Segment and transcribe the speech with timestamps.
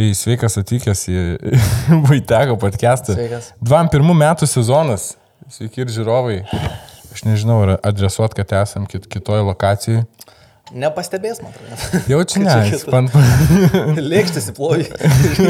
[0.00, 1.22] Tai sveikas atvykęs į
[2.08, 3.12] Vaiteko podcastą.
[3.12, 3.50] Sveikas.
[3.60, 5.10] 21 metų sezonas.
[5.52, 6.38] Sveiki ir žiūrovai.
[7.12, 10.06] Aš nežinau, ar adresuot, kad esam kit kitoje lokacijoje.
[10.72, 12.00] Nepastebės, man atrodo.
[12.14, 13.12] Jaučiu, ne, pan...
[14.14, 14.88] Lėkštės įplovi.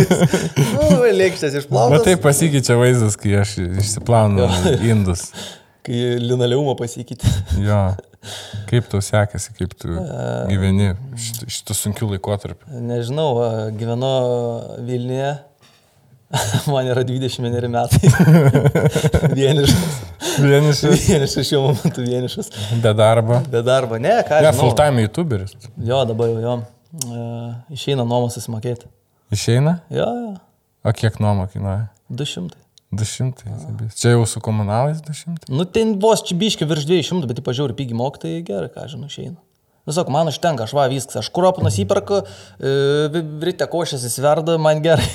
[0.74, 2.01] nu, lėkštės išplautos.
[2.01, 5.28] Matai, pasikeičia vaizdas, kai aš išsiplaunu indus.
[5.87, 7.38] Kai linoleumą pasikeitė.
[7.62, 7.85] Jo.
[8.71, 9.94] Kaip tau sekasi, kaip tu
[10.50, 10.90] gyveni
[11.50, 12.80] šitų, sunkių laikotarpių.
[12.90, 13.30] Nežinau,
[13.80, 14.10] gyvenu
[14.87, 15.30] Vilniuje.
[16.70, 18.11] Man yra 21 metai.
[19.38, 19.97] vienišas.
[20.41, 22.51] Vienišas, Vienišas šiuo momentu vienišas.
[22.84, 23.41] be darbo.
[23.51, 23.98] Be darbo.
[23.98, 24.61] Ne, ką Ne, aš.
[24.61, 25.56] full time youtuberis.
[25.83, 26.55] Jo, dabar jau jo.
[27.75, 28.87] Išeina nuomos susimokėti.
[29.34, 29.78] Išeina?
[29.91, 30.30] Jo, jo.
[30.87, 31.89] O kiek nuoma kainuoja?
[32.11, 32.55] 200.
[32.91, 33.45] 200.
[33.62, 33.95] sabys.
[34.01, 35.47] Čia jau su komunalais 200.
[35.55, 39.39] Nu, ten vos čibiški virš 200, bet tai pažiūrėjau, pigi mokytai gerai, ką žinau, išeina.
[39.89, 42.19] Visok, man užtenka, aš va viskas, aš kurapų nusiperku,
[42.61, 45.07] e, ryte košės įsiverda, man gerai.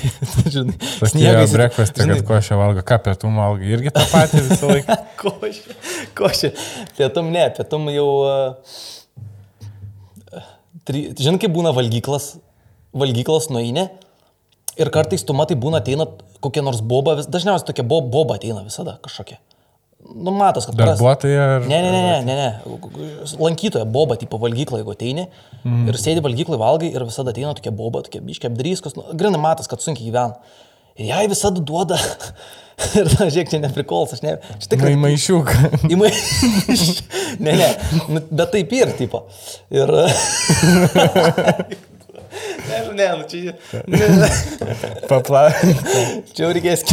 [1.12, 3.62] sniegas- breakfast, žinai, kad ko aš valgo, ką pietų valgo.
[3.76, 4.96] Irgi tą patį visą laiką.
[5.22, 5.76] Košė,
[6.18, 6.50] košė.
[6.98, 8.08] Pietum ne, pietum jau...
[8.26, 8.30] e,
[10.86, 12.36] Tri, žinai, kaip būna valgyklas,
[12.94, 13.88] valgyklas nueini
[14.76, 16.06] ir kartais tu matai būna ateina
[16.44, 19.38] kokia nors boba, vis- dažniausiai tokia bo, boba ateina visada kažkokia.
[20.14, 21.64] Nu, matos, kad Darbuotojai ar...
[21.66, 23.30] Ne, ne, ne, ne, ne, ne.
[23.42, 25.88] Lankytoja boba, tipo valgyklą, jeigu ateini mm.
[25.90, 29.66] ir sėdi valgyklai valgai ir visada ateina tokia boba, tokia biškia apdryskas, nu, grinai matas,
[29.70, 30.38] kad sunkiai gyvena.
[30.96, 31.98] Ir jai visada duoda.
[33.00, 34.36] ir, na, žiūrėk, čia neprikols, aš ne.
[34.38, 35.50] Tai tikrai maišiuk.
[35.96, 36.12] Įmai...
[37.44, 37.68] ne, ne,
[38.06, 39.24] nu, bet taip ir, tipo.
[39.74, 39.92] Ir...
[42.68, 43.54] ne, ne, nu čia...
[43.86, 44.30] Ne,
[45.10, 45.48] Papla.
[46.34, 46.86] čia jau reikės...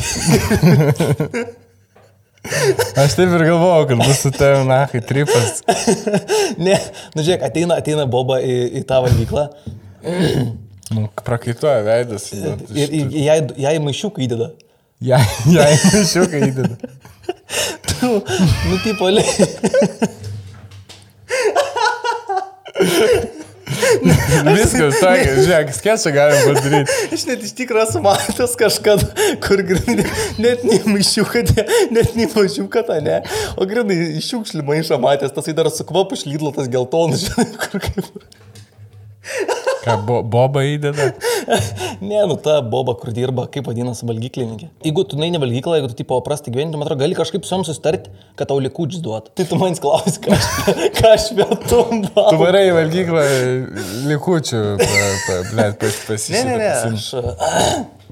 [3.00, 5.62] Aš taip ir galvojau, kad bus su tavimi, na, kai tripas.
[6.60, 6.76] ne,
[7.16, 9.48] nu žiūrėk, ateina, ateina boba į, į tą valgyklą
[10.94, 12.32] Nu, prakaituoja veidas.
[12.34, 14.50] ir, ir jai, jai maišiuką įdeda.
[15.04, 15.24] Jai,
[15.56, 16.76] jai maišiukai įdeda.
[17.88, 19.24] Tu, nu, tipo, le...
[24.48, 26.98] Viskas, tokia, žiūrėk, sketšą galim padaryti.
[27.16, 29.10] Aš net iš tikrųjų esu matęs kažkada,
[29.44, 30.08] kur grinai,
[30.44, 31.68] net nei maišiuką, ne,
[32.00, 33.20] net nei mažiuką ne.
[33.58, 37.84] O grinai iš šiukšlių maišą matęs, tas įdara su kvapu šlydlo, tas geltonas, žinai, kur
[37.84, 38.32] kaip.
[39.84, 41.12] Ką, bo, boba įdeda?
[42.04, 44.70] Ne, nu ta boba, kur dirba, kaip vadinasi valgyklininkė.
[44.84, 47.66] Jeigu tu neini valgyklą, jeigu tu tipo prasti gyventi, man atrodo, gali kažkaip su jom
[47.68, 49.30] susitarti, kad tau likučius duot.
[49.38, 50.48] Tai tu manęs klausi, ką aš,
[50.98, 53.26] ką aš vietum Tu varai į valgyklą
[54.12, 54.64] likučių,
[55.52, 57.12] blėt, pas, pas, Ne, ne, ne, aš...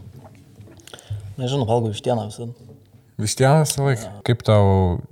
[1.41, 2.51] Nežinau, valgau iš tieną visą.
[3.21, 4.07] Vis tiek visą laiką.
[4.25, 4.69] Kaip tau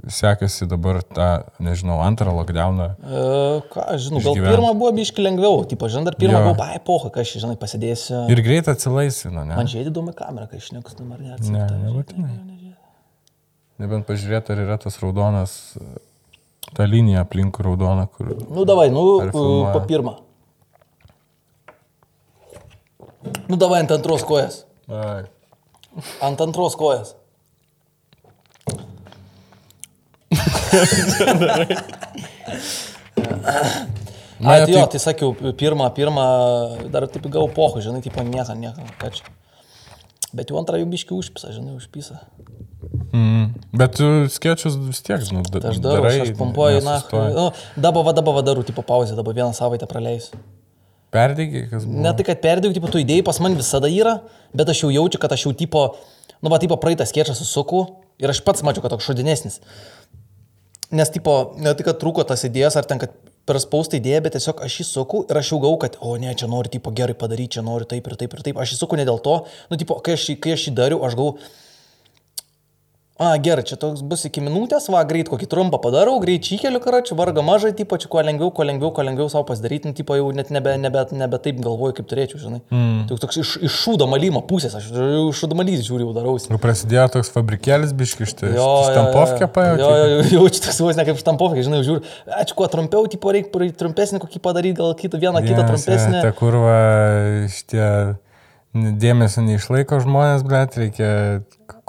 [0.09, 1.27] sekasi dabar tą,
[1.61, 2.87] nežinau, antrą lockdowną?
[2.97, 3.23] E,
[3.69, 4.49] ką, žinau, gal Išgyvent.
[4.55, 6.45] pirmą buvo biški lengviau, tipo, žinai, dar pirmą Jo.
[6.47, 8.23] buvo, bai, poha, ką aš, žinai, pasidėsiu.
[8.33, 9.53] Ir greit atsilaisvino, ne?
[9.59, 12.31] Man žiūrėti įdomi kamera, kai aš nekus dabar Ne, nebūtinai.
[13.79, 15.53] Nebent pažiūrėti, ar yra tas raudonas,
[16.73, 18.33] ta linija aplink raudoną, kur...
[18.49, 20.17] Nu, davai, nu, po pirmą.
[23.45, 24.63] Nu, davai ant antros kojas.
[24.89, 25.23] Ai.
[26.25, 27.13] Ant antros kojas.
[34.39, 36.23] Na, Ai, tai jo, tai- tai sakiau, pirmą, pirmą,
[36.91, 39.25] dar taip gavau pohu, žinai, tipo nieko, nieko, ką čia.
[40.31, 42.19] Bet jau antrą jau biški užpisa, žinai, užpisa.
[43.11, 43.49] Mm.
[43.75, 46.95] Bet tu skiečius vis tiek, nu, da, Tai aš darau, aš, aš pompuoju, na,
[47.35, 50.37] nu, dabar, va, dabar, va, darau, tipo pauzę, dabar vieną savaitę praleisiu.
[51.11, 51.99] Perdegi, kas buvo?
[52.05, 54.19] Ne tai, kad perdėjau, tipo, tų idėjų pas man visada yra,
[54.53, 55.95] bet aš jau jaučiu, kad aš jau, tipo,
[56.39, 57.81] nu, va, tipo, praeitą skėčią susuku
[58.21, 59.59] ir aš pats mačiau, kad toks šodinesnis.
[60.91, 63.13] Nes, tipo, ne tai, kad trūko tas idėjas, ar ten, kad
[63.49, 66.31] per spaustą idėją, bet tiesiog aš jį suku ir aš jau gau, kad, o ne,
[66.37, 68.61] čia noriu, tipo, gerai padaryti, čia noriu taip ir taip ir taip.
[68.61, 69.35] Aš jį suku ne dėl to,
[69.69, 71.31] nu, tipo, kai aš, kai aš jį dariau, aš gau,
[73.19, 77.17] A, gerai, čia toks bus iki minutės, va, greit kokį trumpą padarau, greit čykeliu, karačiu,
[77.19, 80.29] varga mažai, tipo, čia kuo lengviau, kuo lengviau, kuo lengviau savo pasidaryti, nu, tipo, jau
[80.31, 82.61] net nebe, nebe, nebe taip galvoju, kaip turėčiau, žinai.
[82.71, 83.01] Mm.
[83.09, 86.47] Tai toks iš, iš šūdo malymo pusės, aš jau šūdo malys žiūriu, jau darausi.
[86.47, 87.91] Ir prasidėjo toks fabrikėlis.
[88.55, 89.75] Jo, jo, Stampovkė jo.
[89.83, 92.07] Jo, jo, jo, jaučiu toks vos ne kaip štampovkė, žinai, žiūriu,
[92.39, 96.23] ačiū, kuo trumpiau, tipo, reikia trumpesnį kokį padaryti, gal kitą vieną, kitą trumpesnį.
[96.23, 96.79] Ta kurva,
[97.51, 97.85] šitie
[99.03, 101.09] dėmesio neišlaiko žmonės, bet reikia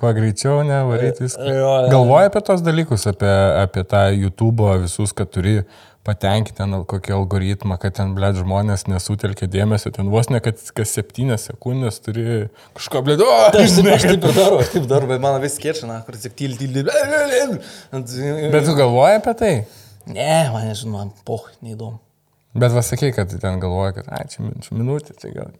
[0.00, 1.52] kuo greičiau nevaryti viską.
[1.93, 3.31] Galvoji apie tos dalykus, apie,
[3.61, 5.61] apie tą YouTube visus, kad turi
[6.06, 10.94] patenkinti ten kokį algoritmą, kad ten, blėt, žmonės nesutelkia dėmesio, ten vos ne, kad kas
[10.97, 12.49] septynės sekundės turi
[12.79, 15.58] kažko, blėt, o, Tai aš aš taip ir darau, aš taip darau, bet man vis
[15.61, 16.87] skėčina, kur tik tyli, tyli.
[17.93, 19.55] Bet tu galvoji apie tai?
[20.08, 22.00] Ne, man nežinau, poh, neįdomu.
[22.50, 25.52] Bet vas sakė, kad ten galvoja, kad, ai, čia, min- čia minutė, čia gal.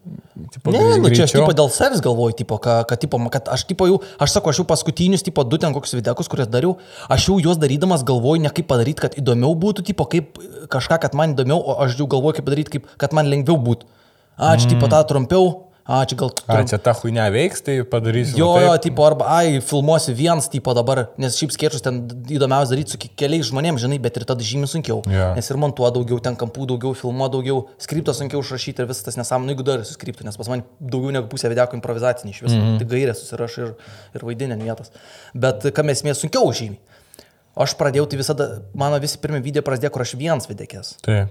[0.50, 3.62] Tipo, Ne, nu čia aš tipo dėl savęs galvoju, tipo, kad, kad, tipo, kad aš,
[3.70, 7.28] tipo, jau, aš sakau, aš jau paskutinius, tipo, du ten kokius videkus, kuriuos dariau, aš
[7.31, 10.34] jau juos darydamas galvoju, ne kaip padaryti, kad įdomiau būtų, tipo, kaip
[10.66, 13.87] kažką, kad man įdomiau, o aš jau galvoju, kaip padaryti, kaip, kad man lengviau būtų.
[14.34, 16.31] A, čia, tipo, tą trumpiau, a, čia gal...
[16.47, 18.38] A, čia ta huinė veiks, tai padarysiu.
[18.38, 18.85] Jo, jo, taip.
[18.88, 23.11] tipo, arba, ai, filmuosiu vienas, tipo, dabar, nes šiaip skiečius ten įdomiausia daryti su ke-
[23.23, 25.00] keliais žmonėmis, žinai, bet ir tada žymiai sunkiau.
[25.11, 25.31] Jo.
[25.38, 29.19] Nes ir montuo daugiau, ten kampų daugiau, filmuo daugiau, skriptą sunkiau užrašyti ir visas tas
[29.21, 32.56] nesąmonė, jeigu dar esu skriptų, nes pas man daugiau negu pusė videko improvizacinį iš viso,
[32.56, 32.79] mm -hmm.
[32.83, 33.75] tik gairė susirašai ir,
[34.15, 34.94] ir vaidinė ant vietos.
[35.35, 36.81] Bet kam esmė sunkiau žymiai.
[37.59, 38.44] O aš pradėjau, tai visada,
[38.79, 40.94] mano visi pirmie video prasidėjo, kur aš vienas videkės.
[41.03, 41.25] Tai.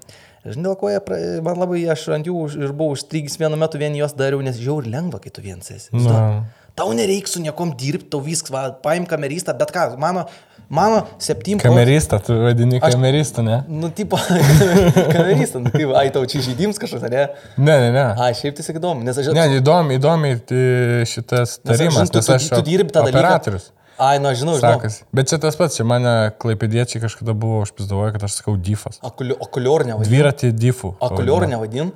[0.45, 3.77] Žinai, dėl ko jie, pra- man labai, aš ant jų ir buvau užstrigęs vienu metu,
[3.81, 5.89] vien juos dariau, nes žiauri lengva, kai tu vienas esi.
[5.91, 6.45] Na.
[6.80, 10.24] Tau nereiks su niekom dirbti, tau viskas, va, paim kameristą, bet ką, mano,
[10.69, 13.57] mano septym Kameristą, tu vadini Aš- kameristą, ne?
[13.68, 14.15] Nu, tipo,
[15.15, 17.25] kameristą, nu, tai, ai, tau čia žaidims kažkoks, ne?
[17.57, 18.06] Ne, ne, ne.
[18.15, 20.63] Ai, šiaip tai įdomu, nes aš Ne, įdomi, įdomi tai
[21.09, 23.19] šitas Nes aš tarimas, žinau, tu- tu- tu dirbi tą dalyką.
[23.19, 23.71] operatorius.
[24.00, 24.92] Ai, nu, aš žinau, žinau.
[25.16, 29.01] Bet čia tas pats, čia mane klaipėdiečiai kažkada buvo užpizdavoję, kad aš sakau difas.
[29.04, 30.07] Okulior nevadin.
[30.07, 30.94] Dviratį difų.
[31.04, 31.92] Okulior nevadin.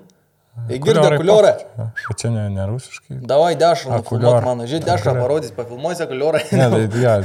[0.54, 1.52] Okuliorai okuliorą.
[1.78, 3.16] Bet čia ne, ne rusiškai.
[3.26, 6.44] Davai dešrą, nufilmuok mano, žiūrėk, dešrą parodys, pafilmuosi okuliorą.
[6.54, 7.16] Ne, tai ja,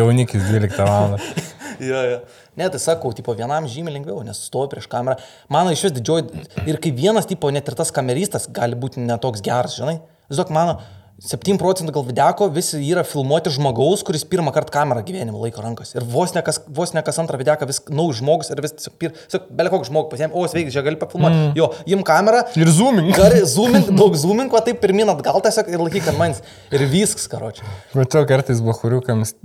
[0.00, 1.18] jaunikis 12 val.
[1.82, 2.18] Jo, jo.
[2.54, 5.16] Ne, tai sakau, tipo, vienam žymiai lengviau, nes stovi prieš kamerą.
[5.50, 6.44] Mano iš vis didžioji.
[6.70, 9.96] Ir kai vienas, tipo, net ir tas kameristas gali būti netoks geras, žinai.
[10.30, 10.76] Žinok, mano
[11.22, 15.92] 7 procentų gal videko visi yra filmuoti žmogaus, kuris pirmą kartą kamerą gyvenimo laiko rankos.
[15.94, 18.96] Ir vos ne kas, vos ne kas antrą videką vis naujas žmogus ir vis tiesiog,
[18.98, 19.12] pir,
[19.46, 21.38] belia kokį žmogų pasiėmė, o sveiki, čia gali pafilmuoti.
[21.38, 21.52] Mm.
[21.60, 22.42] Jo, jim kamerą.
[22.58, 23.12] Ir zooming.
[23.14, 26.42] Gali zooming, daug zooming, va taip pirmin atgal tiesiog ir laikyk ant manęs.
[26.74, 27.62] Ir viskas, karoči.
[27.94, 29.36] Matau, kartais bahuriukams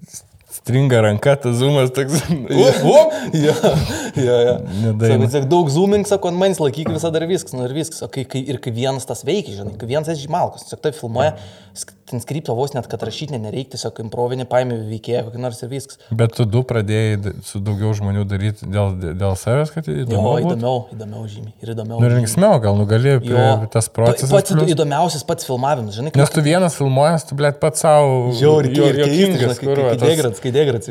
[0.59, 2.21] stringa ranka, tas zoomas toks.
[2.29, 2.95] O,
[3.45, 3.53] jo,
[4.19, 4.55] jo, jo.
[4.83, 5.15] Nedaina.
[5.15, 8.03] Sako, tiesiog daug zooming, sako, ant manęs laikyk visada ir viskas, nu ir viskas.
[8.05, 10.93] O kai, kai, ir kai vienas tas veikia, žinai, kai vienas esi žymalkas, tiesiog tai
[10.97, 11.33] filmuoja,
[11.77, 15.61] sk- ten skripto vos net, kad rašyti ne- nereikia, tiesiog improvinį paėmė veikėją, kokį nors
[15.63, 15.99] ir viskas.
[16.11, 20.33] Bet tu du pradėjai su daugiau žmonių daryti dėl, dėl savęs, kad Jo, įdomu.
[20.35, 20.55] būtų?
[20.57, 21.53] įdomiau, įdomiau žymiai.
[21.61, 21.99] Ir įdomiau.
[22.01, 24.31] Nu ir linksmiau, gal nugali Jo, tas procesas.
[24.33, 24.73] Pats plius.
[24.75, 28.31] įdomiausias pats filmavimas, žinai, Nes tu vienas filmuojas, tu blėt pats savo.
[28.33, 30.89] Žiauri, jo- ir juokingas, kur tas degrats, kai degrats.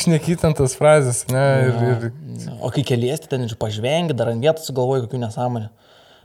[0.00, 1.46] Šneki, ten tas frazės, ne?
[1.68, 2.12] Ir, ir
[2.60, 5.68] O kai keliesti ten, pažvengi, dar ant vietos sugalvoji kokių nesąmonę.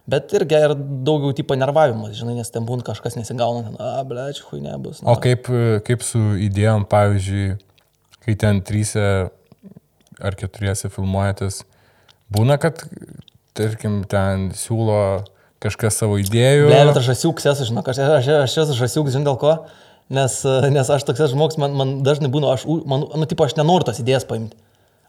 [0.06, 4.28] Bet irgi ir daugiau tipo nervavimas, žinai, nes ten būna kažkas nesigauna, ten, a, ble,
[4.38, 5.00] čia hui nebus.
[5.02, 5.50] O kaip,
[5.88, 7.56] kaip su idėjom, pavyzdžiui,
[8.26, 9.08] kai ten trysia
[10.22, 11.64] ar keturiese filmuojatės,
[12.36, 12.84] būna, kad,
[13.58, 15.00] tarkim, ten siūlo
[15.66, 16.70] kažkas savo idėjų.
[16.70, 19.56] Ble, bet aš žasiuks esu, žinok, aš, aš, aš esu žasiuks, žinai dėl ko?
[20.14, 20.38] Nes,
[20.70, 24.04] nes aš toks žmogus, man, man dažnai būna, aš, man, nu, tipo, aš nenoriu tos
[24.04, 24.54] idėjas paimti.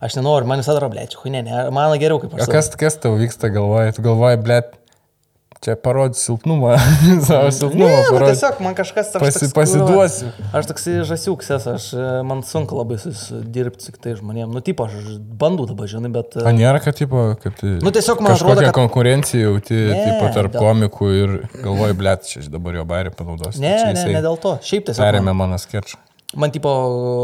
[0.00, 2.44] Aš nenoriu, man visada rablėčiau, hui ne, ne, man geriau kaip aš.
[2.44, 3.94] O kas, kas tau vyksta galvoje?
[3.96, 4.74] Tu galvoji, blėt,
[5.66, 6.76] čia parodys silpnumą,
[7.26, 10.28] savo silpnumą Ne, nu, tiesiog man kažkas aš Pasi- toks, pasiduosiu.
[10.54, 12.96] Aš toks žasiuks esu, aš, e, man sunku labai
[13.56, 14.54] dirbti su kitais žmonėmis.
[14.54, 16.38] Nu, tipo, aš bandau dabar, žinai, bet...
[16.38, 20.02] e, O nėra, kad, tipo, kad Nu, tiesiog man kažkokia atrodo, kad- konkurencija jauti, Ne,
[20.06, 21.34] tipo, tarp dėl- komikų ir
[21.66, 23.60] galvoji, blėt, čia aš dabar jo bairį panaudosiu.
[23.66, 24.56] Ne, čia ne, ne dėl to.
[24.62, 25.02] Šiaip tiesiog.
[25.02, 25.98] Perėmė Man, mano sketčą.
[26.36, 26.70] man, tipo,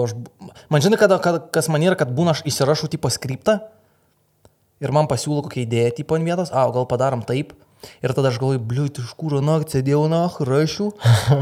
[0.07, 0.17] aš,
[0.73, 3.61] man žinai, kada, kada, kas man yra, kad būna aš įsirašau, tipo, skriptą
[4.83, 7.53] ir man pasiūlo kokią idėją, tipo, ant vietos, a, gal padarom taip.
[8.03, 10.91] Ir tada aš galvoju, bliut, iš kūro naktį sėdėjau, na, rašiau.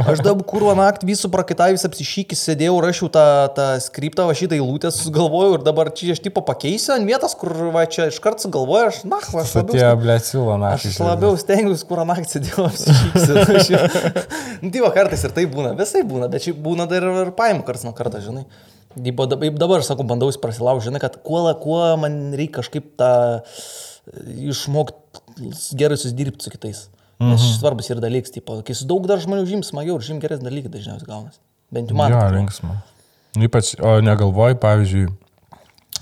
[0.09, 3.25] Aš dabar kūro naktį visų prakaitavęs apsišykis, sėdėjau, rašiau tą,
[3.57, 7.53] tą skriptą, va šitą eilutę sugalvojau ir dabar čia aš tipo pakeisiu ant vietos, kur
[7.75, 10.75] va čia iš karto sugalvoju, aš, na, va, aš labiau Patie, blėt, siūlo, na.
[10.77, 13.81] Aš labiau stengiuosi, kur naktį sėdėjau apsišypsiu.
[14.65, 17.65] nu, tai va kartais ir tai būna, visai būna, bet šiaip būna dar ir, paimų
[17.69, 18.47] karts nuo karto, žinai.
[18.97, 23.13] Dab- dabar, sakau, bandau prasilaužti, žinai, kad kuo, kuo man reikia kažkaip tą
[24.51, 25.30] išmokti
[25.77, 26.89] gerai susidirbti su kitais.
[27.21, 27.43] Nes Mhm.
[27.45, 30.49] šis svarbus yra dalykas, tipo, kai su daug dar žmonių žyms smagiau ir žym geresnį
[30.49, 31.39] dalyką dažniausiai gaunasi.
[31.71, 32.13] Bent jau man.
[32.15, 32.79] Jo, linksma.
[33.37, 35.11] Nu, Ypač, o negalvoji, pavyzdžiui,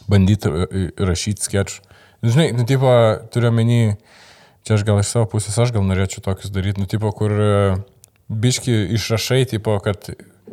[0.09, 0.49] bandyti
[0.97, 1.81] rašyti sketch.
[2.23, 2.89] Nu, Žinai, nu, tipo,
[3.35, 3.97] turiu menį,
[4.67, 7.51] čia aš gal iš savo pusės, aš gal norėčiau tokius daryti, nu, tipo, kur e,
[8.31, 10.09] biški išrašai, tipo, kad,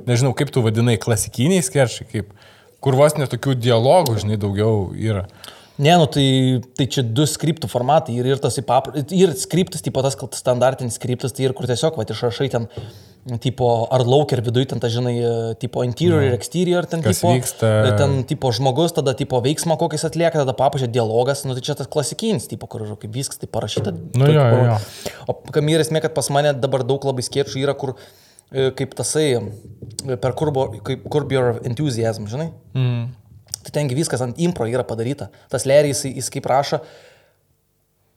[0.05, 2.33] nežinau, kaip tu vadinai, klasikiniai sketchai, kaip,
[2.81, 5.25] kur vos netokių dialogų, žinai, daugiau yra.
[5.77, 6.27] Ne, nu tai,
[6.77, 8.15] tai čia du skriptų formatai.
[8.15, 8.93] Ir, ir tas įpap...
[9.11, 12.67] Ir skriptas, tipo tas standartinis skriptas, tai ir kur tiesiog, va, išrašai ten,
[13.43, 17.19] tipo, ar laukia, ar viduje ten, ta, žinai, e, tipo, interior ir exterior, ten, Kas
[17.19, 17.71] tipo, vyksta.
[17.89, 21.75] e, ten, tipo, žmogus, tada, tipo, veiksmą kokis atlieka, tada papučia dialogas, nu tai čia
[21.75, 23.91] tas klasikinis, tipo, kur kaip viskas tai parašyta.
[24.15, 24.79] Nu, jo, jo, jo.
[25.27, 28.95] O kam yra esmė, kad pas mane dabar daug labai skiečių yra, kur e, kaip
[28.95, 29.27] tasai,
[30.07, 32.53] per kurbo, kaip Curb Your Enthusiasm, žinai?
[32.77, 33.24] Mm.
[33.65, 35.31] Tai tengi viskas ant impro yra padaryta.
[35.49, 36.81] Tas Leris, jis, jis kaip rašo,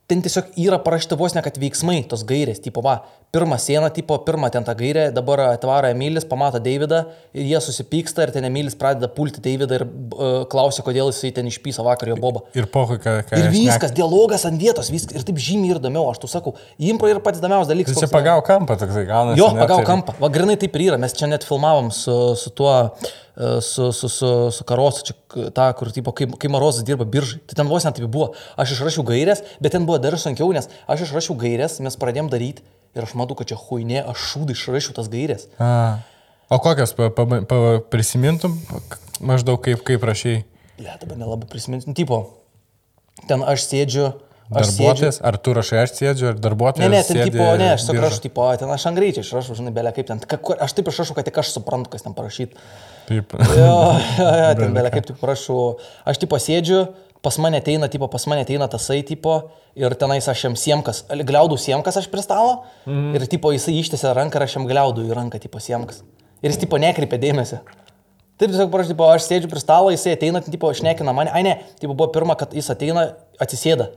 [0.08, 3.02] ten tiesiog yra parašyta vos ne, kad veiksmai, tos gairės, tipo, va,
[3.34, 7.02] pirmą sieną, tipo, pirmą ten tą gairę, dabar atvaro Emilis, pamato Davidą
[7.36, 11.84] jie susipyksta ir ten Emilis pradeda pulti Davidą ir uh, klausia, kodėl jisai ten išpyso
[11.84, 12.46] vakar jo bobą.
[12.56, 13.18] Ir pohui, ką...
[13.28, 16.56] ką Ir viskas, dialogas ant vietos, viskas, ir taip žymiai ir įdomiau, aš tu sakau,
[16.80, 17.92] impro yra pats įdomiausias dalykas.
[17.92, 18.16] Čia koks yra.
[18.16, 19.42] pagau kampą toksai gaunasi.
[19.42, 20.16] Jo, pagau kampą.
[20.24, 21.00] Va, grinai taip ir yra.
[21.04, 23.12] Mes čia net filmavom su, su tuo, e,
[23.62, 25.14] su, su, su, su Karosu, čia
[25.54, 27.38] tą, kur, tipo, kai, kai Marozas dirba biržai.
[27.46, 28.32] Tai ten vos net taip buvo.
[28.58, 32.66] Aš išrašiau gairias, bet ten buvo dar sunkiau, nes aš išrašiau gairias, mes pradėjom daryti
[32.98, 35.46] ir aš matau, kad čia huinė, aš šūdai išrašiau tas gairias.
[35.62, 36.00] A.
[36.50, 37.58] O kokias pa, pa, pa,
[37.92, 38.56] prisimintum
[39.20, 40.42] maždaug kaip, kaip rašiai?
[40.78, 41.92] Le, dabar nelabai prisiminsiu.
[41.92, 42.22] Nu, Tipo,
[43.28, 44.08] ten aš sėdžiu.
[44.08, 44.27] Aš sėdžiu.
[44.48, 46.88] Darbuotojas, ar tu rašai, aš sėdžiu, ar darbuotojas?
[46.88, 49.72] Ne, ne, ten tipo, ne, aš tiesiog rašau, tipo, ten aš ant greičiai išrašau, žinai,
[49.76, 50.22] belia kaip ten.
[50.24, 52.64] Ka, aš taip išrašau, kad tik aš suprantu, kas ten parašyta.
[53.10, 53.34] Taip.
[53.36, 53.74] Jo,
[54.16, 55.66] jo, jo, ten belia kaip tik prašau.
[56.08, 56.80] Aš tipo sėdžiu,
[57.24, 59.36] pas mane ateina, tipo, pas mane ateina tasai, tipo,
[59.76, 63.12] ir tenais aš jam siemkas, gliaudų siemkas aš prie stalo, mm.
[63.18, 66.00] ir tipo jisai ištėsia ranką ir aš jam gliaudų į ranką, tipo siemkas.
[66.40, 67.60] Ir jis tipo nekreipia dėmesio.
[68.38, 71.56] Taip tiesiog prašau, tipo, aš sėdžiu prie stalo, jisai ateina, tipo, šnekina mane, ai ne,
[71.82, 73.10] tipo, buvo pirma, kad jis ateina,
[73.42, 73.90] atsisėda.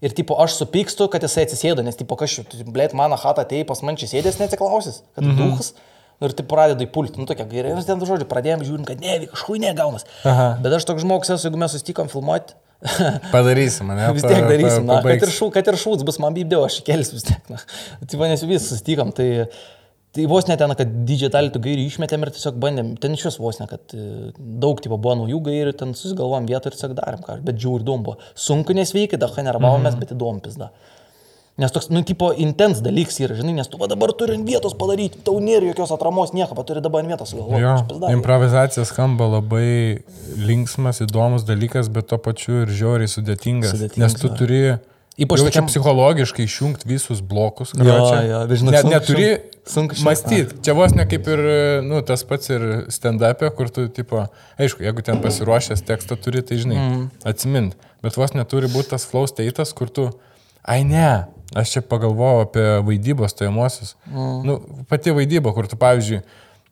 [0.00, 3.82] Ir tipo, aš supykstu, kad jisai atsisėdo, nes tipo, kažkaip, blėt, mano hatą atėjo pas
[3.84, 5.52] man čia sėdės, neatsiklausis, kad mm -hmm.
[5.52, 5.74] duhas.
[6.20, 9.56] Ir taip pradeda įpulti, nu tokia gerai, ir ten žodžiu, pradėjom žiūrint, kad ne, kažkur
[9.60, 10.04] negaunas.
[10.24, 10.58] Aha.
[10.60, 12.52] Bet aš toks žmogus esu, jeigu mes susitikom filmuoti,
[13.34, 14.08] Padarysim, ne?
[14.16, 16.64] vis tiek Pa- darysim, pa- na, kad ir, šū, kad ir šūds bus, man bybdėjau,
[16.68, 17.60] aš kelsiu vis tiek, na.
[18.08, 19.28] Tai manęs vis susitikom, tai,
[20.16, 23.28] tai vos net ten, kad didžiąją dalį tų gairių išmetėm ir tiesiog bandėm, ten iš
[23.28, 26.96] vis vos ne, kad e, daug tipo buvo naujų gairių, ten susigalvom vietą ir tiesiog
[26.98, 28.16] darėm kažką, bet žiūri įdomu.
[28.34, 30.72] Sunku nesveikai, dažnai nervavomės, bet įdomu pizda.
[31.60, 34.72] Nes toks, nu, tipo, intens dalykas yra, žinai, nes tu va dabar turi ant vietos
[34.80, 37.60] padaryti, tau nėra jokios atramos, nieko, bet turi dabar ant vietos sugalvoti.
[37.60, 40.00] Jo, improvizacija skamba labai
[40.40, 43.74] linksmas, įdomus dalykas, bet tuo pačiu ir žiauriai sudėtingas.
[43.74, 44.62] Sudėtingas, nes tu turi
[45.20, 47.74] Ypač jau čia psichologiškai išjungti visus blokus.
[47.76, 49.28] Jo, jo, žinok, Net sunku neturi.
[49.68, 50.06] Sunku išjungt.
[50.06, 50.60] mąstyti.
[50.64, 51.42] Čia vos ne kaip ir
[51.84, 54.24] nu, tas pats ir stand-up'e, kur tu, tipo,
[54.56, 57.04] aišku, jeigu ten pasiruošęs tekstą turi, tai žinai, mm.
[57.28, 57.76] atsimint.
[58.00, 60.08] Bet vos neturi būti tas flow state'as, kur tu,
[60.64, 61.10] ai ne,
[61.52, 63.96] aš čia pagalvojau apie vaidybos stojamosius.
[64.08, 64.38] Mm.
[64.48, 64.56] Nu,
[64.88, 66.24] pati vaidyba, kur tu, pavyzdžiui,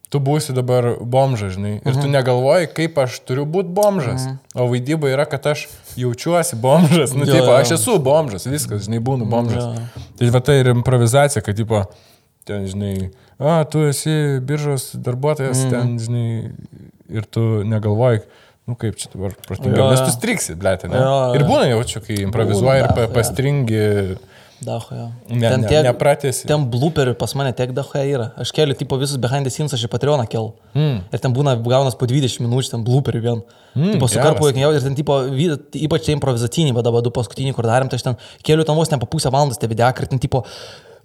[0.09, 2.00] tu būsi dabar bomžas, žinai, ir Mhm.
[2.00, 4.25] tu negalvoji, kaip aš turiu būti bomžas.
[4.55, 7.57] O vaidyba yra, kad aš jaučiuosi bomžas, nu, Jo, tipo, jo.
[7.61, 9.65] aš esu bomžas, viskas, žinai, būnu bomžas.
[9.65, 10.05] jo.
[10.19, 11.85] Tai va tai ir improvizacija, kad, tipo,
[12.49, 15.71] ten, žinai, a, tu esi biržos darbuotojas, mm.
[15.71, 16.53] ten, žinai,
[17.09, 18.23] ir tu negalvoji,
[18.69, 19.33] nu kaip čia dabar
[19.77, 20.97] Jo, nes tu striksi, blėt, ne?
[20.97, 21.35] Jo, jo.
[21.37, 24.19] Ir būna jaučiu, kai improvizuoji ir Būna,
[24.59, 24.71] pa, jo.
[24.71, 25.07] Daho, jo.
[25.31, 26.47] ne, ne, nepratėsi.
[26.50, 28.31] Ten blooperių pas mane tiek daho yra.
[28.43, 30.55] Aš keliu tipo visus behind the scenes, aš į Patreoną keliu.
[30.75, 31.05] Mm.
[31.15, 33.45] Ir ten būna gaunas po 20 minučių, ten blooperių vien.
[33.77, 35.21] Mm, tipo, su karpu jokingiausiai ir ten tipo,
[35.79, 38.91] ypač tie improvizaciniai, va dabar du paskutiniai, kur darėm, tai aš ten keliu ten vos
[38.91, 40.43] ne po pusę valandos te videką ir ten tipo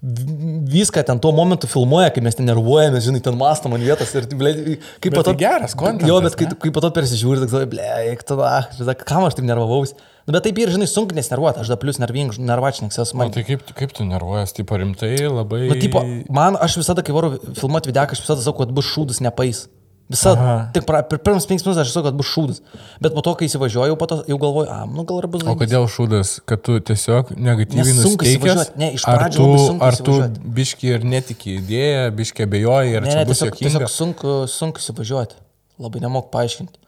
[0.03, 4.27] viską ten tuo momentu filmuoja, kai mes ten nervuojame, žinai, ten mastom ant vietos ir,
[4.35, 4.51] ble,
[4.99, 5.31] kaip Bet po to...
[5.31, 6.57] tai geras contentas, Jo, bet kai, ne?
[6.59, 9.95] kai po to persižiūri, tai ble, eik tada, žinai, kam aš taip nervavausi.
[10.23, 13.33] Nu, bet taip ir, žinai, sunku nesnervuoti, aš da plus nervačininkas esu Man man.
[13.35, 15.65] tai kaip, kaip tu nervuojas, tipo rimtai, labai...
[15.67, 15.99] Nu, tipo,
[16.31, 19.65] man, aš visada, kai varu filmuoti videką, aš visada sakau, kad bus šūdas nepais.
[20.13, 20.67] Aha.
[20.75, 22.59] tik per pirmus penks minutės aš sakau, kad bus šūdas.
[23.01, 25.47] Bet po to, kai įsivažiuoju, po to jau galvoju, a, nu gal ir bus O
[25.47, 25.61] laimės.
[25.63, 28.75] kodėl šūdas, kad tu tiesiog negatyviai įsivažiuot.
[28.77, 30.17] Ne, iš ar pradžių tu, labai sunku ar tu
[30.59, 33.71] biški ir netiki idėją, biški abejoji, ar Ne, čia ne, bus tiesiog, jokinga?
[33.79, 35.39] tiesiog sunku, sunku įsivažiuoti.
[35.87, 36.82] Labai nemok paaiškinti.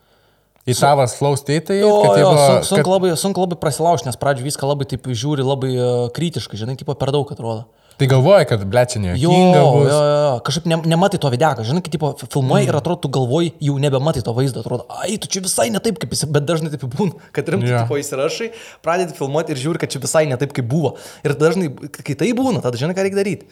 [0.65, 2.61] Į savas flow state, Jo, kad jo, jeigu...
[2.65, 2.87] sunku, kad...
[2.89, 6.95] labai, sunku labai prasilaužti, nes pradžio viską labai taip žiūri, labai uh, kritiškai, žinai, tipo
[6.97, 7.67] per daug atrodo.
[7.95, 9.85] Tai galvoji, kad blečinė Jo, bus.
[9.87, 12.71] jo, jo, kažkaip ne, nematai to videką, žinai, kai tipo, filmuoji mm.
[12.73, 16.01] ir atrodo, tu galvoji, jau nebematai to vaizdo, atrodo, ai, tu čia visai ne taip,
[16.01, 17.85] kaip jis, bet dažnai taip būna, kad rimtai yeah.
[17.85, 18.49] tipo įsirašai,
[18.83, 20.97] pradedi filmuoti ir žiūri, kad čia visai ne taip, kaip buvo.
[21.23, 21.69] Ir dažnai,
[22.01, 23.47] kai tai būna, tada žinai, ką reikia daryti.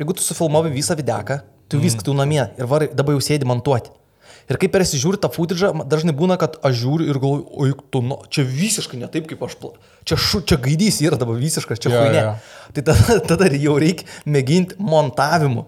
[0.00, 1.38] Jeigu tu sufilmuoji visą videką,
[1.70, 1.86] tu mm.
[1.86, 3.94] viską tu namie ir var, dabar jau sėdi montuoti.
[4.48, 8.16] Ir kai persižiūri tą footage, dažnai būna, kad aš žiūriu ir galvoju, oi, tu, nu,
[8.32, 9.74] čia visiškai ne taip, kaip aš pla...
[10.08, 12.22] Čia, šu, čia gaidys yra dabar visiškas, čia yeah, huinė.
[12.24, 12.32] jo.
[12.78, 15.66] Tai tada, tada jau reikia mėginti montavimu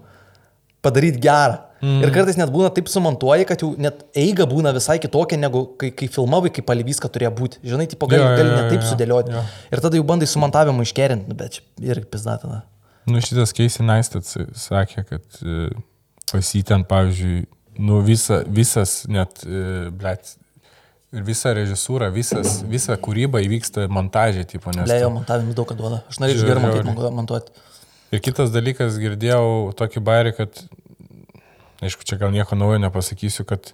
[0.83, 1.61] padaryti gerą.
[1.83, 1.99] Mm.
[2.05, 5.91] Ir kartais net būna taip sumontuoji, kad jau net eiga būna visai kitokia, negu kai,
[5.99, 7.63] kai filmavai, kaip pali viską turėjo būti.
[7.67, 9.35] Žinai, tipo, gali, jo, gali jo, net taip jo, sudėlioti.
[9.35, 9.43] jo.
[9.75, 12.61] Ir tada jau bandai su montavimu iškerinti, nu, bet irgi pizdatina.
[13.11, 15.73] Nu, šitas Keisi Naistat sakė, kad e,
[16.31, 17.43] pas jį ten, pavyzdžiui,
[17.79, 20.35] nu, visa, visas net, e, blėt,
[21.13, 24.89] ir visa režisūra, visas, visa kūryba įvyksta montažė, tipo, nes...
[24.89, 26.01] Lejo montavimus daug ką duoda.
[26.11, 27.65] Aš norėčiau gerai mokėti montuoti.
[28.13, 30.63] Ir kitas dalykas, girdėjau tokį bairį, kad,
[31.85, 33.73] aišku, čia gal nieko naujo nepasakysiu, kad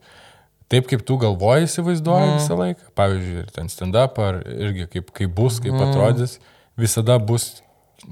[0.70, 2.36] taip kaip tu galvoji, įsivaizduoji mm.
[2.38, 5.88] visą laiką, pavyzdžiui, ir ten stand-up, ar irgi kaip, kaip bus, kaip mm.
[5.88, 6.36] atrodys,
[6.78, 7.48] visada bus,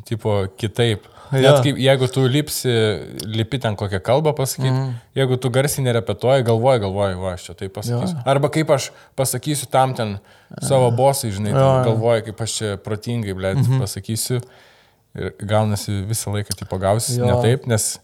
[0.09, 1.07] tipo, kitaip.
[1.33, 1.41] Jo.
[1.43, 2.73] Net kaip, jeigu tu lipsi,
[3.27, 4.93] lipi ten kokią kalbą pasakyti, mm.
[5.19, 8.15] jeigu tu garsiai nerepetuoji, galvoji, galvoji, va, aš čia tai pasakysiu.
[8.15, 8.25] Jo.
[8.31, 10.17] Arba kaip aš pasakysiu tam ten
[10.63, 11.69] savo bosai, žinai, jo.
[11.91, 13.85] galvoji, kaip aš čia protingai, blėt, mm -hmm.
[13.85, 14.41] pasakysiu.
[15.17, 17.27] Ir gaunasi visą laiką, tipo, gausi Jo.
[17.27, 17.97] ne taip, nes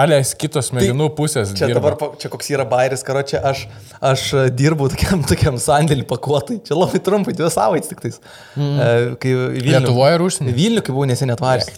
[0.00, 1.52] alės kitos smegenų pusės.
[1.56, 1.94] Čia dirba.
[1.94, 3.66] dabar, čia koks yra bairis, karo, čia aš,
[4.04, 6.60] aš e, dirbu tokiam, tokiam sandėlį pakuotai.
[6.66, 8.20] Čia labai trumpai, dvi savaitės tik tais.
[8.56, 9.14] Mm.
[9.22, 9.76] Kai Vilnių.
[9.78, 10.56] Lietuvoje ar užsienį?
[10.58, 11.70] Vilnių, kai buvau neseniai atvaręs.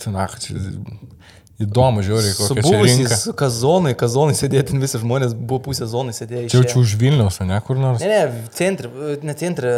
[1.57, 2.81] Įdomu, žiūri, Su kokia čia rinka.
[2.85, 6.51] buvusiais kazonai, kazonai sėdėti, ten visi žmonės buvo pusė zonai sėdėję.
[6.53, 8.03] Čia jaučiu už Vilniaus, o ne kur nors.
[8.05, 8.91] Ne, ne, centri,
[9.25, 9.73] ne centri,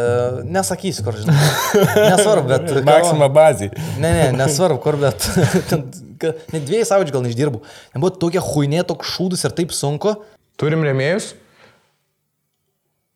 [0.50, 1.36] nesakysiu, kur žinai.
[2.16, 2.72] Nesvarbu, bet...
[2.88, 3.70] Maksima bazė.
[4.02, 5.28] Ne, ne, nesvarbu, kur, bet...
[6.50, 7.62] Net dviejų savaičių gal neišdirbau.
[7.94, 10.16] Ten buvo tokia huinė, toks šūdus ir taip sunku.
[10.58, 11.30] Turim remėjus?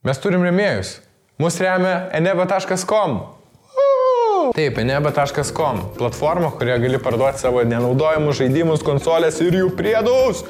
[0.06, 1.00] Mes turim remėjus.
[1.42, 3.24] Mūsų remia eneba.com.
[4.56, 5.84] Taip, eneba.com.
[5.98, 10.42] Platforma, kurioje gali parduoti savo nenaudojamus žaidimus, konsolės ir jų priedus.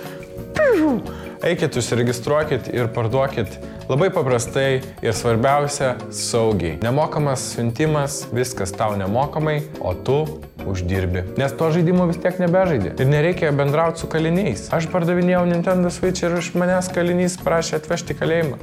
[1.42, 3.56] Eikit, užsiregistruokit ir parduokit
[3.90, 5.96] labai paprastai ir svarbiausia-
[6.30, 6.78] saugiai.
[6.82, 11.36] Nemokamas siuntimas, viskas tau nemokamai, o tu uždirbi.
[11.36, 12.94] Nes to žaidimo vis tiek nebežaidži.
[13.00, 14.68] Ir nereikia bendrauti su kaliniais.
[14.72, 18.58] Aš pardavinėjau Nintendo Switch ir iš manęs kalinys prašė atvežti kalėjimą.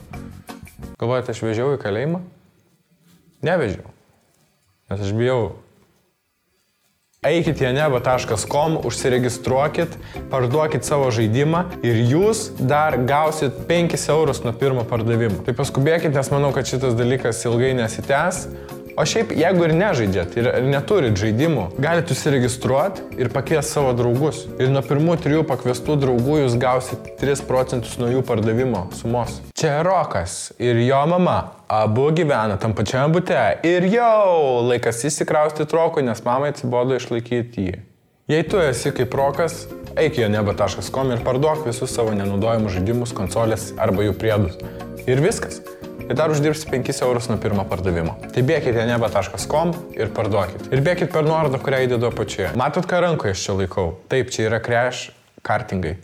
[0.98, 2.22] Galvojate, aš vežiau į kalėjimą?
[3.44, 3.99] Nevežiau.
[4.90, 5.52] Nes aš bijau.
[7.20, 9.98] Eikit į neba.com, užsiregistruokit,
[10.32, 15.42] parduokit savo žaidimą ir jūs dar gausit 5 eurus nuo pirmo pardavimo.
[15.44, 18.46] Tai paskubėkit, nes manau, kad šitas dalykas ilgai nesitęs.
[19.00, 24.42] O šiaip, jeigu ir nežaidžiat ir neturit žaidimų, galite užsiregistruoti ir pakviesti savo draugus.
[24.60, 29.38] Ir nuo pirmų trijų pakviestų draugų jūs gausit 3 procentus nuo jų pardavimo sumos.
[29.56, 31.38] Čia Rokas ir jo mama.
[31.72, 33.40] Abu gyvena tam pačiam bute.
[33.64, 37.82] Ir jau laikas įsikrausti trokui, nes mamai atsibodo išlaikyti jį.
[38.36, 39.62] Jei tu esi kaip Rokas,
[39.96, 44.60] eik į neba.com ir parduok visus savo nenaudojamus žaidimus, konsolės arba jų priedus.
[45.08, 45.64] Ir viskas.
[46.10, 48.16] Ir dar uždirbsi 5 eurus nuo pirmo pardavimo.
[48.34, 50.72] Tai bėkite neba.com ir parduokit.
[50.74, 52.50] Ir bėkit per nuorodą, kurią įdedu apačioje.
[52.58, 53.92] Matot, ką rankoje aš čia laikau?
[54.10, 55.12] Taip, čia yra crash
[55.46, 56.00] kartingai.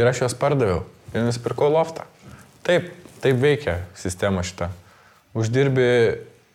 [0.00, 0.86] Ir aš juos pardaviau.
[1.12, 2.08] Ir nusipirkau loftą.
[2.64, 2.88] Taip,
[3.20, 4.70] taip veikia sistema šita.
[5.36, 5.90] Uždirbi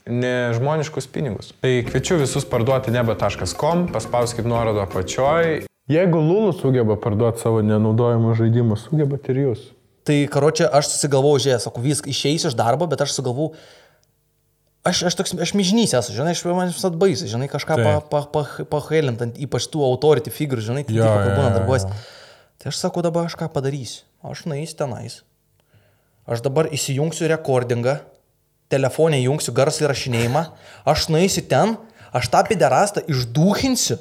[0.10, 1.54] nežmoniškus pinigus.
[1.62, 5.68] Tai kviečiu visus parduoti neba.com, paspauskit nuorodą apačioj.
[5.94, 9.75] Jeigu Lulu sugeba parduoti savo nenaudojamus žaidimus, sugebat ir jūs.
[10.06, 13.56] Tai, karo, čia aš susigalvojau, žiūrėjau, sakau, viską išeisiu iš darbo, bet aš sugalvojau,
[14.86, 18.22] aš, aš toks, aš mižnys esu, žinai, aš man visat baisi, žinai, kažką pahailintant, pa,
[18.30, 21.88] pa, pa ypač tų autority figūrų, žinai, tai tipo, kur būna jo, darbuos.
[21.90, 22.04] jo.
[22.62, 24.06] Tai aš sakau, dabar aš ką padarysiu.
[24.26, 25.20] Aš nueisiu tenais.
[26.26, 28.00] Aš dabar įsijungsiu rekordingą,
[28.74, 30.42] telefonė įjungsiu garso įrašinėjimą,
[30.90, 31.76] aš nueisiu ten,
[32.16, 34.00] aš tą piderastą išdūkinsiu.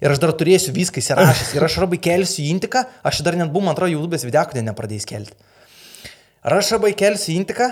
[0.00, 1.54] Ir aš dar turėsiu viską įsirašęs.
[1.58, 5.06] Ir aš arba kelsiu intiką, aš dar net buvau, man atrodo, YouTube'ės video, kodėl nepradėjęs
[5.10, 5.36] kelti.
[6.40, 7.66] Ar aš arba kelsiu intiką,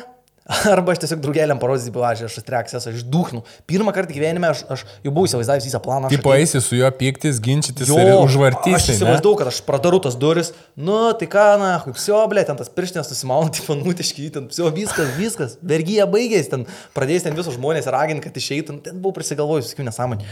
[0.69, 3.41] arba aš tiesiog draugeliam parodysiu, pavyzdžiui, aš atreksęs, aš išdūkinu.
[3.69, 6.09] Pirmą kartą gyvenime aš, aš jau buvau įsivaizdavęs visą planą.
[6.09, 8.77] aš atėjau- eisi su juo pyktis, ginčytis Jo, ir Aš užvartysi.
[8.93, 8.97] ne?
[8.97, 12.69] įsivaizduoju, kad aš pradaru tas duris, nu, tai ką, na, kaip sio, blė, ten tas
[12.73, 16.65] pirštinės nusimauna, tipo, nutiški, ten, sio, viskas, viskas, vergyja baigėsi, ten
[16.97, 20.29] pradės ten visus žmonės raginti, kad išeitų, ten buvau prisigalvojus, sakyčiau, nesąmonė.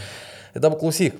[0.53, 1.17] Tai dabar klausyk.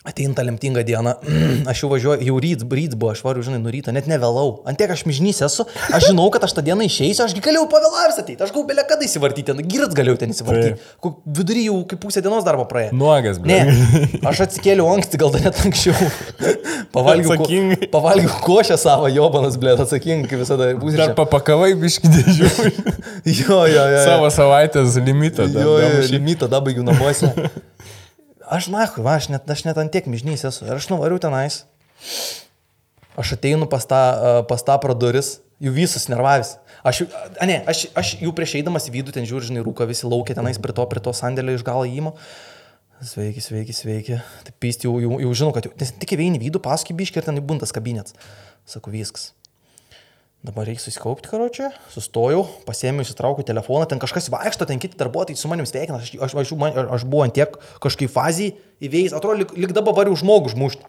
[0.00, 1.12] Ateina ta lemtinga diena,
[1.70, 4.62] aš jau važiuoju, jau ryts, ryts buvo, aš variu, žinai, nuo ryto, net nevėlau.
[4.70, 8.40] Antiek aš mižnys esu, aš žinau, kad aš tą dieną išeisiu, ašgi galėjau pavėlavęs ateiti,
[8.40, 10.80] aš galėjau belia kada įsivartyti, ten girat galėjau ten įsivartyti.
[11.04, 12.94] Kok Vidury jau kaip pusę dienos darbo praėjo.
[12.96, 14.22] Nuogas, Ne, blė.
[14.32, 16.08] aš atsikėliau anksti, gal dar net anksčiau.
[16.96, 17.46] Pavalgiau, ko,
[17.94, 20.70] pavalgiau košę savo, jobanas, blė, atsakingai, visada.
[20.72, 21.12] Dar Pusryčiam.
[21.18, 22.48] papakavai biški dėžių.
[23.30, 24.00] Jo, jo, jo.
[24.06, 25.46] Savo savaitės limitą.
[25.52, 27.30] dar Jo, jo, limitą tada baigiu namuose.
[28.50, 30.66] Aš, na, va, aš net, aš net ant tiek mižnys esu.
[30.66, 31.62] Ir aš nuvariu tenais.
[33.14, 36.56] Aš ateinu pas tą, a, pas tą pro duris, jų visus nervavęs.
[36.86, 37.04] Aš,
[37.38, 40.34] a, ne, aš, aš jų prieš eidamas į vidų ten žiūriu, žinai, rūka visi laukia
[40.38, 42.16] tenais prie to, prie to sandėlio iš galo įimo.
[43.06, 44.18] Sveiki, sveiki, sveiki.
[44.46, 47.30] Tai pysti jau, jau, jau žinau, kad jau, nes tik įveini vidų, paskui biški ir
[47.30, 48.18] ten įbuntas kabinets.
[48.68, 49.30] Sakau, viskas.
[50.40, 51.66] Dabar reikia susikaupti, karočią.
[51.92, 56.32] Sustojau, pasėmiau, įsitraukiau telefoną, ten kažkas vaikšto, ten kiti darbuotojai su manim sveikina, aš, aš,
[56.40, 60.54] aš, man- aš buvau ant tiek kažkaip fazijai įvėjęs, atrodo, lik, lik dabar variu žmogų
[60.54, 60.88] žmušti.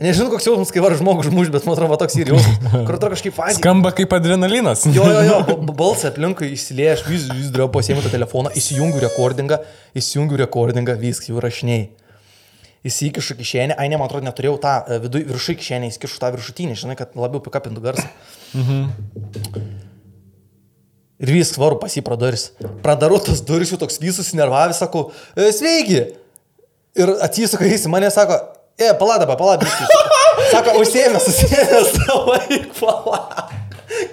[0.00, 3.12] Nežinau, koks jausmas, kai variu žmogų žmušti, bet man atrodo, toks ir jausmas, kur atrodo
[3.12, 3.60] kažkaip fazijai.
[3.60, 4.86] Skamba kaip adrenalinas.
[4.88, 8.52] Jo, jo, jo, ba- ba- balsą aplinkui išsilieja, aš vis, vis dariau pasiėmiau tą telefoną,
[8.60, 9.60] įsijungiu rekordingą,
[9.96, 11.90] įsijungiu rekordingą, viskas jau rašiniai.
[12.86, 16.76] Įsikišu kišenę, ai ne, man atrodo, neturėjau tą e, viduje viršui kišenę, įsikišu tą viršutinį,
[16.78, 18.06] žinai, kad labiau pikapintų garsą.
[18.54, 19.64] Mhm.
[21.24, 22.50] Ir viskas varu pas jį praduris.
[22.84, 26.02] Pradaru tas duris, jau toks visus nervavęs, sakau, "E, sveiki.
[26.96, 28.36] Ir atsisuka jis į mane, sako,
[28.78, 29.66] e, palada, palada.
[30.52, 31.26] Sako, užsėmęs,
[31.96, 33.48] tavo eik, palada.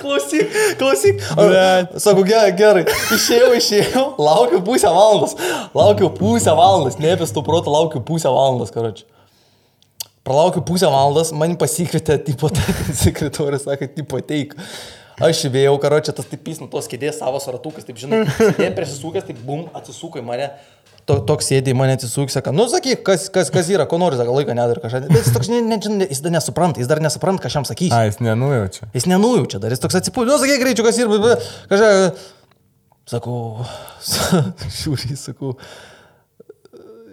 [0.02, 1.24] Klausyk, klausyk.
[1.38, 1.96] Blet.
[2.02, 2.84] Sako, gerai, gerai.
[3.16, 5.36] Išėjau, išėjau, laukiu pusę valandos.
[5.76, 9.08] Laukiu pusę valandos, nepės tų protų, laukiu pusę valandos, karoči.
[10.24, 12.48] Pralaukiu pusę valandos, man pasikvietė, tipo,
[13.04, 14.56] sekretorius, sakė, tipo, teik.
[15.24, 18.24] Aš įvėjau, karoči, tas tipis nuo tos kėdės savo ratukas, taip žinai,
[18.58, 20.48] jie prisisukęs, taip bum, atsisuko į mane.
[21.10, 24.16] To, toks sėdė į mane atsisuk, sako, nu sakyk, kas, kas, kas yra, ko nori,
[24.20, 25.02] sako, laiką nedar kažką.
[25.10, 27.68] Bet jis toks, ne, ne, ne, jis dar nesupranta, jis dar nesupranta, ką aš jam
[27.68, 27.98] sakysiu.
[27.98, 28.88] A, jis nenujaučia.
[28.96, 31.36] Jis nenujaučia dar, jis toks atsipūdė, nu sakyk, greičiau, kas yra,
[31.74, 31.92] kažką.
[33.12, 33.66] Sakau,
[34.80, 35.58] žiūri, sakau,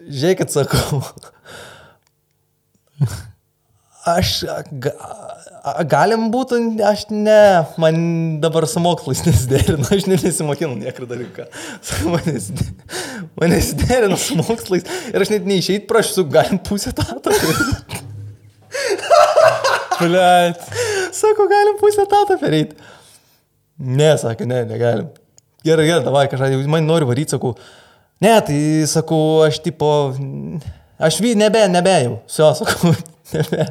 [0.06, 1.02] žiūrėkit, sakau.
[4.08, 4.30] Aš,
[4.80, 4.94] ga,
[5.84, 6.56] galim būtų,
[6.88, 7.34] aš ne,
[7.82, 7.98] man
[8.40, 11.44] dabar su mokslais nesiderinu, aš ne, nesimokinu niekur dalyką.
[12.08, 12.70] Man neside-
[13.36, 17.34] man nesiderinu su mokslais ir aš net neišeit prašau, galim pusę tato.
[20.00, 20.56] Blet.
[21.12, 22.76] Sako, galim pusę tato perėti.
[23.80, 25.10] Ne, sakė, ne, negalim.
[25.64, 27.52] Gerai, gerai, davai kažką, man nori varyti, sakau.
[28.24, 29.90] Ne, tai sakau, aš tipo,
[31.00, 32.18] aš vy, nebe, nebe jau.
[32.30, 32.92] Sio, sakau,
[33.32, 33.66] nebe.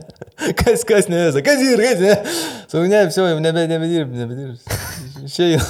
[0.59, 2.17] Kas, kas, ne, sakau, kas ir, kas, ne.
[2.65, 4.75] Sakau, ne, viso, jau nebe, nebedirb, nebedirb.
[5.27, 5.63] Išėjau.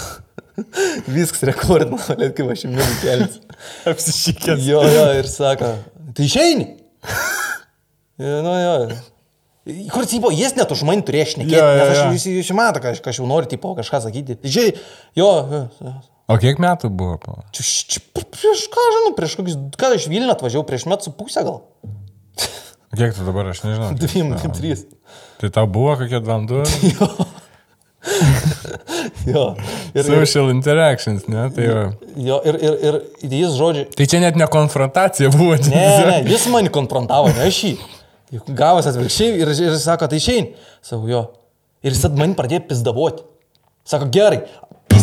[1.15, 3.37] Viskas rekordina, bet kaip aš jums kelias.
[3.89, 4.65] Apsišykęs.
[4.67, 5.71] Jo, jo, ir sako,
[6.17, 6.67] tai išeini.
[8.19, 8.75] Jo, nu, jo.
[9.93, 12.05] Kur, tipo, jis net už mane turėjo šnekėti, Jo, jo, nes aš jo.
[12.15, 14.39] jūs, jūs mato, kad aš kažkaip noriu, tipo, kažką sakyti.
[14.43, 14.73] Žiai,
[15.19, 15.93] jo, jo, jo.
[16.29, 17.17] O kiek metų buvo?
[17.89, 21.63] čia, prieš ką, žinau, prieš kokius, ką aš Vilnių atvažiavau, prieš metų su pusę gal.
[22.97, 23.91] Kiek tu dabar, aš nežinau.
[23.97, 24.85] Dviem, trys.
[25.41, 26.63] Tai tau buvo kokie 2-2?
[29.27, 29.33] Jo.
[29.33, 29.41] jo.
[29.91, 31.49] Ir, Social interactions, ne?
[31.51, 31.81] Tai, jo.
[32.15, 35.57] jo, ir, ir, ir, jis žodžiu, tai čia net ne konfrontacija buvo.
[35.67, 37.73] Ne, ne, jis mane konfrontavo, ne aš jį.
[38.37, 40.51] Juk Gavas atvirkščiai ir, ir sako, tai išein.
[40.79, 41.25] Sakau, jo.
[41.83, 43.27] Ir jis man pradėjo pizdavoti.
[43.89, 44.45] Sako, gerai.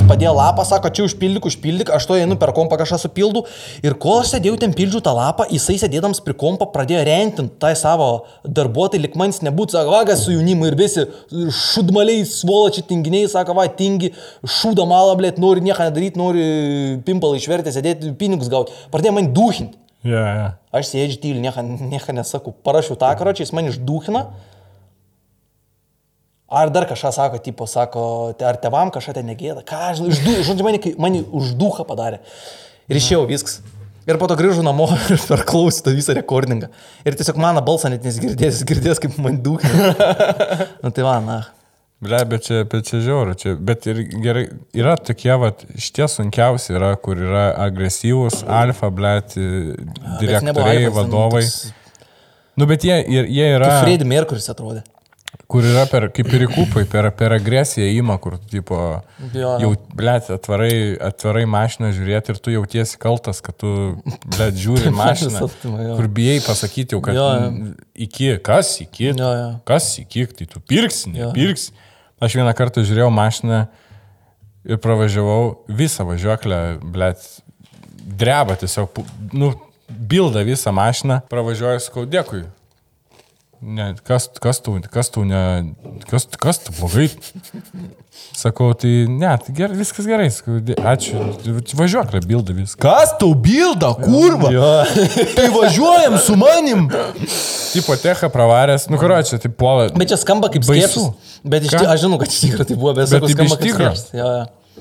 [0.07, 3.41] Padėjo lapą, sako, čia užpildyk, užpildyk, aš to einu per kompą kažką supildu.
[3.83, 7.73] Ir kol aš sėdėjau ten pildžiu tą lapą, jisai sėdėdams prie kompą pradėjo rentinti tai
[7.75, 8.07] savo
[8.47, 11.09] darbuotojai, lik manis nebūtų, sako, vagas su jaunimu ir visi
[11.59, 14.13] šudmaliai, svoločiai, tinginiai, sako, va, tingi,
[14.47, 16.49] šūda malą, blėt, nori nieko nedaryti, nori
[17.09, 18.79] pimpalą išverti, sėdėti, pinigus gauti.
[18.95, 19.75] Pradėjo man duhinti.
[20.07, 20.51] Ja, ja.
[20.71, 21.51] Aš sėdžiu tyliai,
[21.91, 22.55] nieko, nesakau.
[22.63, 24.29] Parašiau tą karočią, jis man išdūkina.
[26.47, 28.03] Ar dar kažką sako, tipo, sako,
[28.39, 29.65] ar tevam kažką ten negėda.
[29.67, 32.21] Ką išdū, žodžiu, mane, mane uždūką padarė.
[32.87, 33.59] Ir išėjau viskas.
[34.07, 36.71] Ir po to grįžau namo ir per klausį tą visą rekordingą.
[37.03, 39.91] Ir tiesiog mano balsą net nesigirdės, girdės, kaip man dūkina.
[40.85, 41.41] nu tai va, na.
[42.07, 44.45] Ble, bet čia, bet čia žiauru, čia, bet ir gerai,
[44.77, 45.49] yra tokie, va,
[45.81, 49.15] šitie sunkiausi yra, kur yra agresyvūs, alfa, ble,
[50.21, 51.47] direktoriai, vadovai.
[52.61, 54.85] Nu, bet jie, jie yra, Freddy Merkuris atrodė.
[55.47, 58.79] Kur yra per, kaip ir įkūpai, per, per agresiją įima, kur, tipo,
[59.35, 59.53] Jo.
[59.63, 60.73] jau, ble, atvarai,
[61.07, 63.71] atvarai mašiną žiūrėti ir tu jautiesi kaltas, kad tu,
[64.27, 67.51] ble, žiūri mašiną, kur bijai pasakyti jau, kad Jo, jo.
[68.09, 69.49] iki, kas iki, Jo, jo.
[69.71, 71.71] kas iki, tai tu pirksi, nepirksi.
[72.19, 73.63] Aš vieną kartą žiūrėjau mašiną
[74.67, 77.23] ir pravažiavau visą važiuoklę, blėt,
[78.19, 78.99] dreba tiesiog,
[79.37, 79.53] nu,
[79.87, 82.43] bilda visą mašiną, pravažiuoju, sakau, dėkui.
[83.61, 85.73] Ne, kas, kas tu, kas tu, ne,
[86.11, 87.09] kas, kas tu blogai?
[88.37, 90.59] Sakau, tai ne, tai ger, viskas gerai, sakau,
[90.93, 91.23] ačiū,
[91.79, 92.81] važiuoklę bilda viską.
[92.85, 94.53] Kas tau bilda, kurva?
[94.53, 94.69] Jo.
[95.39, 96.87] Tai važiuojam su manim.
[97.73, 99.89] Tipo techa pravaręs, nu karo, čia tai puola.
[99.97, 101.09] Bet čia skamba kaip Baisu.
[101.43, 101.81] Bet iš Ką?
[101.81, 104.21] tikrųjų, aš žinau, kad iš tikrųjų tai buvo, bet, Bet sakau, taip skamba iš kaip
[104.21, 104.31] jo.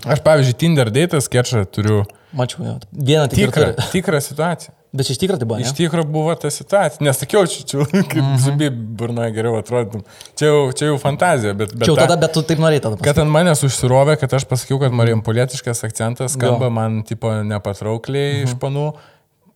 [0.06, 2.04] Aš, pavyzdžiui, Tinder datas kečą turiu
[2.36, 2.80] Mačiau, jo.
[2.92, 3.92] Vieną tik tikrą, tikrą.
[3.96, 4.75] tikrą situaciją.
[4.96, 5.58] Bet iš tikrųjų tai buvo.
[5.60, 5.76] Iš ne?
[5.82, 7.04] tikrųjų buvo ta situacija.
[7.04, 8.38] Nesakiau, čia, čia kaip Mhm.
[8.40, 10.06] zubi burnoje geriau atrodytum.
[10.40, 11.74] Čia jau, čia jau fantazija, bet...
[11.76, 13.00] bet Čia jau ta- tada, bet tu taip norėjai tada.
[13.04, 16.72] Kad ant manęs užsirovė, kad aš pasakiau, kad marijampolietiškas akcentas skamba Jo.
[16.78, 18.48] man, tipo, nepatraukliai Mhm.
[18.48, 18.86] iš panų.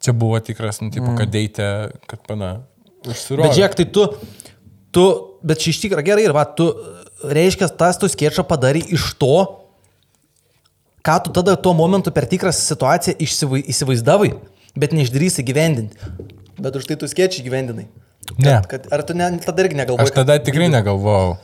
[0.04, 2.62] Čia buvo tikras, nu, tipo, kad deitė, kad pana.
[3.08, 3.48] Užsirovė.
[3.48, 4.06] Bet žiūrėk, tai tu,
[4.92, 5.06] tu,
[5.44, 6.68] bet čia iš tikrųjų gerai ir va, tu,
[7.24, 9.34] reiškia, tas tu skėčą padarai iš to,
[11.04, 14.34] ką tu tada tuo momentu per tikrą situaciją įsivai- įsivaizdavai,
[14.80, 16.00] bet neišdrįsi gyvendinti.
[16.60, 17.88] Bet už tai tu skėčiai gyvendinai.
[18.40, 18.60] Ne.
[18.70, 20.08] Kad, ar tu ne, tada irgi negalvojai?
[20.08, 21.38] Aš tada tikrai negalvojau.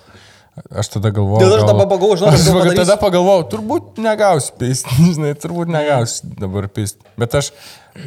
[0.80, 1.42] Aš tada galvojau.
[1.44, 5.34] Dėl aš gal- dabar pagalvojau, žinau, aš kad padarysiu- tada pagalvojau, turbūt negausiu pist, žinai,
[5.44, 7.02] turbūt negausiu dabar pist.
[7.20, 7.50] Bet aš,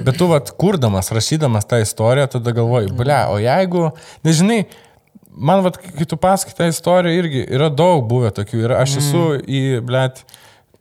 [0.06, 3.90] bet tu, vat, kurdamas, rašydamas tą istoriją, tada galvoju, ble, o jeigu,
[4.24, 4.62] nežinai,
[5.36, 9.24] man, vat, kai tu pasakai tą istoriją, irgi yra daug buvę tokių ir aš esu
[9.44, 10.06] į, ble,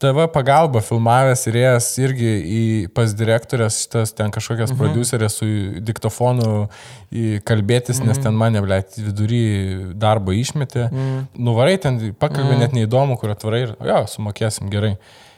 [0.02, 4.80] TV pagalba filmavęs ir ėjęs irgi į, pas direktorės, šitas ten kažkokias mhm.
[4.82, 5.48] producerės su
[5.82, 6.68] diktofonu
[7.48, 8.12] kalbėtis, mhm.
[8.12, 9.44] nes ten mane, ble, vidury
[9.98, 10.90] darbo išmetė.
[10.92, 11.24] Mhm.
[11.50, 12.66] Nuvarai ten, pakalbė mhm.
[12.66, 14.98] net neįdomu, kur atvarai ir, jo, sumokėsim gerai.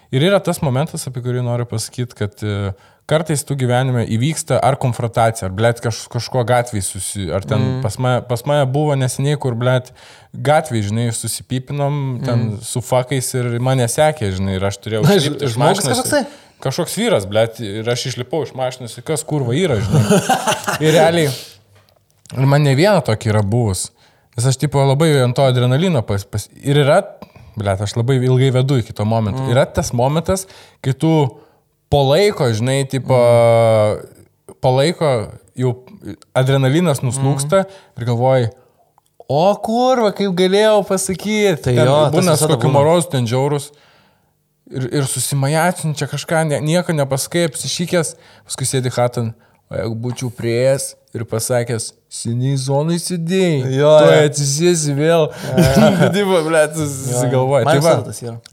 [0.10, 2.72] Ir yra tas momentas, apie kurį noriu pasakyti, kad uh,
[3.10, 7.26] kartais tu gyvenime įvyksta ar konfrontacija, ar, blėt, kaž, kažko gatvėje susi...
[7.34, 7.80] Ar ten mm.
[7.86, 9.91] pas, mane, pas mane buvo neseniai, kur, blėt,
[10.34, 12.60] gatvėje, žinai, susipypinom ten mm.
[12.65, 16.13] su fakais ir mane sekė, žinai, ir aš turėjau išlipti iš mašinos.
[16.60, 20.22] Kažkoks vyras, blėt, ir aš išlipau iš mašinos, kas kurva yra, žinai.
[20.84, 21.32] ir realiai,
[22.36, 23.88] ir man ne viena tokia yra buvus.
[24.36, 26.28] Nes aš, tipo, labai ant to adrenalino pas...
[26.28, 27.02] pas ir yra,
[27.60, 29.41] blėt, aš labai ilgai vedu iki to momento.
[29.43, 29.54] Mm.
[29.56, 30.45] Yra tas momentas,
[30.86, 31.13] kai tu
[31.89, 34.56] po laiko, žinai, tipo, mm.
[34.62, 35.12] po laiko
[35.60, 35.73] jau
[36.38, 37.99] adrenalinas nuslūksta mm.
[37.99, 38.49] ir galvoji,
[39.30, 41.60] o kurva, kaip galėjau pasakyti.
[41.67, 43.69] Tai ten, jo, būna kokiu morozu ten žiaurus.
[44.69, 48.12] Ir, ir susimajacinčia kažką, ne, nieko nepaskai, apsišykęs,
[48.45, 49.32] paskui sėdi hatan,
[49.69, 55.27] o jeigu būčiau prieėjęs ir pasakęs, seniai zonai sėdėjai, jo, tu atsisėsi vėl,
[56.15, 57.65] taip, ble, susigalvoji.
[57.69, 57.95] Tai va,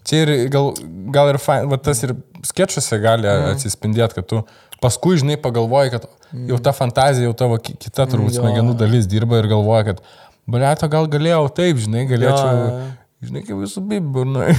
[0.09, 0.71] čia ir gal,
[1.13, 2.15] gal ir, fain, va, tas ir
[2.47, 3.57] sketšuose gali mm.
[3.57, 4.43] atsispindėti, kad tu
[4.81, 6.47] paskui, žinai, pagalvoji, kad mm.
[6.53, 10.03] jau ta fantazija, jau tavo kita turbūt mm, smegenų dalis dirba ir galvoja, kad,
[10.49, 12.91] blėto, gal galėjau taip, žinai, galėčiau, jo, jo.
[13.29, 14.53] žinai, kaip visų biburnai.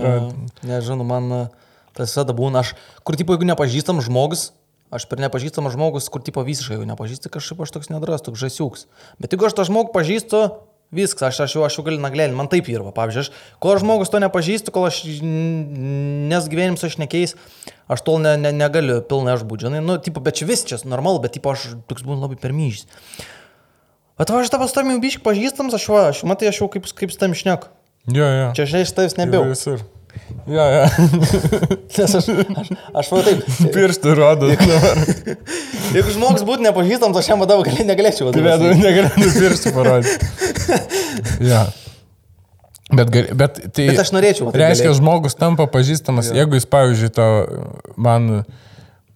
[0.68, 1.32] Nežinau, man
[1.96, 4.50] tas visada būna, aš, kur, tipo, jeigu nepažįstam žmogus,
[4.90, 8.88] Aš per nepažįstamą žmogus, kur tipo visiškai jau nepažįstu, kažkaip aš toks nedras, toks žasiuks.
[9.22, 10.40] Bet jeigu aš tą žmogų pažįstu,
[10.90, 12.90] viskas, aš, aš jau, aš jau galiu naglėlį, man taip yra.
[12.94, 13.30] Pavyzdžiui, aš,
[13.62, 17.36] kol žmogus to nepažįstu, kol aš nes gyvenimus aš nekeis,
[17.90, 19.70] aš tol ne, ne, negaliu pilnai aš būdžiu.
[19.78, 22.90] Nu, tipo, bet čia vis čia normalu, bet tipo, aš toks būnu labai permyžys.
[24.20, 27.14] Bet va, aš tą pastarmį biškai pažįstams, aš, va, aš matai, aš jau kaip, kaip
[27.16, 27.70] tam šnek.
[28.10, 28.52] Jo, jo.
[28.58, 29.80] Čia aš iš tavęs nebėjau.
[30.50, 30.84] Jo, jo.
[31.98, 32.28] Nes aš,
[32.62, 32.70] aš,
[33.02, 33.42] aš va taip.
[33.74, 35.02] Pirštų rodo dabar.
[35.96, 38.72] Jeigu žmogus būtų nepažįstams, aš jam vadovau, gali, negalėčiau vadovauti.
[38.80, 40.30] Negalėčiau pirštų parodyti.
[41.46, 41.66] Ja.
[42.90, 44.50] Bet, bet, tai bet aš norėčiau.
[44.50, 46.40] Reiškia, žmogus tampa pažįstamas, jo.
[46.40, 47.28] jeigu jis, pavyzdžiui, to
[47.94, 48.42] man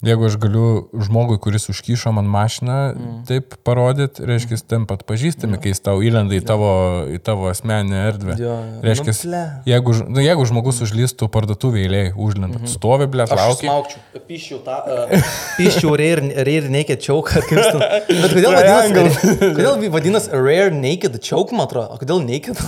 [0.05, 0.67] Jeigu aš galiu
[1.07, 3.19] žmogui, kuris užkyšo man mašiną, mm.
[3.29, 6.73] taip parodyti, reiškia, tam pat pažįstami, kai jis tau įlenda į tavo,
[7.15, 8.37] į tavo asmeninę erdvę.
[8.41, 8.83] Jo, jo.
[8.85, 12.75] Reiškia, nu, jeigu, nu, jeigu žmogus užlystų parduotuvį eiliai, užlenda, mm -hmm.
[12.75, 13.79] stovi, blė, laukia.
[13.81, 13.97] Aš
[14.29, 17.83] piščiau tą, uh, piščiau rare, rare naked choke, kaip tu.
[18.25, 19.25] Bet kodėl vadinasi,
[19.59, 22.61] kodėl vadinasi rare naked choke, man atrodo, o kodėl naked?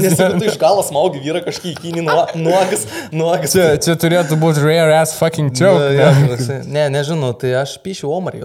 [0.00, 3.52] Nes tu iš galo smaugi vyrą kažkokį įkinį nuogas, nuogas.
[3.52, 5.84] Čia, čia turėtų būti rare ass fucking choke.
[5.84, 8.44] Na, ja, toksai, ne, nežinau, tai aš pišiu omarį.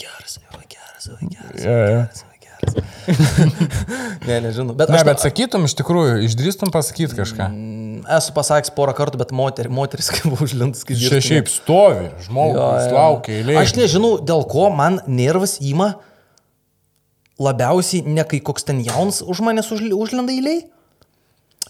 [0.00, 1.62] Geras, jo, geras, jo, geras.
[1.64, 2.02] Ja, ja.
[4.28, 4.74] ne, nežinau.
[4.76, 7.48] Bet, ne, bet sakytum, iš tikrųjų, išdrįstum pasakyti kažką.
[7.50, 11.24] Mm, esu pasakęs porą kartų, bet moter, moteris kaip užlintas, kaip žiūrėjau.
[11.24, 13.62] Čia šiaip stovi, žmogus laukia eilėje.
[13.62, 15.94] Aš nežinau, dėl ko man nervas įma
[17.40, 20.66] labiausiai ne kai koks ten jaunas už manęs užlenda eilėje,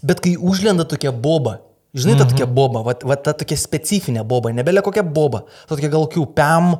[0.02, 1.60] bet kai užlenda tokia boba.
[1.94, 2.54] Žinai, ta tokia mhm.
[2.54, 6.76] boba, va, va ta tokia specifinė boba, nebelė kokia boba, ta tokia gal kiupiam,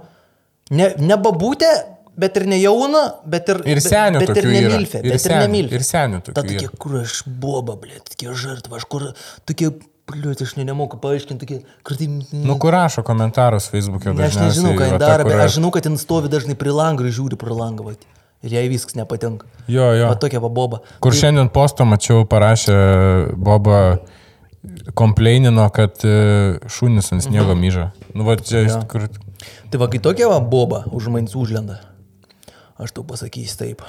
[0.70, 1.70] ne, ne babutė,
[2.20, 3.62] bet ir ne jauna, bet ir...
[3.75, 5.79] Ir senių bet, bet ir nemilfė, bet ir nemilfė.
[5.81, 6.37] Ir senių tokia.
[6.37, 9.09] Ta tokia, kur aš boba, blė, tokia žartva, aš kur,
[9.51, 9.73] tokia,
[10.11, 12.07] blė, aš ne, nemoku paaiškinti, tokie, kur tai...
[12.31, 14.31] Nu, kur rašo komentarus Facebook'e dažnai.
[14.31, 17.14] Aš nežinau, ką jin daro, bet aš žinau, kad jin stovi dažnai prie langą ir
[17.18, 17.99] žiūri pro langą, va.
[18.46, 19.44] Ir jai viskas nepatinka.
[19.68, 20.07] Jo, jo.
[20.09, 20.79] Va tokia va boba.
[21.05, 22.77] Kur šiandien postą mačiau, parašė
[23.37, 23.99] boba
[24.94, 27.61] kompleinino, kad e, šunis ant sniego mhm.
[27.62, 27.87] myža.
[28.14, 28.81] Nu, va, čia ja.
[28.88, 29.09] kur...
[29.70, 31.79] Tai va, kai tokia va boba už manis užlenda,
[32.81, 33.87] aš tau pasakysiu taip.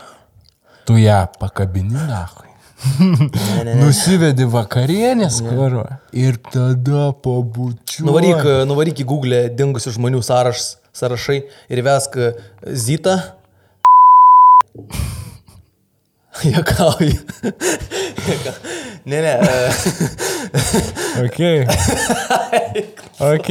[0.88, 2.48] Tu ją pakabini, nahui.
[2.82, 3.74] Ne, ne, ne.
[3.78, 5.84] Nusivedi vakarienės karo
[6.18, 8.08] ir tada pabučiu.
[8.08, 10.64] Nuvaryk, nuvaryk į Google dingusių žmonių sąraš,
[10.98, 11.38] sąrašai
[11.70, 12.18] ir vesk
[12.66, 13.20] Zita.
[16.56, 17.20] Jokauju.
[19.12, 19.40] ne, ne.
[21.26, 21.40] Ok.
[23.34, 23.50] ok.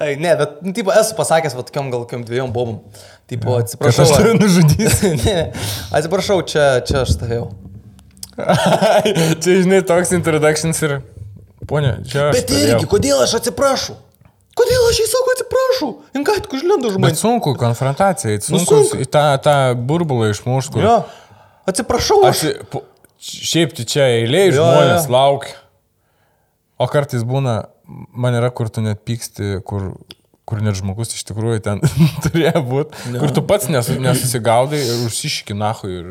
[0.00, 2.78] Ai, ne, bet, nu, tipo, esu pasakęs, va, tokiam gal kokiam dviejom bobom.
[3.28, 3.64] Tipo, ja.
[3.66, 4.06] atsiprašau.
[4.06, 5.10] Aš turiu nužudyti.
[5.26, 5.50] ne,
[5.96, 7.50] atsiprašau, čia, čia aš stovėjau.
[9.42, 11.00] čia, žinai, toks introductions ir...
[11.68, 12.30] Pone, čia.
[12.34, 13.98] Bet irgi, kodėl aš atsiprašau?
[14.58, 15.90] Kodėl aš jai sakau atsiprašau?
[16.18, 17.12] Inkai, tu užlendu žmonės.
[17.12, 19.06] Bet sunku konfrontacija, sunku, nu, sunku.
[19.12, 20.82] tą, tą burbulą išmušti.
[20.82, 21.02] Jo.
[21.70, 22.46] Atsiprašau, aš.
[22.48, 22.86] aš...
[23.20, 25.12] Šiaip čia eiliai žmonės jo.
[25.12, 25.58] laukia.
[26.80, 27.58] O kartais būna,
[28.16, 29.90] man yra, kur tu net pyksti, kur,
[30.48, 31.82] kur net žmogus iš tikrųjų ten
[32.24, 36.06] turėjo būti, kur tu pats nesu, nesusigaudai ir užsiški nahu ir...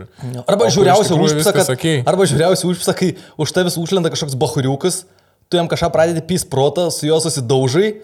[0.45, 1.73] Arba o kur iš žiūriausia tikrųjų užpisa, viskas kad...
[1.73, 2.03] okei.
[2.05, 5.01] Arba žiūriausia užpisa, kai už tavęs užlenda kažkoks bahuriukas,
[5.49, 7.95] tu jam kažką pradedi pys protą, su juo susidaužai,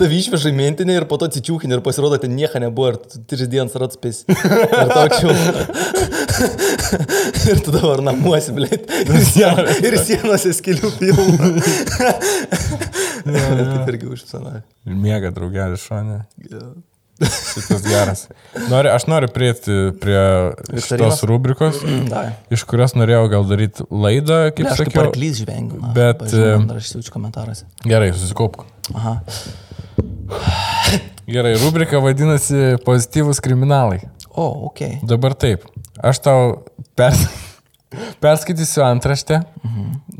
[0.00, 2.98] tavi išvežai mentinį ir po to atsičiūkinį ir pasirodo, ten nieko nebuvo ir
[3.30, 4.22] tris dienas ar atspės.
[4.30, 5.34] Ir tau čia.
[7.52, 8.70] ir tu dabar namuosi, blė.
[9.04, 11.50] Ir, sien, ir sienose skilių pilna.
[13.24, 14.62] Taip irgi užpisa.
[14.88, 16.22] Ir miega draugelis šonė.
[17.20, 18.22] Šitas geras.
[18.70, 20.20] Nori, aš noriu prieiti prie
[20.70, 20.86] Viktarinos?
[20.88, 22.22] šitos rubrikos, Da.
[22.52, 25.02] iš kurios norėjau gal daryti laidą, kaip Aš kaip sakiau.
[25.10, 25.80] arklys žvengiu.
[25.94, 27.66] bet, em, Dar aš siūčiu komentaruose.
[27.84, 28.64] Gerai, susikaupk.
[28.94, 29.18] Aha.
[31.30, 34.00] Gerai, rubrika vadinasi Pozityvus kriminalai.
[34.34, 34.80] O, ok.
[35.06, 35.64] Dabar taip.
[36.02, 36.64] Aš tau
[36.98, 37.26] pers...
[38.22, 39.40] perskaitysiu antraštę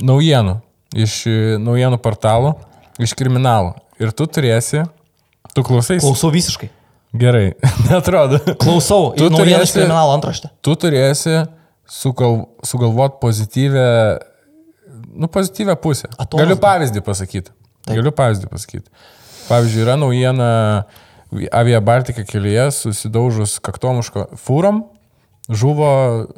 [0.02, 0.56] naujienų
[0.98, 2.54] iš e, naujienų portalų,
[2.98, 3.76] iš kriminalų.
[4.02, 4.82] Ir tu turėsi,
[5.54, 6.00] tu klausai.
[6.02, 6.70] Klausau visiškai.
[7.12, 7.54] Gerai,
[7.90, 8.38] netrodo.
[8.60, 9.12] Klausau.
[9.16, 10.50] Tu Tu naujieną iš turėsi- kriminalo antraštę.
[10.62, 11.46] Tu turėsi
[11.90, 12.44] sugal...
[12.62, 13.86] sugalvoti pozityvę,
[15.14, 16.08] nu, pozityvę pusę.
[16.18, 16.38] Atomazgą.
[16.44, 17.50] Galiu pavyzdį pasakyti.
[17.82, 17.96] Taip.
[17.98, 18.86] Galiu pavyzdį pasakyti.
[19.48, 20.50] Pavyzdžiui, yra naujiena
[21.54, 24.84] Avia Baltika kelyje susidaužus kaktomuško fūrom,
[25.50, 25.90] žuvo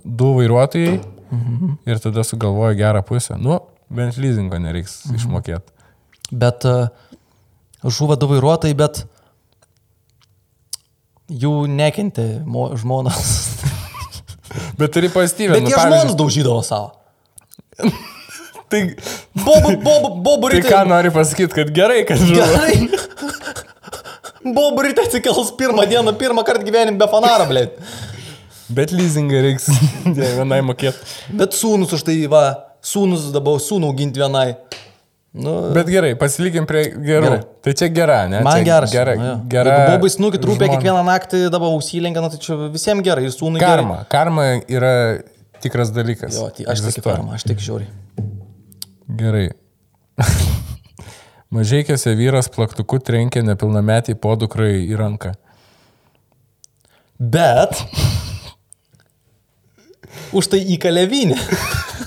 [0.04, 1.00] du vairuotojai
[1.32, 1.70] Mhm.
[1.88, 3.36] ir tada sugalvojo gerą pusę.
[3.40, 5.16] Nu, bent leasingo nereiks Mhm.
[5.16, 5.72] išmokėti.
[6.32, 6.88] Bet uh,
[7.84, 9.04] žuvo du vairuotojai, bet
[11.42, 13.32] jų nekentė mo, žmonas.
[14.78, 15.56] Bet turi pozityvę.
[15.56, 16.92] Bet nu, jie pavyzdžiui, žmonės daužydavo savo.
[18.72, 18.80] Tai,
[19.36, 20.70] Bobu, bobu, bobu tai ryte.
[20.72, 22.40] ką nori pasakyti, kad gerai, kad žuvo.
[22.40, 22.88] Gerai.
[24.56, 27.66] Bobu ryte atsikels pirmą dieną, pirmą kartą gyvenim be fanaro, blė.
[28.72, 29.68] Bet leasingą reiks
[30.16, 31.04] vienai mokėti.
[31.36, 32.42] Bet sūnus už tai, va,
[32.80, 34.54] sūnus dabar sūnų auginti vienai.
[35.32, 37.24] Nu, Bet gerai, pasilikim prie gerų.
[37.24, 37.38] Gerai.
[37.64, 38.42] Tai čia gera, ne?
[38.44, 38.90] Man čia geras.
[38.92, 39.36] Gera, nu jo.
[39.54, 39.76] gera.
[39.78, 40.74] Jeigu Bobai snukį trūpė žmona.
[40.74, 43.24] kiekvieną naktį, dabar užsilenkia, nu, tai čia visiems gerai.
[43.24, 43.78] Ir sūnui gerai.
[43.80, 43.96] Karma.
[44.12, 44.92] Karma yra
[45.64, 46.36] tikras dalykas.
[46.36, 47.88] Jo, tai aš tik karma, aš tik žiūriu.
[49.22, 49.46] Gerai.
[51.56, 55.32] Mažiekiuose vyras plaktuku trenkė nepilnametį podukrai į ranką.
[57.16, 57.80] Bet
[60.36, 61.40] už tai įkalė vynį.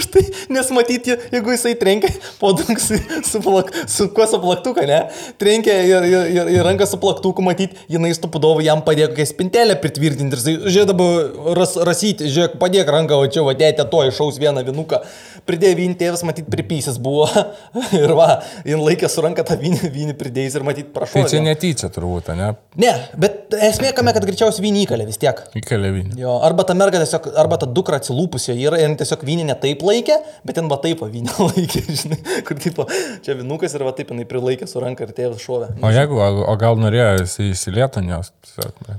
[0.00, 2.88] Už tai, nes matyti, jeigu jisai trenkia podunks
[3.26, 5.00] su, plak, su kuo su plaktuką, ne?
[5.40, 9.78] Trenkia ir, ir, ir, ir ranką su plaktuku, matyti, jinai stupudovų jam padėjo kokią spintelę
[9.82, 14.40] pritvirtinti ir jisai, žiūrėk dabar ras, rasyti, žiūrėk, padėk ranką, o čia vadėte to išaus
[14.42, 15.02] vieną vinuką.
[15.50, 17.26] Pridėjo vynį, tėvas matyti pripysęs buvo.
[18.00, 18.28] ir va,
[18.66, 21.24] jin laikė su ranka tą vynį, vynį pridėjęs ir matyti prašau.
[21.24, 22.52] Tai čia netyčia turbūt, ne?
[22.80, 25.42] Ne, bet esmė kame, kad greičiausiai vynį įkalė vis tiek.
[25.58, 26.14] Įkalė vinį.
[26.22, 29.82] Jo, arba ta merga tiesiog, arba ta dukra atsilūpusio yra ir tiesiog vynį ne taip
[29.86, 32.86] laikė, bet ten va taip vynį laikė, žinai, kur tipo,
[33.26, 35.74] čia vinukas ir va taip jinai prilaikė su ranka ir tėvas šovė.
[35.82, 38.30] O jeigu, o, o gal norėjo jis įsilietų jos?
[38.46, 38.94] Tiesiog, ne.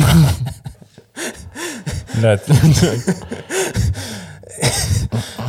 [2.18, 2.46] Net.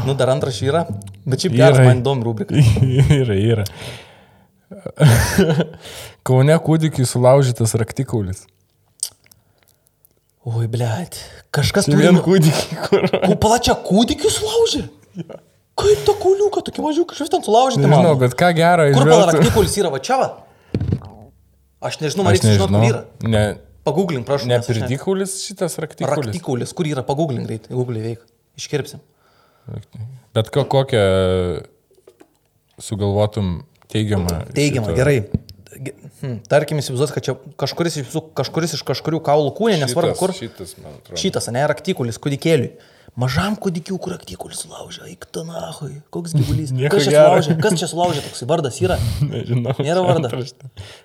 [0.06, 0.86] Nu, dar antras yra,
[1.30, 2.58] bet šiaip geras, man įdomu rubrika.
[2.58, 3.65] yra, yra.
[6.26, 8.45] Kaune kūdikiai sulaužytas raktikaulis.
[10.50, 11.19] Oi, blėt,
[11.54, 12.02] kažkas turi...
[12.08, 13.06] vien kūdikiai, kur.
[13.28, 14.88] Ku palačia kūdikius laužė?
[15.82, 19.78] Kaip to kūliuką, tokia mažiuka, kažkas ten sulaužyti, Nežinau, bet ką gero Kur įžvelgtų- palaktikulis
[19.82, 20.32] yra, va čia va?
[21.86, 23.04] Aš nežinau, man reikia žinoti, kur yra.
[23.30, 23.43] Ne,
[23.84, 24.48] Pagooglink, prašau.
[24.48, 26.26] ne pridikulis šitas raktikulis.
[26.28, 28.26] Raktikulis, kur yra, pagooglink greitai, googlį veik.
[28.62, 29.00] Iškirpsim.
[30.36, 31.02] Bet ko, kokią
[32.82, 34.28] sugalvotum teigiamą.
[34.56, 35.17] Teigiamą, šito- gerai.
[35.82, 37.96] Ge- Hmm, tarkim, įsivaizduos, kad čia kažkuris
[38.38, 40.30] kažkuris iš kažkurių kaulų kūnė, nesvarbu kur.
[40.38, 41.17] Šitas, man atrodo.
[41.17, 42.76] Šitas, ne, raktikulis, kūdikėliui.
[43.19, 46.69] Mažam kūdikiu, kur raktikulis sulaužė, eik tu nahui, koks gyvulys.
[46.93, 48.95] Kas čia sulaužė, kas čia sulaužė, toksai vardas yra.
[49.19, 49.74] Nežinau.
[49.84, 50.30] Nėra vardo.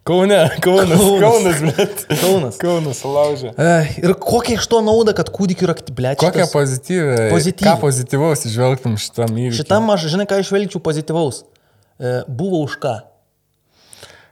[0.07, 1.25] Kaune, Kaunas, Kaunas.
[1.25, 2.05] Kaunas, bet.
[2.23, 2.61] Kaunas.
[2.63, 3.51] Kaunas sulaužė.
[3.59, 3.75] E,
[4.07, 6.15] ir kokia iš to nauda, kad kūdikiu raktiblė.
[6.23, 7.19] Kokią pozityvę.
[7.35, 7.67] Pozityvi.
[7.67, 9.59] Ką pozityvaus išvelgtum šitam įvykiui?
[9.65, 11.43] Šitam aš, žinai, ką išvelgčiau pozityvaus.
[11.99, 12.97] E, buvo už ką.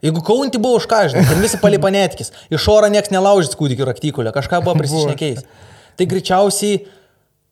[0.05, 2.31] Jeigu kaunti buvo už ką, žinai, ten visi palipanetkis.
[2.55, 5.47] Iš oro nieks nelaužys kūdikių raktikulio, kažką buvo prisišnekėjęs.
[5.99, 6.85] Tai greičiausiai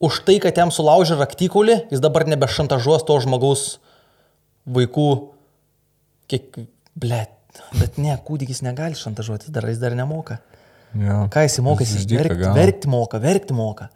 [0.03, 3.79] už tai, kad jam sulaužė raktikulį, jis dabar nebešantažuos to žmogaus
[4.67, 5.09] vaikų.
[6.33, 6.59] Kiek,
[6.99, 7.25] ble,
[7.77, 10.41] bet ne, kūdikis negali šantažuoti, dar jis dar nemoka.
[10.99, 11.27] Jo.
[11.33, 11.59] Ką jis
[12.03, 13.89] išdyka verkti, verkti moka, verkti moka.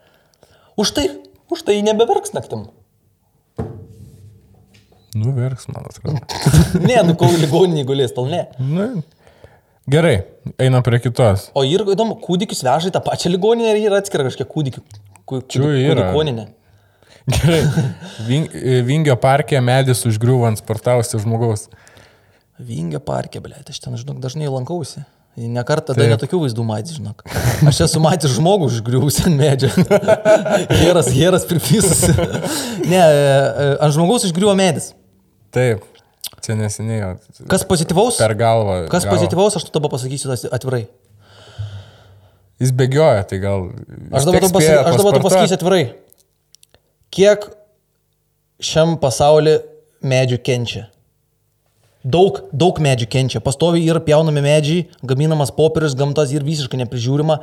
[0.80, 1.08] Už tai,
[1.52, 2.68] už tai nebeverks naktim.
[5.16, 6.20] Nu, verks, man atrodo.
[6.88, 8.42] Ne, nu kol ligoninį gulės, tol ne.
[8.60, 9.00] nu,
[9.88, 10.16] gerai,
[10.60, 11.48] einam prie kitos.
[11.56, 14.84] O ir įdomu, kūdikius veža į tą pačią ligoninę ir yra atskira kažkiek kūdikių.
[16.12, 16.46] Ligoninė.
[17.36, 17.60] Gerai.
[18.28, 18.52] Ving,
[18.86, 21.66] vingio parke medis užgriuvo ant sportavusio žmogaus.
[22.62, 25.02] Vingio parke, ble, aš ten, žinok, dažnai lankausi.
[25.36, 27.20] Nekartą dar netokių vaizdų matys, žinok.
[27.68, 29.68] Aš esu matęs žmogų užgriuvusi ant medžio.
[30.80, 32.06] Geras, geras pripysas.
[32.92, 34.94] ne, e, e, ant žmogaus užgriuvo medis.
[35.52, 35.84] Taip,
[36.40, 37.18] čia neseniai.
[37.52, 38.16] Kas pozityvaus?
[38.22, 38.78] Per galvą.
[38.88, 39.18] Kas gavo.
[39.18, 40.86] pozityvaus, aš tu dabar pasakysiu atvirai.
[42.62, 43.66] Jis bėgioja, tai gal.
[44.16, 45.82] Aš dabar pasakysiu, aš dabar tau pasakysiu atvirai.
[47.12, 47.44] Kiek
[48.64, 49.58] šiam pasauliu
[50.06, 50.86] medžių kenčia?
[52.06, 53.40] Daug, daug medžių kenčia.
[53.42, 57.40] Pastovi ir pjaunami medžiai, gaminamas popierius, gamtas ir visiškai neprižiūrima.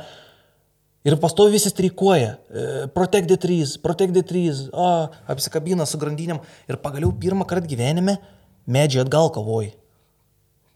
[1.04, 2.30] Ir pastovi visi streikuoja.
[2.48, 4.62] E, Protect the trees, protect the trees.
[4.72, 4.86] O,
[5.28, 6.40] apsikabina su grandinėm.
[6.70, 8.16] Ir pagaliau pirmą kartą gyvenime
[8.64, 9.74] medžiai atgal kovoja.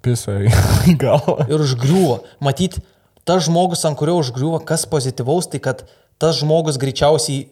[0.04, 1.48] Pisa į galvą.
[1.48, 2.20] ir užgriuvo.
[2.44, 2.76] Matyt,
[3.28, 5.84] tas žmogus, ant kurio užgriuvo, kas pozityvaus, tai kad
[6.20, 7.46] tas žmogus greičiausiai...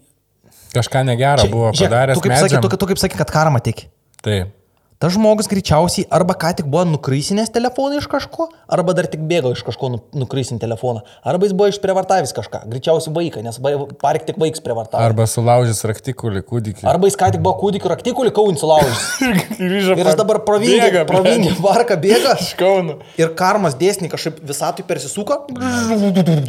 [0.77, 2.18] Kažką negerą buvo Žiūrėk, padaręs.
[2.18, 3.87] tu kaip sakai, tu, tu kaip sakai, kad karma tik.
[4.24, 4.53] Taip.
[4.97, 9.51] Tas žmogus greičiausiai arba ką tik buvo nukrysinęs telefoną iš kažko, arba dar tik bėgo
[9.53, 13.59] iš kažko nu- nukrysinti telefoną, arba jis buvo išprievartavęs kažką, greičiausiai vaiką, nes
[14.01, 15.03] park tik vaiks prievartavo.
[15.05, 16.86] Arba, sulaužys raktikulį kūdikį.
[16.88, 19.05] arba jis ką tik buvo kūdikiu raktikulį kaunį sulaužęs.
[19.66, 22.38] Ir jis dabar provingia, provingia varką bėga.
[22.47, 22.97] Iš Kauno.
[23.20, 25.42] Ir karmas dėsniai kažkaip visatui persisuka.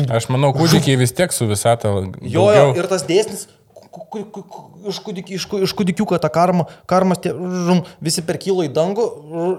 [0.07, 1.91] Aš manau, kūdikiai vis tiek su visata.
[2.23, 3.47] Jo, jo, ir tas dėsnis,
[4.87, 7.33] iš, kūdiki, iš, iš kūdikiuko tą karmą, karmas tie,
[7.67, 9.05] žum, visi perkilo į dangų,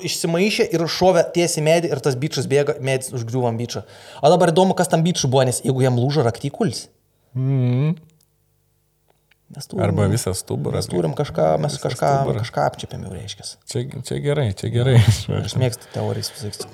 [0.09, 3.85] išsimaišė ir šovė tiesiai medį ir tas bičias bėga, medis užgriuvo ant bičio.
[4.23, 6.87] O dabar įdomu, kas tam bičiui buvo, nes jeigu jam lūžo raktikulis.
[7.37, 7.97] Mm.
[9.49, 10.85] Turim, Arba visas stuburas.
[10.85, 12.43] mes turim kažką, mes kažką, stuburas.
[12.45, 13.47] kažką apčiapiam jau reiškia.
[13.65, 14.99] Čia, čia gerai, čia gerai.
[15.41, 16.69] Aš mėgstu teorijas visais.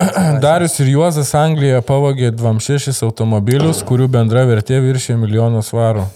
[0.44, 6.08] Darius ir Juozas Anglijoje pavogė 26 automobilius, kurių bendra vertė viršė milijoną svarų.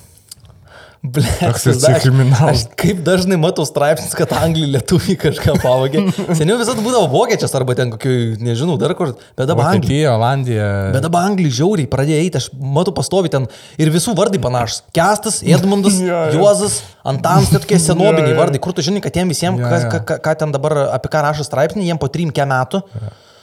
[0.98, 2.64] Ble, Toks aš- kriminalas.
[2.74, 6.00] Kaip dažnai matau straipsnius, kad Anglija lietuviai kažką pavogė.
[6.38, 9.12] Seniau visada būdavo vokiečias arba ten kokiu, nežinau, dar kur.
[9.38, 10.16] Bet dabar Anglija.
[10.18, 10.66] Olandija.
[10.96, 13.46] Bet dabar Anglija žiauriai pradėjo eiti, aš matau pastovi ten
[13.78, 14.82] ir visų vardai panašus.
[14.98, 16.40] Kestas, Edmundas, Jo, jo.
[16.42, 18.40] Juozas, Antanas, tai tokie senoviniai Jo, jo.
[18.42, 19.94] vardai, kur tu žinai, kad jiem visiems, kas, jo.
[19.94, 22.82] ką, ką- ką ten dabar apie ką rašo straipsnį, jiem po 3 metų.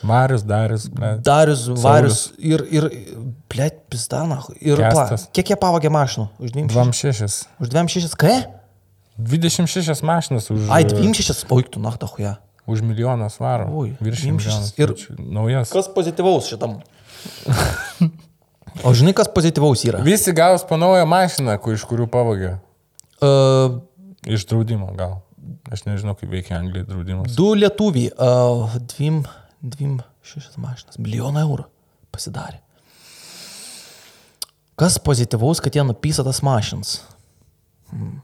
[0.06, 0.86] Marius, Darius.
[0.88, 1.10] ble.
[1.26, 2.86] Darius, Varius ir, ir
[3.52, 4.38] blėt, pistana.
[4.60, 5.28] Ir pla, Kestas.
[5.34, 6.28] kiek jie pavogė mašinų?
[6.38, 6.70] Už 26.
[6.70, 7.48] 26.
[7.60, 8.34] Už 26, ką?
[9.18, 12.34] 26 mašinas už, Ai, 26, oiktų, nachtą huja.
[12.66, 13.68] už milijoną svarų.
[13.72, 14.76] Oi, Virš 26.
[14.76, 14.82] milijoną.
[14.82, 15.70] Ir- Ir naujas.
[15.72, 16.80] Kas pozityvaus šitam?
[18.84, 20.02] O žinai, kas pozityvaus yra?
[20.04, 22.58] Visi gaus po naują mašiną, kur, iš kurių pavogė.
[23.24, 23.78] Uh,
[24.26, 25.22] Iš draudimo gal.
[25.72, 27.32] Aš nežinau, kaip veikia Anglija draudimas.
[27.38, 29.22] Du lietuviai, uh, dvim,
[29.66, 31.66] dvim šešias mašinas, milijoną eurų
[32.14, 32.62] pasidarė.
[34.76, 36.98] Kas pozityvaus, kad jie nupysa tas mašinas?
[37.90, 38.20] Hmm.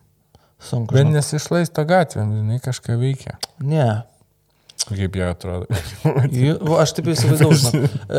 [0.63, 0.95] Sunku.
[0.95, 3.39] Bet nesišlaisto gatvėm, žinai, kažką veikia.
[3.59, 4.05] Ne.
[4.83, 5.67] Kaip jie atrodo.
[6.03, 7.89] Va, Aš taip įsivaizduoju.
[8.13, 8.15] E,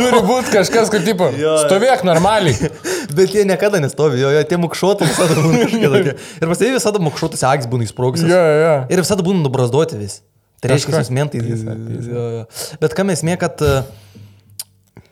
[0.00, 1.28] Turi būti kažkas, kad tipo,
[1.64, 2.70] stovėk normaliai.
[3.16, 6.14] Bet jie niekada nestovi, jo, jo tie mukšuotai visada būna kažkokie tokie.
[6.40, 8.24] Ir pas jie visada mukšuotas akis būna įsprogęs.
[8.28, 8.74] Jo, jo.
[8.92, 10.20] Ir visada būna nubrazdoti vis.
[10.60, 11.40] Tai reiškia, jūs mentai.
[11.42, 12.44] Jo, jo.
[12.82, 13.60] Bet kam esmė, kad...
[13.64, 13.82] e,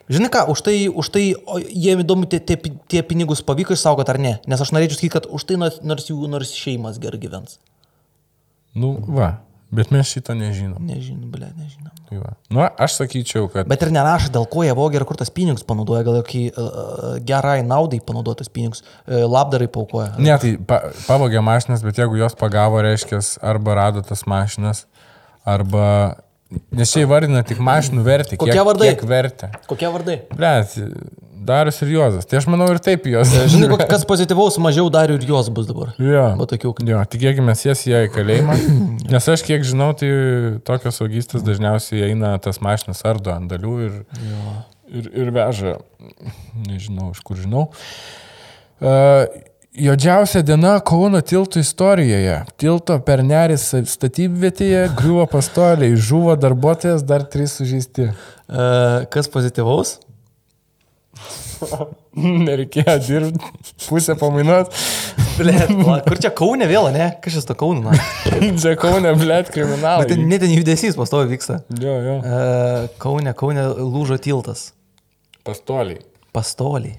[0.09, 1.23] Žinai ką, už tai, už tai
[1.69, 2.55] jiem įdomu, tie, tie,
[2.89, 4.31] tie pinigus pavyko išsaugoti ar ne.
[4.49, 7.59] Nes aš norėčiau sakyti, kad už tai nors, nors jų nors šeimas gerai gyvens.
[8.73, 9.35] Nu, va.
[9.69, 10.81] Bet mes šito nežinom.
[10.81, 11.93] Nežinau, ble, nežinau.
[12.09, 12.31] Tai va.
[12.49, 13.67] Nu, aš sakyčiau, kad...
[13.69, 17.11] Bet ir nerašo, dėl ko jie vogė ir kur tas pinigus panaudoja, gal kokį uh,
[17.21, 20.15] gerai naudai panaudotas pinigus, uh, labdarai paukoja.
[20.17, 24.87] Ne, tai pa, pavogė mašinas, bet jeigu jos pagavo, reiškia, arba rado tas mašinas,
[25.47, 25.85] arba...
[26.73, 28.37] Nes čia įvardina tik mašinų vertę.
[28.41, 28.87] Kokie kiek, vardai?
[28.95, 29.51] Kiek vertę.
[29.69, 30.15] Kokie vardai?
[30.33, 30.71] Blet,
[31.49, 32.27] Darius ir Juozas.
[32.29, 33.31] Tai aš manau ir taip jos.
[33.53, 35.93] Žinai, kas pozityvaus mažiau darių ir jos bus dabar.
[36.01, 36.25] Jo.
[36.39, 36.73] Va tokių.
[36.89, 38.57] Jo, tikėkime, jas jie į kalėjimą.
[39.13, 40.09] Nes aš kiek žinau, tai
[40.67, 43.99] tokios vagystės dažniausiai eina tas mašinas ardo ant dalių ir,
[44.89, 45.77] ir, ir veža.
[46.67, 47.69] Nežinau, iš kur žinau.
[48.79, 49.25] Uh,
[49.77, 52.39] Jodžiausia diena Kauno tiltų istorijoje.
[52.57, 58.07] Tilto per neris statybvietėje griuvo pastoliai, žuvo darbuotojas, dar trys sužeisti.
[58.49, 59.99] Uh, kas pozityvaus?
[62.47, 64.73] Nereikėjo dirbti, pusę pamainuot.
[65.37, 65.69] Blet,
[66.07, 67.11] kur čia Kaune vėl, ne?
[67.21, 67.85] Kas šis to Kaune?
[67.85, 67.93] na?
[68.63, 70.01] Čia Kaune, blėt, kriminalai.
[70.03, 71.61] Bet ten, net ten judesys pastovi vyksta.
[71.79, 72.15] Jo, jo.
[72.19, 74.71] Uh, Kaune, Kaune lūžo tiltas.
[75.47, 76.01] Pastoliai.
[76.35, 76.97] Pastoliai.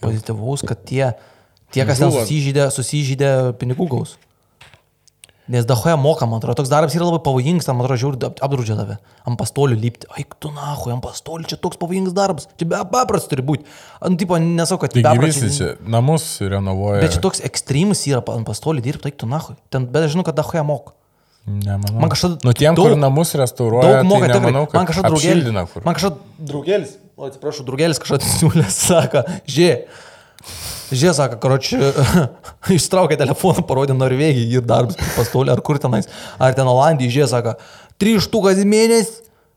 [0.00, 1.10] Pozityvaus, kad tie,
[1.74, 4.16] tie kas ten susižydė, susižydė pinigų gaus.
[5.46, 8.74] Nes dahoje moka, man atrodo, toks darbas yra labai pavojingas, man atrodo, žiūri, ap- apdraudžia
[8.80, 8.96] tave.
[9.30, 10.08] Ant pastolių lipti.
[10.10, 12.48] Ai, tu nahu, ant pastolių, čia toks pavojingas darbas.
[12.58, 13.62] Čia be paprastas turi būti.
[14.02, 16.98] Ant tipo, nesakau, kad Taigi visi čia namus renovuoja.
[17.04, 19.54] Bet čia toks ekstremus yra ant pastolių dirbti, tai tu nahu.
[19.70, 20.96] Ten, bet aš žinau, kad dahoje moka.
[21.46, 22.00] Nemanau.
[22.02, 25.12] Man kažkada Nu, tiem, daug- kur namus restauruoja, Daug moka, tai nemanau, kad Man kažkada
[25.12, 25.84] draugelis.
[25.84, 26.16] Man kažkada
[26.50, 29.70] draugelis, o atsiprašau, draugelis kažkada siūlė, sako, žie.
[30.90, 31.78] Žie, sako, karoči,
[32.78, 36.06] ištraukė telefoną, parodė Norvegijai ir darbus pastolį, ar kur tenais,
[36.38, 37.56] ar ten Olandijai, žie, sako,
[37.98, 39.16] trys štukas į mėnesį,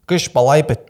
[0.10, 0.86] kažkaip palaipėt.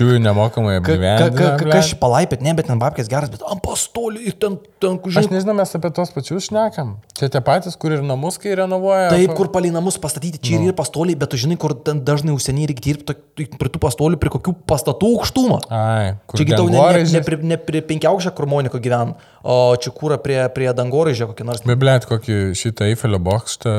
[0.00, 1.74] Čiūjų nemokamai Ka- ka- ka- blet.
[1.76, 5.34] Kažkaip palaipėt, ne, bet ten babkės geras, bet ant pastolį ir ten, ten, Aš žinai,
[5.36, 6.94] nežinau, mes apie tos pačius šnekam.
[7.18, 9.10] Čia tie patys, kur ir namus, kai renovuoja.
[9.12, 12.32] Taip, kur palei namus pastatyti, čia ir yra pastoliai, bet tu žinai, kur ten dažnai
[12.32, 15.60] užsieniai reikia dirbti to- prie tų pastolių, prie kokių pastatų aukštumo.
[15.68, 19.76] Ai, kur Čia kitau ne, ne, ne, prie, ne prie penkiaukščio, kur Moniko gyvena, o
[19.76, 21.60] čia kūra prie, prie dangoraižio kokį nors.
[21.68, 23.74] Be blėt, kokį šitą Eifelio bokštą,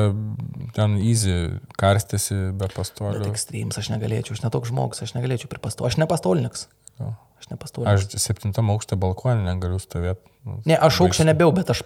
[0.74, 3.26] ten easy karstėsi be Bet pastolių.
[3.30, 5.58] ekstremis aš negalėčiau, aš netoks žmogus, aš negalėčiau prie
[6.12, 6.52] pastolių,
[7.42, 8.14] aš ne pastolininkas.
[8.14, 10.22] Aš septintam aukšte balkonė negaliu stovėti.
[10.46, 11.82] Nu, Ne, aš aukščio nebėjau, bet aš,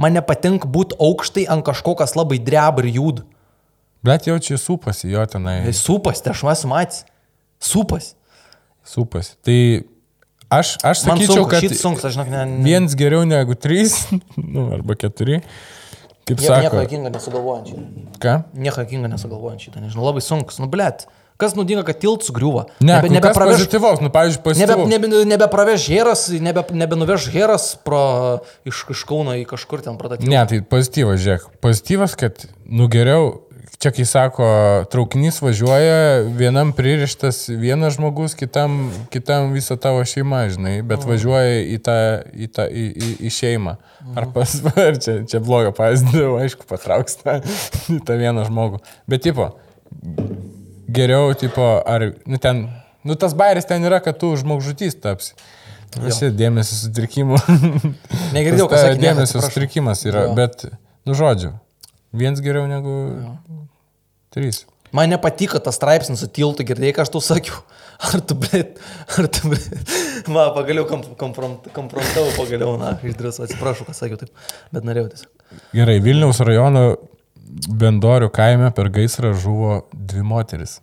[0.00, 3.24] man nepatinka būti aukštai ant kažko, kas labai dreba ir jud.
[4.04, 5.60] Blet jau čia supasi jo tenai.
[5.76, 7.02] Supas, tai aš esu matęs.
[7.60, 8.14] Supas.
[8.88, 9.34] Supasi.
[9.44, 9.58] Tai
[10.48, 12.46] aš, aš sakyčiau, sunku, kad šit sunkus, aš žinok, ne.
[12.48, 14.06] ne viens geriau negu trys,
[14.54, 15.42] nu, arba keturi.
[16.24, 17.84] Kaip nieko, nieko sako, jokingo nesugalvojant šitą.
[18.22, 18.34] ką?
[18.56, 20.60] Nieko jokingo nesugalvojant šitą, nežinau, labai sunkus.
[20.62, 21.04] Nu, blėt.
[21.40, 22.66] Kas nudinga, kad tilt sugriuva?
[22.78, 24.88] Ne, Nebe- nebe, nebe nebepraveš- pozityvaus, nu, pavyzdžiui, Nebe, pozityvus.
[24.92, 28.02] nebe, nebepraveš heras, nebe, nebenuveš heras pro,
[28.68, 30.28] iš, iš Kauno į kažkur ten pradėti.
[30.28, 31.48] Ne, tai pozityvas, žiūrėk.
[31.64, 33.40] Pozityvas, kad, nu geriau,
[33.80, 34.44] čia kai sako,
[34.92, 41.78] traukinys važiuoja, vienam pririštas vienas žmogus, kitam, kitam visa tavo šeima, žinai, bet važiuoja į
[41.86, 41.96] tą,
[42.36, 43.78] į tą, į, į, į šeimą.
[44.20, 44.52] Ar pas,
[44.88, 47.38] ar čia, čia blogo pavyzdį, aišku, patrauks tą,
[48.06, 48.82] tą vieną žmogų.
[49.08, 49.48] Bet, tipo,
[50.96, 52.64] geriau, tipo, ar, nu ten,
[53.06, 55.34] nu tas bairis ten yra, kad tu žmogžudys tapsi.
[56.00, 57.38] Visi dėmesio sutrikimų.
[58.36, 59.00] Negirdėjau, ta sakė.
[59.02, 60.34] Dėmesio sutrikimas yra, Jo.
[60.38, 60.68] bet,
[61.08, 61.54] nu žodžiu,
[62.14, 62.94] viens geriau negu
[64.34, 64.64] trys.
[64.94, 67.60] Man nepatiko tas straipsnis su tiltu, girdėjai, ką aš tau sakiau.
[68.10, 68.78] Ar tu, blėt,
[69.12, 69.90] ar tu, blėt.
[70.34, 74.30] Va, pagaliau kom, kompromit- kompromitavau, pagaliau, na, išdrįsau, atsiprašau, ką sakiau taip,
[74.72, 75.58] bet norėjau tiesiog.
[75.76, 76.84] Gerai, Vilniaus rajono
[77.50, 80.78] Bendorių kaime per gaisrą žuvo dvi moteris.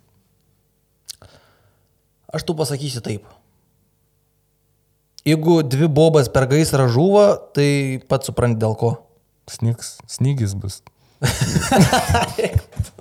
[2.34, 3.24] Aš tu pasakysiu taip.
[5.28, 8.94] Jeigu dvi bobas per gaisrą žuvo, tai pats supranti dėl ko.
[9.52, 10.82] Snigs, snygis bus.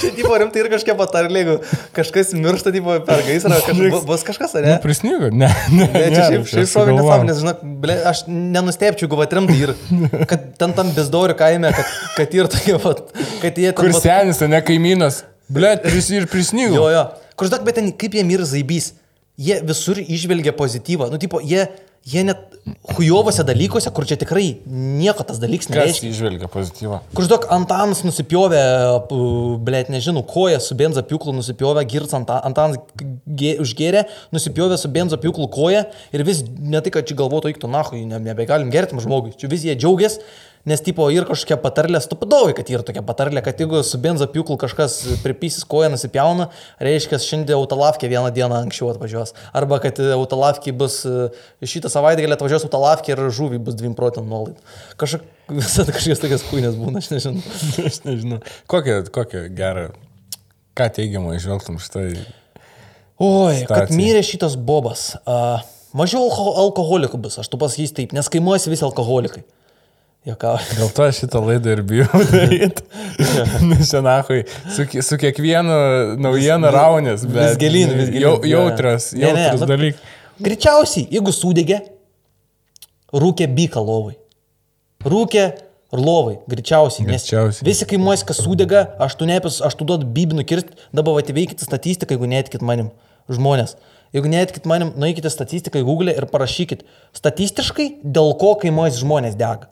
[0.00, 1.56] Čia, tipo, rimtai ir kažkiek patarlė, jeigu
[1.96, 4.72] kažkas miršta, tipo, per gaisrą, kažkas, bus kažkas, ar ne?
[4.74, 5.30] Ne, prisnygo?
[5.30, 5.86] Ne, ne.
[5.94, 9.74] Ne, čia šiaip, šiaip šovė nesąmonės, žinok, ble, aš nenustepčiau, jeigu atrimtai ir
[10.30, 12.78] kad ten tam bezdorių kaime, kad, kad ir tokie,
[13.42, 13.78] kad jie ten...
[13.80, 15.22] Kur senis, ne kaimynas?
[15.50, 16.76] Blet, pris ir prisnygo.
[16.78, 17.04] Jo, jo.
[17.38, 18.92] Kur žinok, bet ten kaip jie myra zaibys.
[19.40, 21.08] Jie visur išvelgia pozityvą.
[21.10, 21.64] Nu, tipo, jie,
[22.06, 22.49] jie net
[22.96, 26.10] hujovose dalykuose, kur čia tikrai nieko tas dalykas Kas nereiškia.
[26.12, 26.98] išvelgia pozityvą?
[27.14, 28.60] Kur žinok, Antanas nusipjovė,
[29.64, 32.78] blėt, nežinau, koją su benzo pjūklu nusipjovė, girts Anta- Antanas
[33.28, 34.04] gė- užgėrė,
[34.34, 38.18] nusipjovė su benzo pjūklu koją ir vis ne tai, kad čia galvotų, eiktų nahui, ne,
[38.30, 39.34] nebegalim gerti žmogui.
[39.40, 40.20] Čia vis jie džiaugiasi,
[40.68, 44.58] nes tipo ir kažkokia patarlė, stupadovai, kad yra tokia patarlė, kad jeigu su benzo pjūklu
[44.60, 46.50] kažkas pripysis koją nusipjauna,
[46.82, 49.34] reiškia, šiandien autolavkė vieną dieną anksčiau atvažiuos.
[49.56, 51.30] Arba kad autolavkė bus e,
[51.64, 54.60] šitą savaitę gali atvažiuos autolavkė ir žuvį bus 2 procentų nuolaid.
[55.00, 57.42] Kažkaip visada kažkokias tokias kūnės būna, aš nežinau.
[57.90, 58.38] Aš nežinau.
[58.70, 59.88] Kokią, kokią gerą,
[60.78, 62.12] ką teigiamą išvelgtum štai.
[63.20, 63.96] Oi, kad Situacija.
[63.98, 65.10] mirė šitas bobas.
[65.28, 65.60] Uh,
[65.96, 69.42] mažiau alko alkoholikų bus, aš tu pasakysiu taip, nes kaimuosi visi alkoholikai.
[70.28, 70.58] Jokau.
[70.76, 72.84] Dėl to šitą laidą ir bijau daryti.
[73.88, 74.44] Šiandien
[74.74, 75.76] su, su kiekvienu
[76.20, 78.26] naujienu raunės, bet vis gilyn, vis gilyn.
[78.26, 80.18] Jau, jautras, Ne, ne, jautras nu- dalykas.
[80.40, 81.80] Greičiausiai, jeigu sudegė,
[83.16, 84.14] rūkė byka lovai.
[85.04, 85.42] Rūkė
[85.96, 87.08] ir lovai, greičiausiai.
[87.08, 87.66] Greičiausiai.
[87.66, 92.16] visi kaimuosi, kas sudega, aš tu nepis, aš tu duodu bibinų kirsti, dabar atveikite statistiką,
[92.16, 92.92] jeigu netikit manim,
[93.32, 93.76] žmonės.
[94.16, 96.84] Jeigu netikit manim, nueikite statistiką į Google ir parašykit
[97.16, 99.68] statistiškai, dėl ko kaimuosi žmonės dega.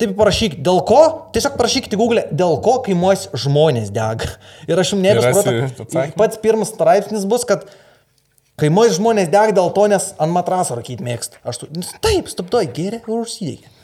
[0.00, 1.00] Taip parašykit, dėl ko,
[1.34, 4.30] tiesiog parašykite Google, dėl ko kaimuosi žmonės dega.
[4.70, 6.06] Ir aš jums atsakymą.
[6.16, 7.66] Pats pirmas straipsnis bus, kad
[8.60, 11.42] kaimuosi žmonės dega dėl to, nes ant matraso rakyti mėgsta.
[11.44, 11.68] Aš tu,
[12.00, 13.74] taip, stopdoj, geria ir užsidėkė.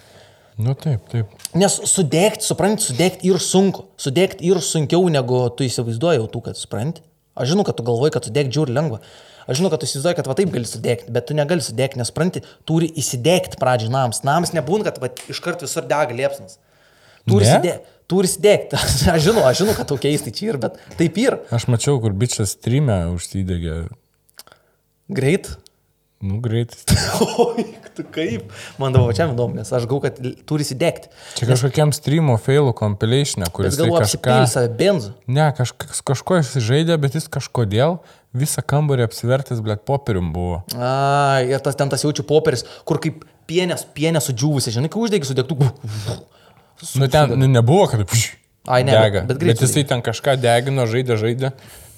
[0.57, 1.33] Nu taip, taip.
[1.53, 3.85] Nes sudegti, supranti, sudegti ir sunku.
[4.01, 7.05] Sudegti ir sunkiau, negu tu įsivaizduoji jau tu, kad supranti.
[7.37, 9.03] Aš žinau, kad tu galvoji, kad sudegti žiūri lengva.
[9.47, 12.11] Aš žinau, kad tu įsivaizduoji, kad va taip gali sudegti, bet tu negali sudegti, nes
[12.11, 14.23] supranti, turi įsidegti pradžiai nams.
[14.27, 16.59] Nams nebūna, kad va, iškart visur dega liepsnas.
[17.27, 17.53] Turi Ne?
[17.53, 17.95] įsidėti.
[18.11, 18.79] Turi įsidėti.
[19.15, 21.41] Aš žinau, aš žinau, kad tu keistai čia ir, bet taip ir.
[21.55, 23.81] Aš mačiau, kur bičias streamė užsidegė.
[25.09, 25.53] Greit.
[26.23, 26.79] Nu, greitai.
[27.45, 28.49] Oi, tu kaip.
[28.81, 30.17] Man dabar čia įdomu, nes aš gau, kad
[30.49, 31.11] turi įsidėti.
[31.37, 34.17] Čia kažkokiam streamo failų compilationė, kuris Bet tai galvoju, kažką...
[34.39, 35.13] apsipilsi save benzu.
[35.29, 37.99] Ne, kažkas, kažko jis žaidė, bet jis kažkodėl
[38.39, 40.63] visą kambarį apsivertęs, blėt, popierium buvo.
[40.77, 45.29] A, ir tas ten tas jaučiu poperis, kur kaip pienės, pienės sudžiūvusi, žinai, kai uždegi
[45.29, 45.57] sudegtų.
[47.01, 48.35] Nu, ten nu, nebuvo, kad pš,
[48.69, 49.23] Ai, ne, dega.
[49.25, 51.53] bet- bet Bet, jisai ten kažką degino, žaidė, žaidė.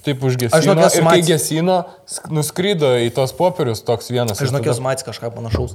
[0.05, 0.55] Taip užgesino.
[0.55, 1.73] Aš žinok, esu matęs- gesino,
[2.07, 4.31] sk- nuskrydo į tos popierius toks vienas.
[4.37, 5.73] Aš ir žinau, tada- jos matys kažką panašaus.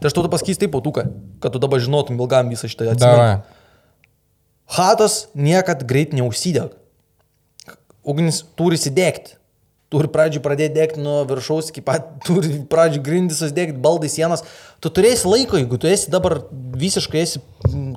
[0.00, 1.04] Tai aš tau pasakys taip, autuką,
[1.40, 2.90] kad tu dabar žinotum ilgam visą šitą.
[2.98, 3.42] Davai.
[4.66, 6.72] Hatas niekad greit neužsideg.
[8.06, 9.36] Ugnis turi įsidėkti.
[9.90, 14.44] Turi pradžiui pradėti degti nuo viršaus iki pat, turi pradžiui grindis susidėkti, baldai sienas.
[14.80, 16.38] Tu turėsi laiko, jeigu tu esi dabar
[16.78, 17.42] visiškai esi,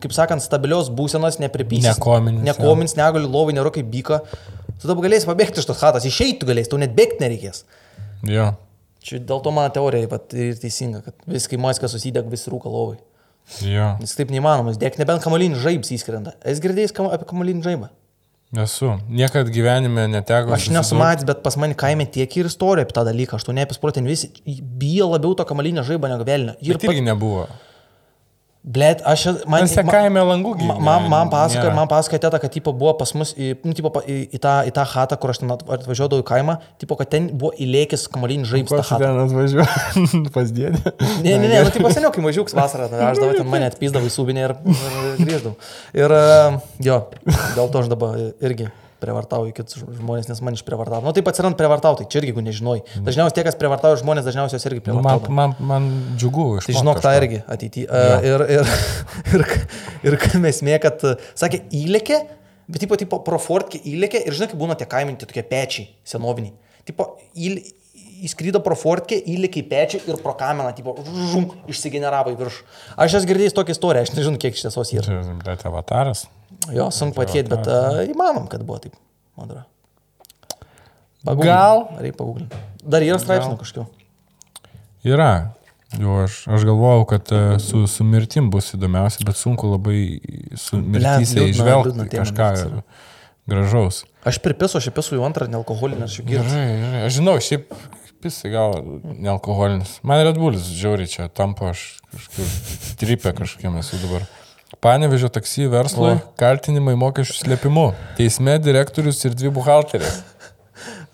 [0.02, 1.86] kaip sakant, stabilios būsenos, nepripysi.
[1.91, 4.24] Nekominis, Nekomins, negali, lovai nėra kaip byka.
[4.82, 7.64] Tu dabar galėsi pabėgti iš tos hatas, išeiti tu galėsi, tau net bėgti nereikės.
[8.28, 8.52] Jo.
[9.04, 12.98] Čia dėl to mano teorija vat, ir teisinga, kad viskai maiskas susideg, visi rūka lovai.
[13.62, 13.94] Jo.
[14.02, 16.38] Jis taip neįmanomas, dėk nebent kamolinį žaibs įskrenda.
[16.48, 17.89] Esi girdėjęs kam, apie kamolinį žaibą?
[18.54, 18.91] Esu.
[19.10, 20.54] Niekad gyvenime neteko.
[20.54, 23.39] Aš nesu matęs, bet pas mane kaime tiek ir istorija apie tą dalyką.
[23.39, 24.30] Aš to neapisprotin visi.
[24.45, 26.54] Bijo labiau to kamalinio žaibo negu velnio.
[26.62, 27.47] Ir Bet irgi nebuvo.
[28.64, 29.26] Blėt, aš...
[29.51, 30.80] Man, Nes kaime langų gi Man,
[31.11, 31.32] man nėra.
[31.34, 34.53] pasakoja, man pasakoja teta, kad tipo, buvo pas mus į, nu, tipo, į, į, tą,
[34.70, 38.05] į tą hatą, kur aš ten at- atvažiuodavau į kaimą, tipo, kad ten buvo įlėkęs
[38.14, 38.72] kamalinis žaibas.
[38.80, 39.03] Aš chatą.
[39.03, 40.93] ten atvažiuoju pas dėdę?
[41.26, 44.47] Ne, ne, ne, nu, tipo seniau, kai mažiuks vasarą, dabar ten mane atpysdavau į subinę
[44.47, 45.57] ir, ir grįždavau.
[45.99, 46.16] Ir
[46.88, 47.01] jo,
[47.59, 48.72] dėl to aš dabar irgi
[49.04, 51.04] prievartauju kitus žmonės, nes man išprievartavo.
[51.04, 52.84] Na nu, taip atsirand prievartautai, čia irgi, jeigu nežinoj.
[53.06, 55.36] Dažniausiai tie, kas prievartauja žmonės, dažniausiai jos irgi Nu, Man, prievartauja.
[55.38, 57.86] man, man džiugu iš Tai žinok tą irgi ateityje.
[57.91, 58.74] Uh, ir, ir,
[59.36, 59.45] ir,
[60.10, 61.04] ir kam esmė, kad,
[61.39, 62.20] sakė, įlėkė,
[62.72, 66.56] bet tipo, tipo pro fortkę įlėkė ir žinai, kaip būna tie kaiminti tokie pečiai senoviniai.
[66.88, 67.62] Tipo, įl,
[68.24, 70.95] įskrydo pro fortkę, įlėkė į pečią ir pro kameną, tipo,
[71.32, 72.66] žum, išsigeneravo į viršų.
[73.06, 75.20] Aš esu girdėjęs tokią istoriją, aš nežinau, kiek iš tiesos yra.
[75.43, 76.28] Bet avataras.
[76.74, 78.95] Jo, sunku patikėti, bet uh, įmanom, kad buvo taip,
[79.38, 79.68] man atrodo.
[81.43, 81.86] Gal?
[81.99, 82.62] Reikia paguglinti.
[82.84, 83.86] Dar yra straipsnių kažkokių.
[85.08, 85.30] Yra.
[85.99, 89.99] Jo, aš, aš galvojau, kad e, su, su mirtim bus įdomiausia, bet sunku labai
[90.58, 93.12] su mirtyse liūdna- išvelgti liūdna kažką mirtis
[93.54, 93.99] gražaus.
[94.26, 96.49] Aš pripisu, aš įpisu jau antrą nealkoholinį, aš jau girdžiu.
[96.49, 97.01] Gerai, gerai.
[97.06, 97.76] Aš žinau, šiaip
[98.26, 98.74] pisai gal
[99.04, 99.99] nealkoholinis.
[100.08, 101.84] Man Red Bullis žiauriai čia tampa, aš
[102.16, 102.54] kažkur
[103.04, 104.26] tripę kažkokiem esu dabar.
[104.84, 106.22] Panevežio taksi verslui O.
[106.40, 107.86] kaltinimai mokesčių slėpimu.
[108.18, 110.18] Teisme direktorius ir dvi buhalterės.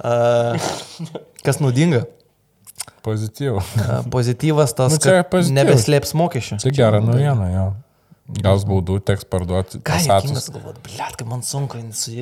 [0.02, 0.56] A,
[1.46, 2.06] kas naudinga?
[3.06, 3.62] Pozityvų.
[3.86, 5.54] A, Pozityvas tas, Nu, kad pozityvus.
[5.60, 6.58] nebeslėps mokesčių.
[6.66, 7.68] Čia gera naujiena, jo.
[8.42, 11.80] Gaus baudų, teks parduoti Ką jokingas galvot, blėt, kaip man sunku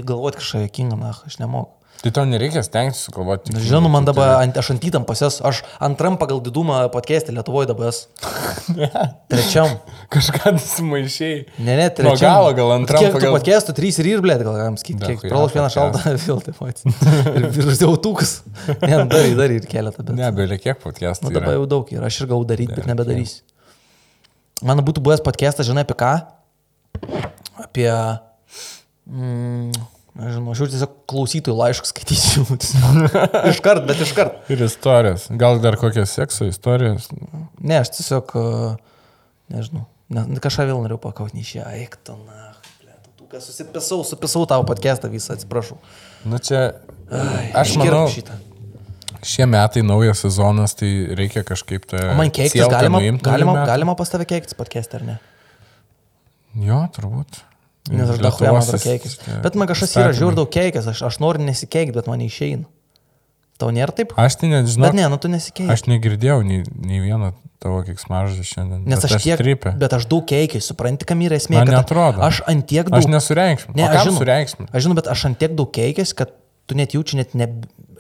[0.08, 1.77] galvoti kažką jokinga, na, aš nemoku.
[1.98, 3.54] Tai tau nereikia stengtis sugalvoti.
[3.56, 7.90] Nu, Žinau, man dabar, ant, aš antytam pasės, aš antram pagal didumą podcast'e Lietuvoje dabar
[7.90, 8.06] esu.
[9.32, 9.80] Trečiam.
[10.14, 11.40] Kažką sumaišiai.
[11.58, 12.22] Ne, ne, trečiam.
[12.22, 15.58] galo gal antram Kiek pagal- podcast'ų, trys ir ir, blėt, gal galim sakyti, kiek pralauk
[15.58, 16.86] vieną šaltą filtą, pats.
[17.34, 18.38] Ir virš tūkus.
[18.86, 20.14] Ne, nu, dar, dar ir keletą, bet.
[20.22, 21.32] Ne, beveik kiek podcastų.
[21.32, 23.42] Nu, dabar jau daug ir aš ir gau daryti, bet nebedarysiu.
[24.66, 26.14] Man būtų buvęs podcastas, žinai, apie ką?
[27.66, 27.90] Apie...
[29.10, 29.74] Mm,
[30.18, 32.46] nežinau, aš jau tiesiog klausytojų laiškus skaitysiu.
[33.52, 34.50] iškart, bet iškart.
[34.54, 35.28] Ir istorijos.
[35.40, 37.10] Gal dar kokias sekso istorijos.
[37.62, 39.06] Ne, aš tiesiog, uh,
[39.54, 41.68] nežinau, ne, kažką vėl norėjau pakauti, neišėjo.
[41.80, 42.52] Eik, tu, na,
[43.14, 45.80] tu, kas susipisau, supisau tavo podcastą visą, atsiprašau.
[46.28, 46.70] Nu čia.
[47.08, 48.36] Ai, Aš manau, šitą.
[49.24, 52.02] šie metai naujas sezonas, tai reikia kažkaip tą...
[52.12, 55.20] O man keiktis galima, galima, galima pas tave keiktis podcastą, ar ne?
[56.58, 57.44] Jo, turbūt.
[57.92, 59.20] Nes aš Lietuvos atrodo is- keikis.
[59.44, 62.66] Bet man kažkas yra žiūri daug keikis, aš, aš noriu nesikeikti, bet man neišeina.
[63.58, 64.12] Tau nėra taip?
[64.22, 64.86] Aš tai nežinau.
[64.86, 65.70] Bet ne, nu tu nesikeik.
[65.74, 67.32] Aš negirdėjau nei, nei vieno
[67.64, 68.84] tavo kiksmaržą šiandien.
[68.86, 69.72] Nes bet aš tiek, Tripė.
[69.82, 71.58] bet aš daug keikiai, supranti, kam yra esmė.
[71.58, 72.22] Man kad neatrodo.
[72.22, 73.00] Aš ant tiek daug...
[73.00, 73.74] Aš nesureikšminu.
[73.80, 74.70] Ne, aš žinau, sureikšminu?
[74.70, 76.36] aš žinau, bet aš ant tiek daug keikis, kad
[76.70, 77.50] tu net jauči net ne...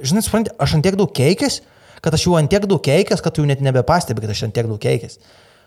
[0.05, 1.63] Žinai, supranti, aš ant tiek daug keikis,
[2.05, 4.53] kad aš jau ant tiek daug keikis, kad tu jau net nebepastebi, kad aš ant
[4.53, 5.17] tiek daug keikis.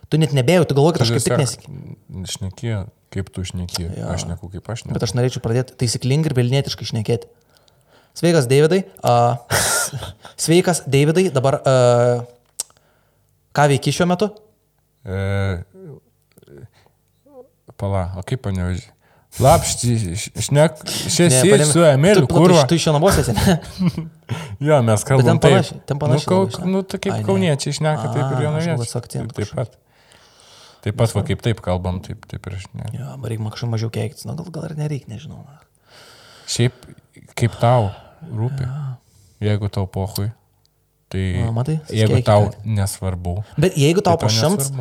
[0.07, 2.31] Tu net nebėjau, tu galvoji, kad aš kaip tik nesikeik.
[2.31, 2.73] Šneki,
[3.11, 3.89] kaip tu šneki.
[3.99, 4.09] Jo.
[4.15, 4.95] Aš neku kaip aš neku.
[4.97, 7.27] Bet aš norėčiau pradėti taisyklingai ir vilnietiškai šnekėti.
[8.19, 8.85] Sveikas, Davidai.
[9.07, 9.39] Uh,
[10.45, 11.29] sveikas, Davidai.
[11.35, 12.23] Dabar uh,
[13.57, 14.31] ką veiki šiuo metu?
[15.07, 15.63] E,
[17.79, 18.87] pala, o kaip paneveži?
[19.41, 19.93] Lapšti,
[20.43, 22.65] šnek, šiais panem- su Emiliu, Tu- tu- kurva.
[22.67, 23.61] Tu iš jo namuose esi, ne?
[24.67, 25.29] Jo, mes kalbame.
[25.31, 26.67] ten panašiai- ten panašiai Nu, kau, šneka.
[26.67, 27.27] nu tai kaip Ai, ne.
[27.27, 28.91] kauniečiai išneka, taip ir A, jo aš galvoju, naujiečiai.
[28.91, 29.79] su akcentu Taip pat.
[30.81, 32.87] Taip pat, va, kaip taip kalbam, taip, taip ir aš ne.
[32.97, 35.43] Jo, man reikia kažkaip mažiau keiktis, na gal, gal ir nereikia, nežinau.
[35.45, 35.59] na.
[36.51, 36.73] Šiaip,
[37.39, 37.91] kaip tau
[38.33, 38.65] rūpi,
[39.45, 40.31] jeigu tau pohui,
[41.13, 43.37] tai Na, matai, jeigu tau kad- nesvarbu.
[43.61, 44.73] Bet jeigu tau tai po šimts,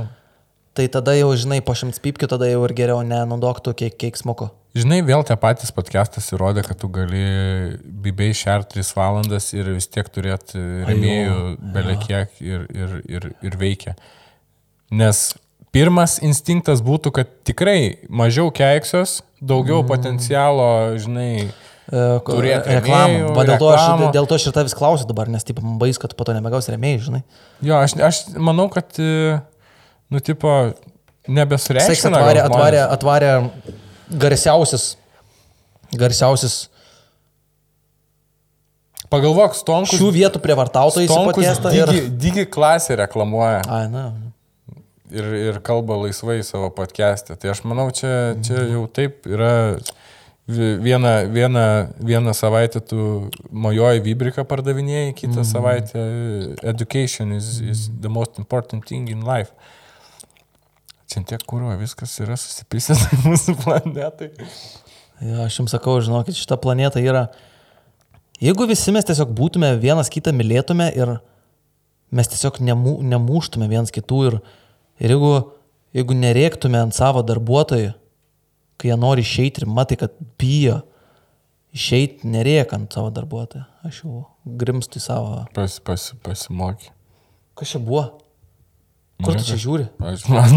[0.78, 4.52] tai tada jau, žinai, po šimts pipkių, tada jau ir geriau nenaudoktų kiek keiksmuko.
[4.78, 9.88] Žinai, vėl tie patys podcastas įrodė, kad tu gali bibiai šert 3 valandas ir vis
[9.90, 13.96] tiek turėti remėjų belekiek ir, ir, ir, ir veikia.
[14.94, 15.34] Nes
[15.76, 19.90] pirmas instinktas būtų, kad tikrai mažiau keiksios, daugiau mm.
[19.90, 20.70] potencialo,
[21.02, 21.50] žinai,
[21.90, 23.06] E, Turėt reklamą.
[23.10, 24.10] rėmėjų, Va, dėl, to aš, reklamą.
[24.14, 27.00] dėl to aš ir tavęs klausiu dabar, nes taip bais, kad po to nebegaus remėjai,
[27.08, 27.22] žinai.
[27.66, 29.40] Jo, aš, aš manau, kad, e,
[30.14, 32.20] nu, tipo, Seks nebesureikšmina.
[32.22, 33.32] gal atvarė, atvarė, atvarė
[34.22, 34.92] garsiausias,
[35.98, 36.60] garsiausias
[39.10, 39.98] Pagalvok, Stonkus.
[39.98, 42.10] šių vietų prievartautojai į Stonkus podcastą digi, ir...
[42.22, 44.12] digi klasė reklamuoja Ai, na.
[45.12, 47.36] Ir, ir kalba laisvai savo podcast'e.
[47.40, 49.78] Tai aš manau, čia, čia jau taip yra.
[50.50, 55.46] vi- Vieną, vieną, vieną savaitę tu mojoji vibriką pardavinėjai, kitą mm.
[55.46, 56.06] savaitę
[56.64, 59.54] education is, is the most important thing in life.
[61.10, 64.32] Čia tiek kūro, viskas yra susipysęs mūsų planetai.
[65.22, 67.28] Ja, aš jums sakau, žinokit, šita planeta yra.
[68.42, 71.18] Jeigu visi mes tiesiog būtume vienas kitą mylėtume ir
[72.10, 74.40] mes tiesiog nemū, nemūštume vienas kitų ir,
[75.00, 75.34] ir jeigu,
[75.96, 77.92] jeigu nereiktume ant savo darbuotojų,
[78.80, 80.80] kai jie nori išeiti ir matai, kad bijo
[81.76, 83.66] išeiti, nereik ant savo darbuotojų.
[83.90, 84.24] Aš jau
[84.60, 85.44] grimstu į savo.
[85.56, 86.92] Pas, pas, pasimokė.
[87.60, 88.08] Kas čia buvo?
[89.20, 89.86] Kur tu čia žiūri?
[90.00, 90.54] Aš man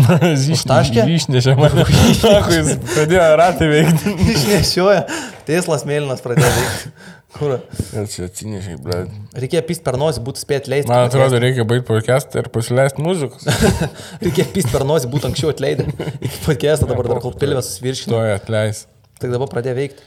[0.54, 1.02] Užtaškė?
[1.16, 1.82] išnešė mane.
[2.20, 4.12] Sako, jis pradėjo ratai veikti.
[4.36, 5.00] Išnešioja.
[5.48, 6.92] Teslas mėlynas pradėjo veikti.
[7.32, 7.54] Kur?
[7.96, 8.98] Ir čia atsinešė, ble.
[9.40, 10.90] Reikėjo pist per nosį, būtų spėt leisti.
[10.92, 13.46] Man atrodo, reikia baigti podcastą ir pasileisti muzikos.
[14.24, 15.86] Reikėjo pist per nosį, būtų anksčiau atleidę.
[16.18, 18.12] Iki podcast'o dabar dar kol pilvės susvirškino.
[18.12, 18.84] Tuoj atleis.
[19.22, 20.06] Tai dabar pradėjo veikti.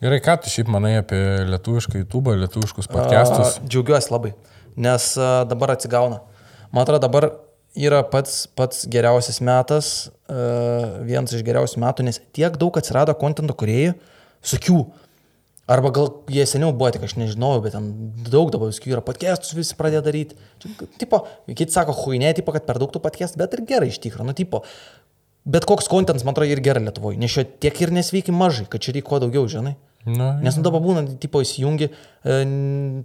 [0.00, 1.18] Gerai, ką tu šiaip manai apie
[1.50, 3.58] lietuvišką YouTube, lietuviškus podcastus?
[3.58, 4.30] A, Džiaugiuosi labai,
[4.80, 6.22] nes a, dabar atsigauna.
[6.70, 7.26] Man atrodo, dabar
[7.76, 9.90] yra pats, pats geriausias metas,
[10.30, 13.98] a, vienas iš geriausių metų, nes tiek daug atsirado kontento kuriejų,
[14.46, 14.80] visokių.
[15.70, 17.90] Arba gal jie seniau buvo, tik aš nežinau, bet ten
[18.26, 20.38] daug dabar visokių yra podcastus visi pradėjo daryti.
[20.98, 24.26] Tipo, kiti sako, huinė, tipo, kad per daug tų podcastų, bet ir gerai iš tikrųjų.
[24.26, 24.64] Nu, tipo,
[25.46, 27.20] bet koks kontentas, man atrodo, ir gerai Lietuvoje.
[27.22, 29.76] Nes šio tiek ir nesveikia mažai, kad čia reikia kuo daugiau, žinai.
[30.08, 31.90] Na, Nes nu dabar būna, tipo, įsijungi,
[32.24, 32.40] e,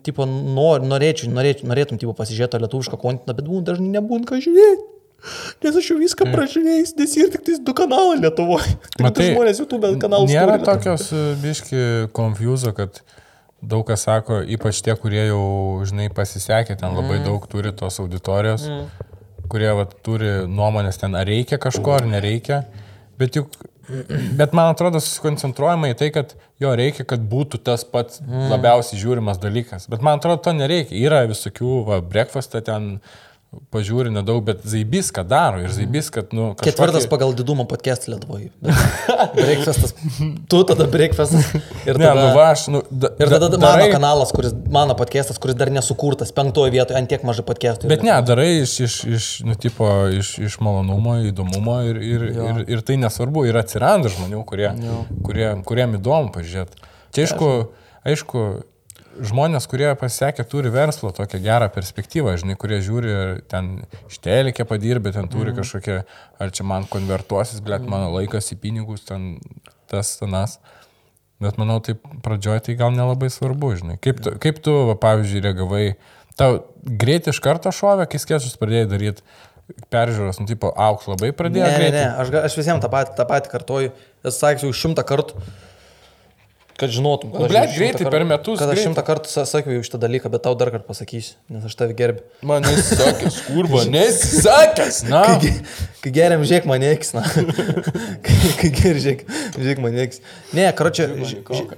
[0.07, 4.94] tipo, nor, norėčiau, norėčiau, norėtum, tipo, pasižiūrėti lietuvišką kontentą, bet būna dažnai nebūna ką žiūrėti.
[5.63, 8.75] Nes aš jau viską pražiūrėjęs, nes yra tik tais du kanalai Lietuvoje.
[9.05, 10.67] Matai, žmonės YouTube kanalus Nėra turi.
[10.69, 11.79] tokios e, biški
[12.13, 12.99] konfuzo, kad
[13.65, 15.41] daug kas sako, ypač tie, kurie jau,
[15.89, 17.25] žinai, pasisekė, ten labai Mhm.
[17.25, 18.67] daug turi tos auditorijos,
[19.49, 22.63] kurie vat, turi nuomonės ten, ar reikia kažko, ar nereikia.
[23.17, 23.49] Bet juk,
[24.37, 28.49] bet man atrodo, susikoncentruojama į tai, kad jo reikia, kad būtų tas pats Mhm.
[28.53, 29.89] labiausiai žiūrimas dalykas.
[29.89, 30.93] Bet man atrodo, to nereikia.
[31.01, 32.99] Yra visokių, va, breakfastą ten
[33.73, 35.61] pažiūri nedaug, bet zaibys, ką daro.
[35.65, 38.51] Ir zaibys, kad, nu, kažkokį- Ketvirtas pagal didumą podcast Lietuvoje.
[39.35, 39.93] Breakfastas.
[40.49, 41.45] Tu tada breakfastas.
[41.85, 44.53] Ir Ne, tada, nu va, aš, nu, da, ir tada da- mano darai- kanalas, kuris,
[44.71, 47.87] mano podcastas, kuris dar nesukurtas, penktoje vietoje, ant tiek mažai podcastų.
[47.91, 52.49] Bet ne, darai iš, iš, iš, nu, tipo, iš, iš malonumo, įdomumo ir, ir, Jo.
[52.51, 54.71] ir, ir tai nesvarbu, ir atsiranda žmonių, kurie,
[55.25, 56.81] kurie, kuriem įdomu pažiūrėti.
[57.15, 57.49] Čia aišku,
[58.05, 58.41] aišku,
[59.23, 63.13] žmonės, kurie pasiekė, turi verslo tokią gerą perspektyvą, žinai, kurie žiūri,
[63.51, 65.59] ten štelikė padirbė, ten turi mm.
[65.61, 65.97] kažkokią,
[66.41, 69.35] ar čia man konvertuosis, blėt, mano laikas į pinigus, ten
[69.91, 70.59] tas, tenas.
[71.43, 73.97] Bet manau, taip pradžioje tai gal nelabai svarbu, žinai.
[74.03, 75.83] Kaip tu, kaip tu va, pavyzdžiui, reagavai,
[76.39, 79.25] tau greit iš karto šovė, kai skiečius pradėjai daryti
[79.91, 82.01] peržiūros, nu, tipo, auks labai pradėjo Ne, ne, greitai.
[82.01, 83.93] ne, aš, ga- aš visiems tą patį, tą patį kartoju.
[84.23, 85.41] Esu sakęs jau šimtą kartų,
[86.77, 87.31] kad žinotum.
[87.31, 89.99] kad Nu, šimtą greitai, kartų- per metus Kad aš šimtą kartų sa- sakiau jau šitą
[90.01, 92.23] dalyką, bet tau dar kartą pasakysiu, nes aš tave gerbiu.
[92.43, 95.23] Man nesisakęs, kurba, nesisakęs, na.
[95.39, 95.53] Kai,
[96.03, 97.23] kai geriam, žiūrėk manieks, na.
[98.25, 99.23] kai, kai geriam, žiūrėk,
[99.55, 100.19] žiūrėk manieks.
[100.53, 101.07] Ne, karočią,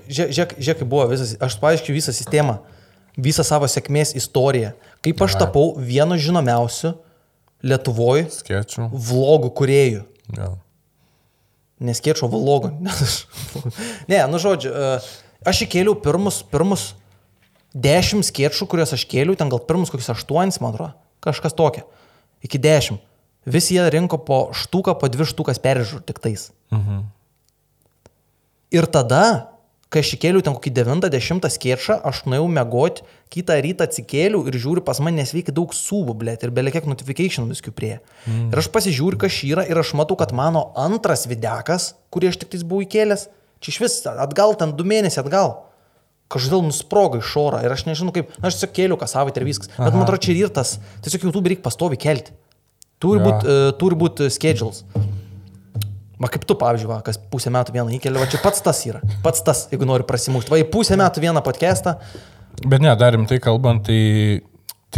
[0.09, 2.59] žiūrėk, žiūrėk, buvo visas, aš paaiškiu visą sistemą,
[3.17, 4.73] visą savo sėkmės istoriją.
[5.05, 6.95] Kaip aš tapau vienu žinomiausiu
[7.65, 8.27] Lietuvoje
[8.93, 10.03] vlogų kuriejų.
[10.37, 10.51] Ja.
[11.79, 12.71] Neskiečio vlogo.
[12.85, 13.25] nes aš-
[14.09, 14.99] ne, nu žodžiu, e,
[15.45, 16.87] aš įkėliau pirmus, pirmus
[17.77, 21.85] dešimt skiečių, kuriuos aš kėliau, ten gal pirmus kokius aštuonis, man atrodo, kažkas tokia.
[22.45, 23.03] Iki dešimt.
[23.47, 26.49] Visi jie rinko po štuką, po dvi štukas peržiūrų tik tais.
[26.73, 27.05] Mhm.
[28.75, 29.21] Ir tada
[29.93, 34.83] kai aš įkėliau ten kokį 90 skėčą, aš nuėjau mėgoti, kitą rytą atsikėliau ir žiūriu,
[34.87, 37.93] pas mane nesveikia daug sūbų, blėt, ir beliekiek notification viskių prie.
[38.25, 38.49] Mm.
[38.51, 42.51] Ir aš pasižiūriu, kas yra, ir aš matau, kad mano antras videkas, kurį aš tik
[42.55, 43.27] tais buvau įkėlęs,
[43.63, 45.61] čia iš vis atgal, ten du mėnesiai atgal.
[46.27, 49.47] Kažkodėl nusproga iš oro ir aš nežinau kaip, na, aš tiesiog kėliau kas savaitę ir
[49.47, 49.71] viskas.
[49.77, 50.75] Bet man atrodo, čia ir tas,
[51.05, 52.35] tiesiog YouTube reikia pastovi kelti.
[52.99, 54.83] Turi būti uh, turi būt uh, schedules.
[56.17, 59.03] Va kaip tu, pavyzdžiui, va, kas pusę metų vieną įkeli, va čia pats tas yra.
[59.25, 60.49] Pats tas, jeigu nori prasimušti.
[60.49, 61.97] Va į pusę metų vieną podcastą.
[62.65, 64.41] Bet ne, dar rimtai kalbant, tai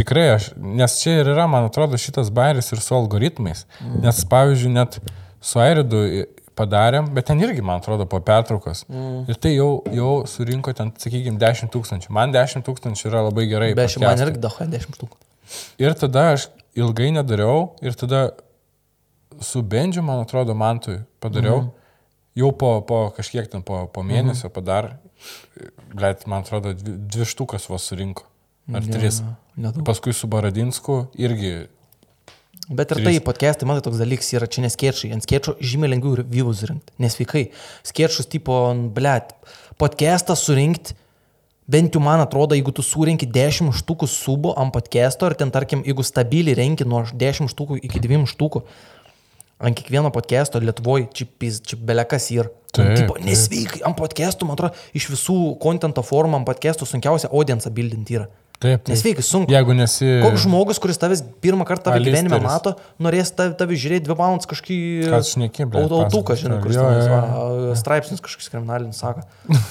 [0.00, 3.66] tikrai aš, nes čia ir yra, man atrodo, šitas bairis ir su algoritmais.
[4.00, 4.96] Nes, pavyzdžiui, net
[5.44, 6.04] su Airidu
[6.56, 8.84] padarėm, bet ten irgi, man atrodo, po pertraukos.
[8.88, 9.24] Mm.
[9.32, 12.12] Ir tai jau, jau surinko ten, sakykime, 10 tūkstančių.
[12.16, 13.72] Man 10 tūkstančių yra labai gerai.
[13.78, 15.20] Bet šiaip man irgi dahoja 10 štukų.
[15.82, 16.48] Ir tada aš
[16.78, 18.30] ilgai nedariau ir tada
[19.40, 21.62] su Bendžiu, man atrodo, Mantui padariau.
[21.62, 21.70] Mhm.
[22.38, 24.54] Jau po, po kažkiek ten, po, po mėnesio mhm.
[24.54, 24.92] padar,
[25.94, 28.28] bet man atrodo, dvi, dvi štukas vos surinko.
[28.70, 29.22] Ar Ne, tris.
[29.56, 29.82] nedaug.
[29.84, 31.66] Paskui su Baradinsku irgi.
[32.70, 33.06] Bet ir Trys.
[33.18, 35.10] tai podcastai, man tai toks dalykas yra, čia neskiečiai.
[35.16, 36.94] Ant skečio žymiai lengviau ir vyvus surinkti.
[37.02, 37.48] Nesveikai.
[37.82, 38.60] Skečus tipo,
[38.94, 39.34] blėt,
[39.80, 40.94] podcastą surinkti.
[41.70, 45.84] Bent jau man atrodo, jeigu tu surinki 10 štukų subo ant podcast'o ir ten, tarkim,
[45.86, 48.64] jeigu stabiliai renki nuo 10 štukų iki 2 štukų,
[49.60, 52.50] ant kiekvieno podcast'o Lietuvoje, čia, pis- čia belekas ir.
[52.70, 53.26] Taip, tipo, taip.
[53.26, 58.28] nesveikai, ant podcast'ų, man atrodo, iš visų kontento formų ant podcast'ų sunkiausia audience bildinti yra.
[58.60, 58.90] Taip, taip.
[58.92, 59.50] Nesveikai, sunku.
[59.50, 60.06] Jeigu nesi...
[60.20, 64.50] Koks žmogus, kuris tavęs pirmą kartą tavo gyvenime mato, norės tav, tavį žiūrėti dvi valandas
[64.50, 64.76] kažkokį...
[65.08, 69.24] Ką tu šneki, blet, Autotuką, pasakok, žinai, kuris jo, jo, va, straipsnis kažkoks kriminalinis sako.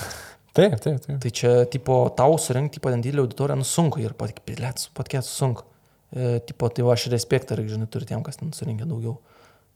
[0.57, 1.19] Taip, taip, taip.
[1.21, 5.63] Tai čia, tipo, tau surinkti, didelį auditoriją, nu sunku ir pat, pilėt, su patkėt sunku.
[6.09, 9.19] E, tipo, tai va, aš respektą, žinai, turiu tiem, kas ten surinkė daugiau.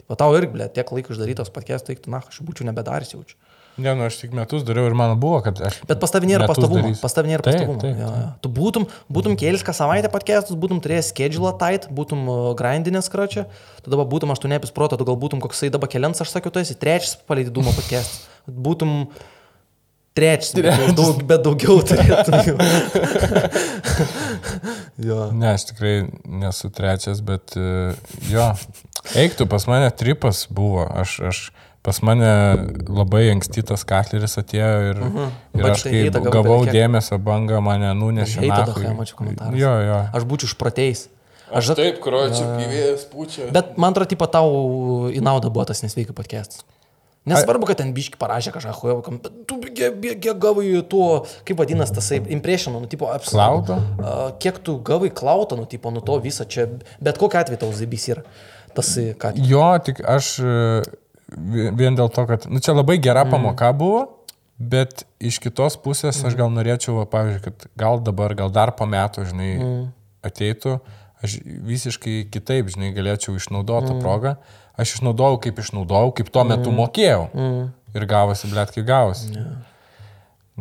[0.02, 3.38] Tipo, tau irgi, blė, tiek laiko išdarytos patkėt, tai, na, aš būčiau nebedaręs jaučiu.
[3.74, 5.80] Ne, nu aš tik metus dariau ir man buvo, kad aš...
[5.90, 6.82] Bet pas tavį nėra metus pastavumo.
[6.84, 7.02] darysiu.
[7.02, 7.80] Pas tavį nėra Taip, pastavumo.
[7.82, 8.20] taip, Jo, taip.
[8.22, 8.28] jo.
[8.46, 8.84] Tu būtum,
[9.18, 12.22] būtum kėlis kas savaitę podcastus, būtum turėjęs schedule tight, būtum
[12.60, 13.48] grindinės kračia,
[13.82, 16.54] tu dabar būtum aš tu nepis proto, tu gal būtum koksai dabar keliant, aš sakiau,
[16.54, 18.28] tu esi trečias paleidimo podcastas.
[18.46, 19.08] Būtum
[20.14, 22.38] trečias, bet, daug, bet daugiau turėtum.
[22.48, 22.56] jau.
[25.10, 25.20] jo.
[25.34, 25.96] Ne, aš tikrai
[26.30, 27.94] nesu trečias, bet e,
[28.32, 28.48] jo.
[29.20, 30.86] Eiktų, pas mane tripas buvo.
[31.02, 31.42] Aš, aš,
[31.84, 32.30] pas mane
[32.88, 35.34] labai ankstytas katleris atėjo ir, uh -huh.
[35.60, 36.76] ir aš kai gavau per kiek?
[36.78, 38.46] dėmesio bangą, mane nunešė.
[38.48, 38.66] Nachui.
[38.66, 39.58] dahoja, mačiau komentarą.
[39.58, 40.00] Jo, jo.
[40.14, 41.08] Aš būčiau išprotėjęs.
[41.54, 43.50] Aš, Aš taip, kročiu, gyvėjas pučia.
[43.54, 44.48] Bet man atrodo, tipo, tau
[45.14, 46.64] į naudą buvo tas nesveikai podcastas.
[47.30, 51.96] Nesvarbu, kad ten biški parašė kažką, huojo, kam, bet tu kiek gavai tuo, kaip vadinasi
[51.96, 53.32] tas, impressionų, nu, tipo, apsi.
[53.32, 53.78] Klaudo?
[53.80, 56.68] A, Kiek tu gavai klautą, nu, tipo, nu to visą čia,
[57.04, 58.26] bet kokia atveju tau zibys yra.
[58.76, 58.90] Tas,
[59.22, 59.32] ką.
[59.40, 60.58] Jo, tik aš e,
[61.32, 63.32] vi- vien dėl to, kad, nu čia labai gera mm.
[63.38, 64.02] pamoka buvo,
[64.60, 66.28] bet iš kitos pusės mm.
[66.28, 69.88] aš gal norėčiau, va, pavyzdžiui, kad gal dabar, gal dar po metų, žinai, mm.
[70.28, 70.76] ateitų,
[71.24, 71.38] aš
[71.72, 74.36] visiškai kitaip, žinai, galėčiau išnaudoti tą progą.
[74.80, 77.28] Aš išnaudojau, kaip išnaudojau, kaip tuo metu mokėjau.
[77.34, 77.66] Mm.
[77.94, 79.30] Ir gavosi, blėt, kai gavosi.
[79.36, 79.52] Yeah.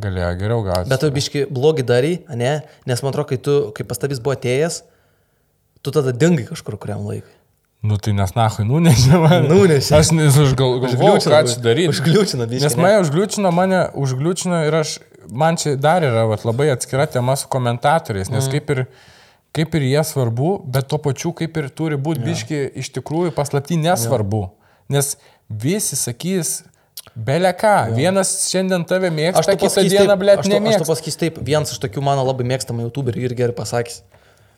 [0.03, 0.89] Galėjo geriau gauti.
[0.89, 2.53] Bet tu biški blogi darai, ne?
[2.89, 4.83] Nes man atrodo, kai tu, kai pas tavęs buvo atėjęs,
[5.85, 7.33] tu tada dingai kažkur kuriam laikui.
[7.83, 9.49] Nu tai nes nahui nunešė man.
[9.51, 9.97] Nunešė.
[9.99, 11.91] Aš nes aš gal, galvojau, ką čia daryti.
[11.91, 12.69] Užgliūčina biški.
[12.69, 14.93] Nes mane užgliūčino, mane užgliūčino ir aš,
[15.29, 18.53] man čia dar yra vat, labai atskira tema su komentatoriais, nes mm.
[18.55, 18.85] kaip, ir,
[19.57, 22.29] kaip ir jie svarbu, bet tuo pačiu kaip ir turi būti ja.
[22.31, 24.47] biški iš tikrųjų paslapti nesvarbu.
[24.49, 24.77] Ja.
[24.97, 25.17] Nes
[25.49, 26.63] visi sakys,
[27.13, 27.97] Belė ką, ja.
[27.97, 30.87] vienas šiandien tave mėgsta, Aš to kitą dieną, blėt, to- Aš to nemėgsta.
[30.87, 34.01] pasakysiu taip, vienas iš tokių mano labai mėgstamų youtuberių ir gerai pasakys.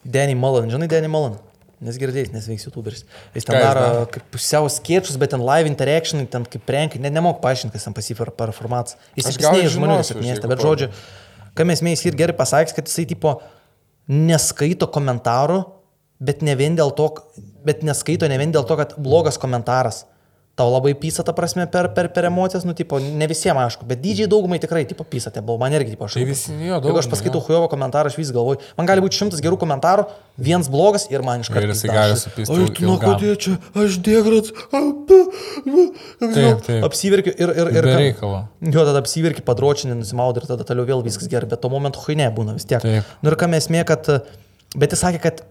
[0.05, 1.39] Danny Mullen, žinai Danny Mullen?
[1.83, 3.03] Nes girdėjai, nes veiks youtuberis.
[3.35, 4.05] Jis ten jis daro daro?
[4.13, 7.97] kaip pusiau skiečius, bet ten live interaction, ten kaip prankai, net nemok paaiškinti, kas ten
[7.97, 8.95] pasifera per formatą.
[9.19, 10.91] Jis ir žmonių nesėkmės, jeigu bet žodžiu,
[11.59, 13.41] ką mes mėjai ir gerai pasakys, kad jisai tipo
[14.11, 15.61] neskaito komentarų,
[16.25, 17.09] bet ne vien dėl to,
[17.65, 20.05] bet neskaito ne vien dėl to, kad blogas komentaras.
[20.55, 23.99] Tau labai pysa ta prasme per, per, per emocijas, nu, tipo, ne visiems aišku, bet
[23.99, 26.15] didžiai daugumai tikrai, tipo, pysa, tai buvo, man irgi, tipo, aš.
[26.15, 27.47] Tai visi, jo, Jeigu aš paskaitau jo.
[27.49, 30.05] hujovo komentarą, aš vis galvoju, man gali būti šimtas gerų komentarų,
[30.47, 31.67] vienas blogas ir man iš karto.
[31.67, 33.97] Ir jisai gali supysti Ai, tu kodėl čia, aš.
[36.23, 36.87] Taip, taip.
[36.87, 37.51] Apsiverkiu ir...
[37.51, 38.45] ir, ir reikalo.
[38.63, 42.31] Jo, tada apsiverki, padročinį, nusimaudai ir tada toliau vėl viskas gerai, bet tuo momentu huinė
[42.37, 42.79] būna vis tiek.
[42.85, 43.11] Taip.
[43.27, 44.07] Nu ir ką mes mė, kad...
[44.75, 45.45] Bet jis sakė, kad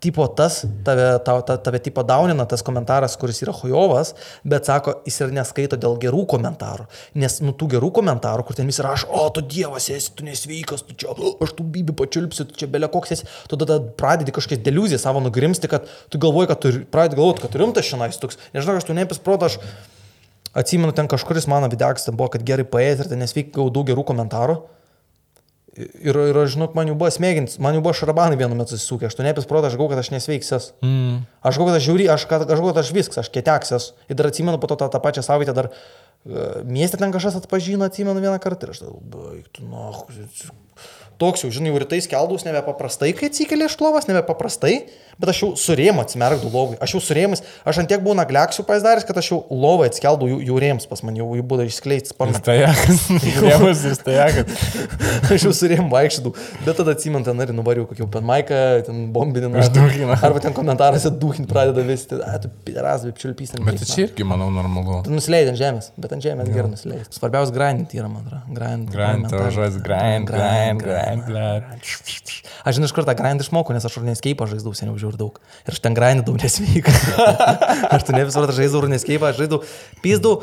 [0.00, 4.14] tipo tas, tave, tave, tave, tave tipo daunina tas komentaras, kuris yra hujovas,
[4.48, 6.88] bet sako, jis ir neskaito dėl gerų komentarų.
[7.20, 10.86] Nes nu tų gerų komentarų, kur ten visi rašo, o tu dievas esi, tu nesveikas,
[10.88, 14.64] tu čia, aš tu bibi pačiulpsiu, tu čia belė koks esi, tu tada pradedi kažkokias
[14.64, 18.40] deliuzijas savo nugrimsti, kad tu galvoji, kad tu pradedi galvoti, kad tu rimtas šiandien toks.
[18.56, 19.60] Nežinau, aš tu nepis proto, aš
[20.50, 23.86] Atsimenu, ten kažkuris mano videoks ten buvo, kad gerai paėjęs ir ten nesveik gavau daug
[23.86, 24.56] gerų komentarų.
[25.78, 29.06] Ir, ir aš žinau, man jau buvo smėgins, man jau buvo šarabanai vienu metu susisūkę,
[29.06, 30.64] aš tu nepis protą, aš galvoju, kad aš nesveiksias.
[30.82, 31.20] Mm.
[31.46, 33.86] Aš galvoju, kad aš žiūri, aš, aš galvoju, kad aš viskas, aš kieteksias.
[34.10, 35.70] Ir dar atsimenu po to tą, tą pačią savaitę dar
[36.68, 39.88] miestė ten kažkas atpažino, atsimenu vieną kartą ir aš tada, baig, tu, na,
[41.20, 44.86] toks jau, žinai, rytais keldus nebe paprastai, kai atsikeli iš lovas, nebe paprastai,
[45.20, 46.78] bet aš jau surėmą atsimerkdu lovui.
[46.80, 50.38] Aš jau surėmus, aš ant tiek būna gleksių pasidaręs, kad aš jau lovai atskeldau jų,
[50.48, 52.40] jų rėms pas mane, jau, jau būda išskleisti sparnas.
[52.40, 53.04] Stajakas.
[53.44, 54.64] Rėmas ir stajakas.
[55.36, 56.32] aš jau surėm vaikščiau,
[56.64, 59.60] bet tada atsimint ten ir nuvariau kokį open maiką, ten bombinimą.
[59.66, 60.16] Išdūchina.
[60.24, 63.66] Arba ten komentaruose dūkint pradeda vis, tai, tu pideras, bet čiulpys ten.
[63.68, 65.02] Bet tai čia irgi, manau, normalu.
[65.04, 67.06] Tu nusileidai ant žemės, bet ant žemės gerai nusileidai.
[67.14, 68.54] Svarbiausia grindinti yra, man atrodo.
[68.56, 68.90] Grind.
[68.94, 71.90] Grind, žodis, grind, grind, grind, grind.
[72.64, 75.38] Aš žinau, iš kur tą grind išmokau, nes aš runeskeipą žaidžiau seniau žiūri daug.
[75.66, 76.94] Ir aš ten grindinau nesveika.
[77.94, 79.62] aš tu ne visur žaidžiau runeskeipą, aš žaidžiau,
[80.04, 80.40] pizdau,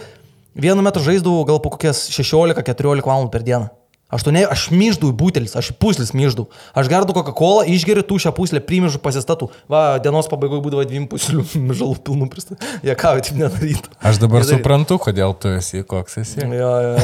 [0.57, 3.71] vienu metu žaidžiau gal po kokias 16-14 valandų per dieną.
[4.07, 6.45] Aš ne, aš myždu į butelis, aš puslis myždu.
[6.71, 9.49] Aš gerdu Coca-Cola, išgeriu tušę puslę, primižu pasistatų.
[9.67, 11.43] Va, dienos pabaigoje būdavo dviem puslių
[11.79, 12.69] žalų pilnų pristatų.
[12.87, 13.91] Jie ką, taip nedarytų.
[13.99, 14.61] Aš dabar Nedarytų.
[14.61, 16.39] suprantu, kodėl tu esi, koks esi.
[16.39, 16.95] Jo, jo.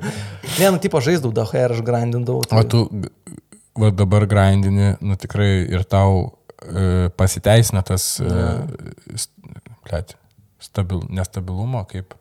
[0.60, 2.44] ne, nu, tipo, žaisdavau daug ir aš grindindavau.
[2.44, 2.84] O tu
[3.80, 8.28] va, dabar grindini, nu tikrai ir tau e, pasiteisina tas e,
[9.16, 10.18] st-
[10.62, 12.12] stabil, nestabilumo, kaip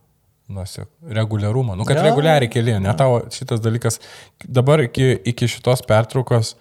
[0.54, 1.76] nuosek, reguliarumo.
[1.80, 2.06] Nu, kad ja.
[2.10, 4.00] reguliariai keli, ne tavo šitas dalykas.
[4.44, 6.56] Dabar iki, iki šitos pertraukos,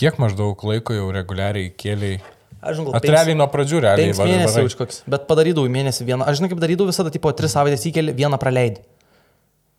[0.00, 2.22] kiek maždaug laiko jau reguliariai kėliai.
[2.64, 4.08] Aš žinau, gal Atreliai nuo pradžių realiai.
[4.08, 4.68] Penks mėnesių varai.
[4.70, 6.24] už koks, bet padarydavau mėnesį vieną.
[6.30, 8.86] Aš žinau, kaip darydavau visada, tipo, tris savaitės įkeli, vieną praleidai.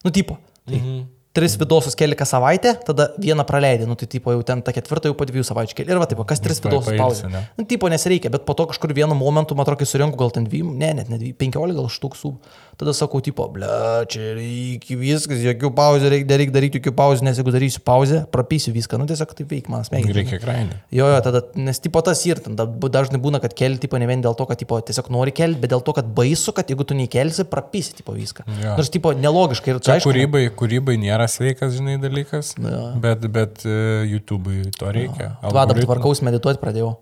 [0.05, 0.37] Nu, tipo.
[0.69, 0.99] Tai mhm.
[1.35, 3.87] Tris vidosus keli kas savaitę, tada vieną praleidai.
[3.89, 5.91] Nu, tai tipo jau ten tą ketvirtą jau po dviejų savaičių keli.
[5.91, 7.27] Ir va, tipo, kas tris Pa- vidosus pauzė.
[7.33, 7.41] ne?
[7.59, 10.47] Nu, tipo, nesreikia, bet po to kažkur vienu momentu, man atrodo, kai surinku gal ten
[10.47, 12.31] dvi, ne, net ne dvi, penkiolika gal štuksų.
[12.79, 13.67] Tada sakau, tipo, ble,
[14.11, 18.73] čia reikia viskas, jokių pauzę, reikia daryk, daryti jokių pauzę, nes jeigu darysiu pauzę, prapysiu
[18.75, 18.99] viską.
[18.99, 20.15] Nu, tiesiog taip veikia, man smegenys.
[20.15, 20.79] Reikia grindinti.
[20.91, 24.23] Jo, jo, tada, nes tipo tas ir ten dažnai būna, kad keli tipo ne vien
[24.23, 26.95] dėl to, kad tipo, tiesiog nori kelti, bet dėl to, kad baisu, kad jeigu tu
[26.99, 28.43] nekelsi, prapysi tipo viską.
[28.59, 28.75] Jo.
[28.75, 32.93] Nors tipo nelogiškai ir Čia aišku, kūrybai, kūrybai nėra sveikas, žinai, dalykas, Jo.
[33.01, 35.33] bet, bet uh, YouTube'ui to reikia.
[35.41, 35.85] Va, dabar Algoritmų.
[35.89, 36.93] tvarkaus medituoti pradėjau.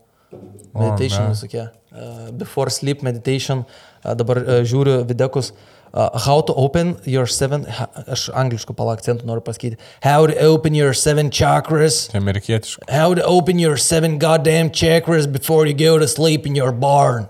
[0.73, 1.67] Meditation visokie.
[1.93, 3.65] Uh, before sleep meditation.
[4.03, 5.51] Uh, dabar uh, žiūriu videkus.
[5.93, 9.77] Uh, how to open your seven, ha, aš angliškų pala akcentų noriu pasakyti.
[10.01, 12.07] How to open your seven chakras.
[12.09, 12.87] Tai amerikietiška.
[12.89, 17.27] How to open your seven goddamn chakras before you go to sleep in your barn.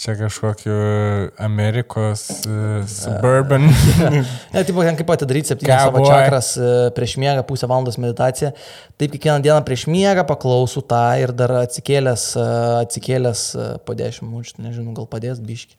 [0.00, 0.76] Čia kažkokiu
[1.36, 3.66] Amerikos uh, suburban.
[4.54, 8.54] Ne, taip, ten kaip atidaryti septynias savo čakras e, prieš miegą, pusę valandos meditacija.
[8.96, 12.46] Taip kiekvieną dieną prieš miegą paklausau tą ir dar atsikėlęs, e,
[12.86, 13.44] atsikėlęs
[13.84, 15.76] po 10 minučių, nežinau, gal padės biški.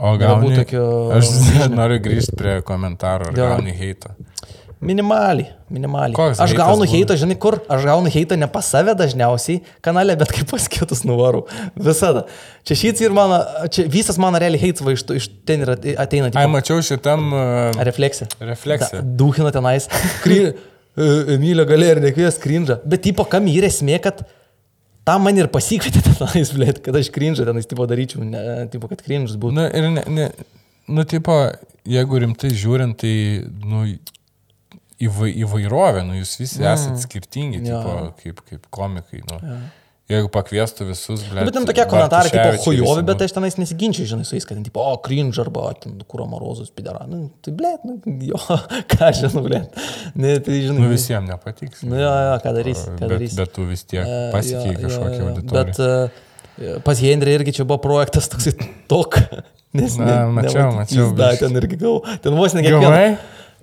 [0.00, 1.30] O Galbūt gauni tokio- Aš
[1.78, 4.16] noriu grįžti prie komentarų, ar gauni heitą.
[4.80, 6.16] Minimaliai, minimaliai.
[6.16, 10.32] Koks aš gaunu heitą, žinai kur, aš gaunu heitą ne pas save dažniausiai kanale, bet
[10.32, 11.42] kaip pas kitus nuvarau.
[11.76, 12.22] Visada.
[12.64, 15.96] Čia šits ir mano, čia visas mano realiai heitas va iš, iš ten ir ate-
[16.00, 16.30] ateina.
[16.30, 18.30] Ai, Tipo, mačiau šitam uh, refleksija.
[18.40, 19.02] refleksija.
[19.20, 19.88] Dūkina tenais.
[20.24, 20.42] Kry...
[21.00, 22.80] Emilio galėjo ir nekvies krindžą.
[22.88, 24.24] Bet tipo, kam yra esmė, kad
[25.06, 29.00] tam man ir pasikvietė tenais, blėt, kad aš krindžą tenais tipo daryčiau, ne, tipo, kad
[29.06, 29.54] krindžas būtų.
[29.60, 30.26] Nu, ir ne, ne,
[30.90, 31.36] nu, tipo,
[31.88, 33.14] jeigu rimtai žiūrint, tai,
[33.64, 33.84] nu,
[35.06, 36.72] įvai, įvairovė, nu, jūs visi mm.
[36.74, 37.82] esate skirtingi, Jo.
[37.82, 39.60] tipo, kaip, kaip komikai, nu.
[40.10, 41.44] Jeigu pakviestų visus, ble.
[41.46, 44.82] Bet ten tokie komentarai, tipo, hujovi, bet aš tenais nesiginčiau, žinai, su jais, kad tipo,
[44.82, 47.04] o, cringe arba, ten, kūro morozus, pidara.
[47.06, 47.94] Nu, tai, blėt, nu,
[48.26, 48.40] jo,
[48.90, 49.78] ką aš žinau, blėt.
[50.18, 50.82] Ne, tai, žinai.
[50.82, 51.84] Nu, visiems nepatiks.
[51.86, 53.38] Nu, jo, jo, ką darysi, ką bet, darysi.
[53.38, 55.62] bet tu vis tiek E, pasiekiai jo, kažkokią auditoriją.
[55.70, 55.78] Bet
[56.66, 58.56] uh, pas Hendrį irgi čia buvo projektas toksai
[58.90, 59.20] tok.
[59.78, 61.44] Nes Na, mačiau, mačiau, Da, biškį.
[61.46, 62.16] ten irgi gavau.
[62.24, 63.04] Ten vos ne kiekvieną.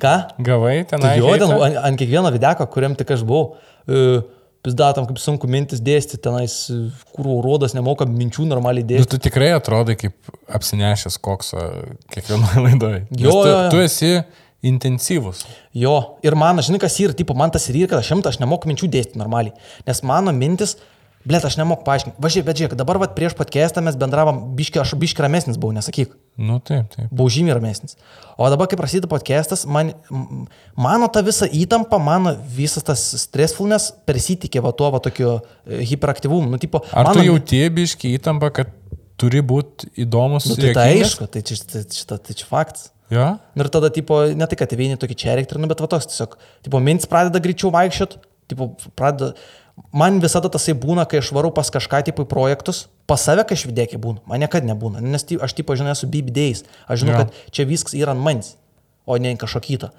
[0.01, 0.15] Ką?
[0.45, 1.01] Gavai ten?
[1.01, 3.55] Tai jo, ten ant, ant kiekvieno videko, kuriam tik aš buvau.
[3.87, 4.19] Uh,
[4.67, 6.53] Pizdatam, kaip sunku mintis dėstyti, tenais,
[7.15, 9.13] kur rodas nemoka minčių normaliai Nu, dėstyti.
[9.13, 11.61] tu tikrai atrodai kaip apsinešęs kokso
[12.11, 12.99] kiekvienoje laidoje.
[13.15, 13.69] Jo, tu, jo, jo.
[13.71, 14.11] tu esi
[14.67, 15.45] intensyvus.
[15.77, 15.93] Jo,
[16.25, 18.67] ir man, žinai, kas yra, tipo, man tas ir yra, kad aš šimtą, aš nemoku
[18.67, 19.55] minčių dėstyti normaliai.
[19.87, 20.75] Nes mano mintis,
[21.27, 22.21] blėt, aš nemoku paaiškinti.
[22.23, 26.13] Važiuok, bet žiūrėk, dabar vat, prieš podcastą mes bendravom, biški, aš biški ramesnis buvau, nesakyk.
[26.39, 27.09] Nu, taip, taip.
[27.11, 27.97] Buvau žymiai ramesnis.
[28.37, 29.91] O dabar, kai prasideda podcastas, man,
[30.77, 36.51] mano ta visa įtampa, mano visas tas stressfulness persitikė va tuo va tokiu e, hiperaktyvumu.
[36.53, 38.71] Nu, tipo, Ar mano, tu jauti biški įtampą, kad
[39.19, 40.47] turi būti įdomus?
[40.51, 42.91] Nu, tai tai aišku, tai čia, tai, čia, tai čia faktas.
[43.11, 43.37] Jo?
[43.55, 46.35] Ir tada, tipo, ne tai, kad vieni tokie čia reikia, nu, bet va toks tiesiog,
[46.67, 48.17] tipo, mintis pradeda greičiau vaikščiot,
[48.51, 49.31] tipo, pradeda,
[49.93, 53.75] Man visada tasai būna, kai aš varau pas kažką tipo į projektus, pas save kažkaip
[53.77, 57.17] dėkiai būna, man niekada nebūna, nes ty- aš tipo žinau, esu BBDais, aš žinau, Jo.
[57.17, 58.55] kad čia viskas yra ant manęs,
[59.05, 59.91] o ne kažko kito.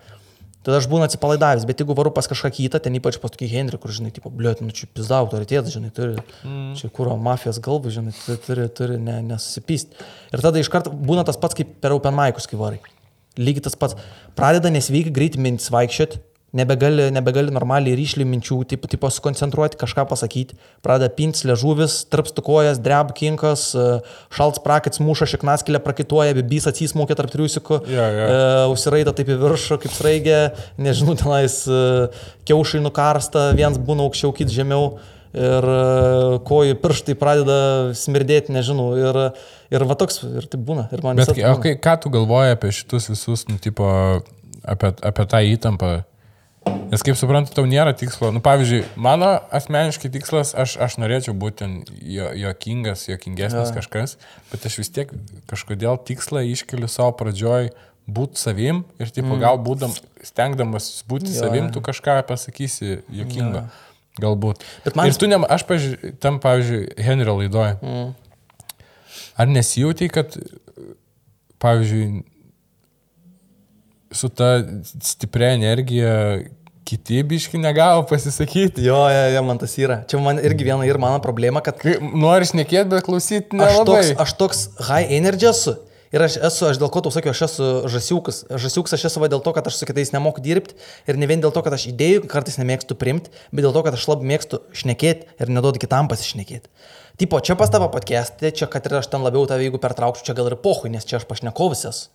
[0.67, 3.79] Tada aš būnu atsipalaidavęs, bet jeigu varu pas kažką kitą, ten ypač pas tokį Henry,
[3.79, 6.75] kur, žinai, tipo, bliuot, nu čia pizda autoritėtas, žinai, turi, mm.
[6.77, 9.95] čia kūro mafijos galvų, žinai, turi, turi, turi ne, nesusipysti.
[10.35, 12.81] Ir tada iš karto būna tas pats kaip per Open Maikus, kai varai.
[13.39, 13.95] Lygiai tas pats.
[14.37, 16.19] Pradeda nesveikai greit mintis vaikščioti,
[16.59, 20.59] nebegali, nebegali normaliai ryšliai minčių, taip, taip susikoncentruoti, kažką pasakyti.
[20.85, 23.87] Pradeda pintis ležuvis, tarpstų kojas, dreb kinkas, e,
[24.35, 28.09] šalts prakits muša, šiknaskilė prakituoja, bibys atsismokė tarp triusikų, jo.
[28.09, 28.41] e,
[28.73, 30.41] užsiraita taip į viršų, kaip sraigė,
[30.81, 31.85] nežinau, tenais e,
[32.49, 34.99] kiaušai nukarsta, vienas būna aukščiau, kit žemiau.
[35.37, 37.59] Ir e, kojų pirštai pradeda
[37.97, 38.89] smirdėti, nežinau.
[38.97, 39.19] Ir,
[39.75, 40.87] ir va toks, ir tai būna.
[40.95, 41.65] Ir man Bet visada o būna.
[41.67, 43.89] kai, ką tu galvoji apie šitus visus, nu, tipo,
[44.65, 45.91] apie, apie tą įtampą?
[46.89, 48.31] Nes kaip suprantu, tau nėra tikslo.
[48.33, 51.69] Nu, pavyzdžiui, mano asmeniškai tikslas, aš, aš norėčiau būti
[52.01, 53.75] jo, jokingas, jokingesnis Jo.
[53.77, 54.17] kažkas,
[54.53, 55.13] bet aš vis tiek
[55.51, 57.71] kažkodėl tikslą iškeliu savo pradžioj
[58.09, 59.43] būti savim ir, tipo, mm.
[59.45, 59.93] gal būdam,
[60.25, 63.67] stengdamas būti Jo, savim, tu kažką pasakysi jokingo.
[64.19, 64.65] Galbūt.
[64.87, 67.77] Bet man- Ir tu, ne, aš, pavyzdžiui, tam, pavyzdžiui, Henrio laidoje.
[67.85, 68.09] Mm.
[69.39, 70.35] Ar nesijautai, kad,
[71.63, 72.25] pavyzdžiui,
[74.11, 74.65] su ta
[75.05, 76.41] stipria energija
[76.89, 78.85] kiti biški negavo pasisakyti?
[78.87, 80.01] Jo, jo, jo, man tas yra.
[80.09, 83.85] Čia man irgi viena ir mano problema, kad Nori šnekėti, bet klausyti aš nelabai.
[83.91, 85.77] toks, aš toks high energy esu.
[86.09, 88.41] Ir aš esu, aš dėl ko tau sakiau, aš esu žasiukas.
[88.49, 91.53] Žasiukas aš esu dėl to, kad aš su kitais nemoku dirbti ir ne vien dėl
[91.53, 95.29] to, kad aš idėjų kartais nemėgstu primti, bet dėl to, kad aš labai mėgstu šnekėti
[95.37, 96.73] ir neduodu kitam pasišnekėti.
[97.21, 100.39] Tipo, čia pas tavo podcast'e, čia kad ir aš ten labiau tave, jeigu pertrauksiu, čia
[100.39, 102.09] gal ir pohui, nes čia aš pašnekovas esu.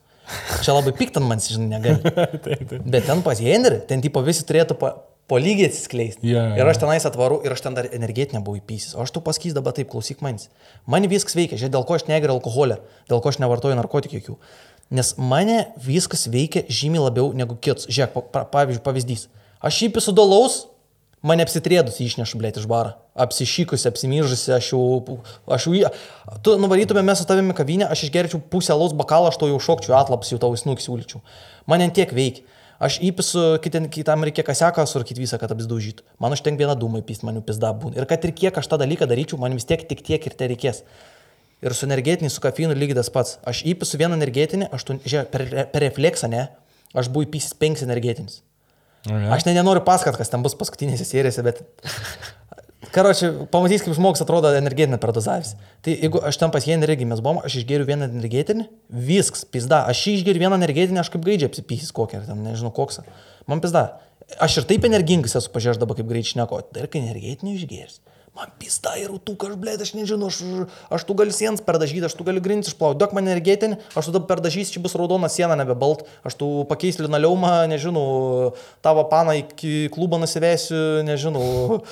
[0.64, 2.14] Čia labai piktant man, žinai, negali.
[2.94, 4.92] Bet ten pas Henry, ten tipo visi turėtų po,
[5.28, 6.26] po lygiai atsiskleisti.
[6.28, 6.58] Jo, jo.
[6.60, 8.96] Ir aš tenais atvaru ir aš ten dar energetinė buvau įpysis.
[8.96, 10.50] O aš tu pasakys dabar taip, klausyk manis.
[10.90, 12.80] Man viskas veikia, žiūrėk, dėl ko aš negeriu alkoholio,
[13.12, 14.38] dėl ko aš nevartoju narkotikų jokių.
[14.94, 17.90] Nes mane viskas veikia žymiai labiau negu kitus.
[17.90, 19.28] Žiūrėk, pa, pa, pavyzdžiui, pavyzdys.
[19.64, 20.64] Aš jį pisudolaus,
[21.24, 22.98] mane apsitrėdus išnešu, blėt, iš barą.
[23.16, 24.82] Apsišykusi, apsimyžusi, aš jau...
[25.48, 25.92] Aš jau...
[26.44, 29.96] Tu nuvarytume mes su tavimi kavinę, aš išgerčiau pusę alaus bakalą, aš to jau šokčiau,
[30.00, 31.24] atlaps jau tau įsnuk siūlyčiau.
[31.70, 32.46] Man ant tiek veikia.
[32.84, 36.04] Aš įpisu, kitam, kitam reikia kaseką surkit visą, kad apsdaužytų.
[36.20, 37.96] Man užtenka vieną dūmą įpist, man jau pizda būna.
[37.96, 40.50] Ir kad ir kiek aš tą dalyką daryčiau, man vis tiek tik tiek ir te
[40.52, 40.82] reikės.
[41.64, 43.38] Ir su energetiniu, su kafeinu lygiai tas pats.
[43.48, 46.50] Aš įpisu vieną energetinį, aš, tu- žiūrėk, per, per refleksą, ne,
[46.92, 48.42] aš buvau įpisis penkis energetinis.
[49.10, 49.20] Nu?
[49.36, 51.62] Aš ne, nenoriu pasakot, kas ten bus paskutinėse serijose, bet...
[52.94, 55.56] Karoči, pamatys, kaip žmogus atrodo energetinė perdozavęs.
[55.86, 58.68] Tai jeigu aš ten pas irgi mes buvom, aš išgeriu vieną energetinį,
[59.08, 59.82] viskas, pizda.
[59.90, 63.02] Aš išgeriu vieną energetinį, aš kaip gaidžiai apsipysis kokią, ten nežinau koks.
[63.50, 63.98] Man pizda.
[64.38, 67.98] Aš ir taip energingas esu pažiūrėjęs dabar kaip greičiai šneko, dar kai energetinį išgeris.
[68.34, 70.40] Man pizda ir tu kažblėt, aš nežinau, aš,
[70.90, 74.14] aš tu gali sienas perdažyti, aš tu gali grindis išplauti, duok man energetinį, aš tu
[74.16, 79.36] dabar perdažysiu, čia bus raudona siena, nebe balt, aš tu pakeisiu linoliaumą, nežinau, tavo paną
[79.38, 81.84] iki klubą nusivesiu, nežinau,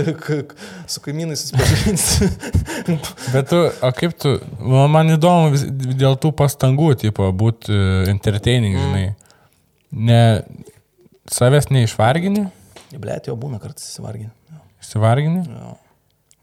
[0.92, 2.28] su kaimynais susipažinsiu.
[3.32, 5.64] Bet tu, o kaip tu, man man įdomu vis,
[5.96, 9.06] dėl tų pastangų, tipo, būti uh, entertaining, žinai.
[9.96, 10.20] Ne,
[11.32, 12.50] savęs neišvargini,
[13.00, 14.30] Blėt, jo būna kartais įsivarginę.
[14.84, 15.42] išsivargini.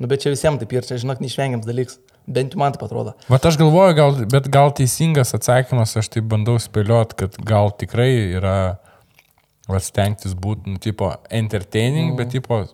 [0.04, 2.02] Nu, bet čia visiems taip ir čia, žinok, neišvengiams dalykas.
[2.28, 3.14] Bent jau man taip atrodo.
[3.32, 8.10] Vat aš galvoju, gal, bet gal teisingas atsakymas, aš taip bandau spėliot, kad gal tikrai
[8.36, 8.56] yra,
[9.72, 12.18] va, stengtis būti, nu, tipo, entertaining, mm.
[12.20, 12.66] bet, tipo,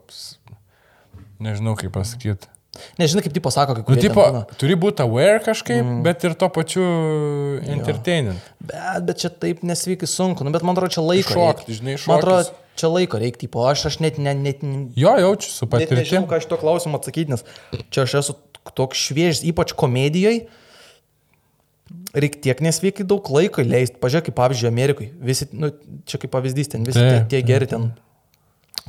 [1.46, 2.50] nežinau kaip pasakyti.
[2.98, 4.02] Nežinai, kaip tipo sako, kai Nu, kurie.
[4.08, 4.58] tipo, ten būna.
[4.62, 6.02] turi būti aware kažkaip, mm.
[6.06, 6.86] bet ir tuo pačiu
[7.76, 8.42] entertaining.
[8.62, 10.46] Bet, bet čia taip nesveikai sunku.
[10.48, 11.36] Nu, bet man atrodo, čia laiko.
[11.38, 12.58] Šokti, žinai, Man atrodo.
[12.80, 14.64] Čia laiko reikia, tipo, aš, aš net, net, net,
[14.98, 17.46] Jo, jaučiu su Net nežinau, ką iš to klausimo atsakyti, nes
[17.94, 18.36] čia aš esu
[18.78, 20.48] toks šviežis, ypač komedijoje.
[22.14, 23.98] Reikia tiek nesveikai daug laiko leisti.
[24.02, 25.10] Pažiūrėk, kaip pavyzdžiui, Amerikai.
[25.26, 25.72] Visi, nu,
[26.10, 27.92] čia kaip pavyzdys, ten visi tie, Taip, tie geri ten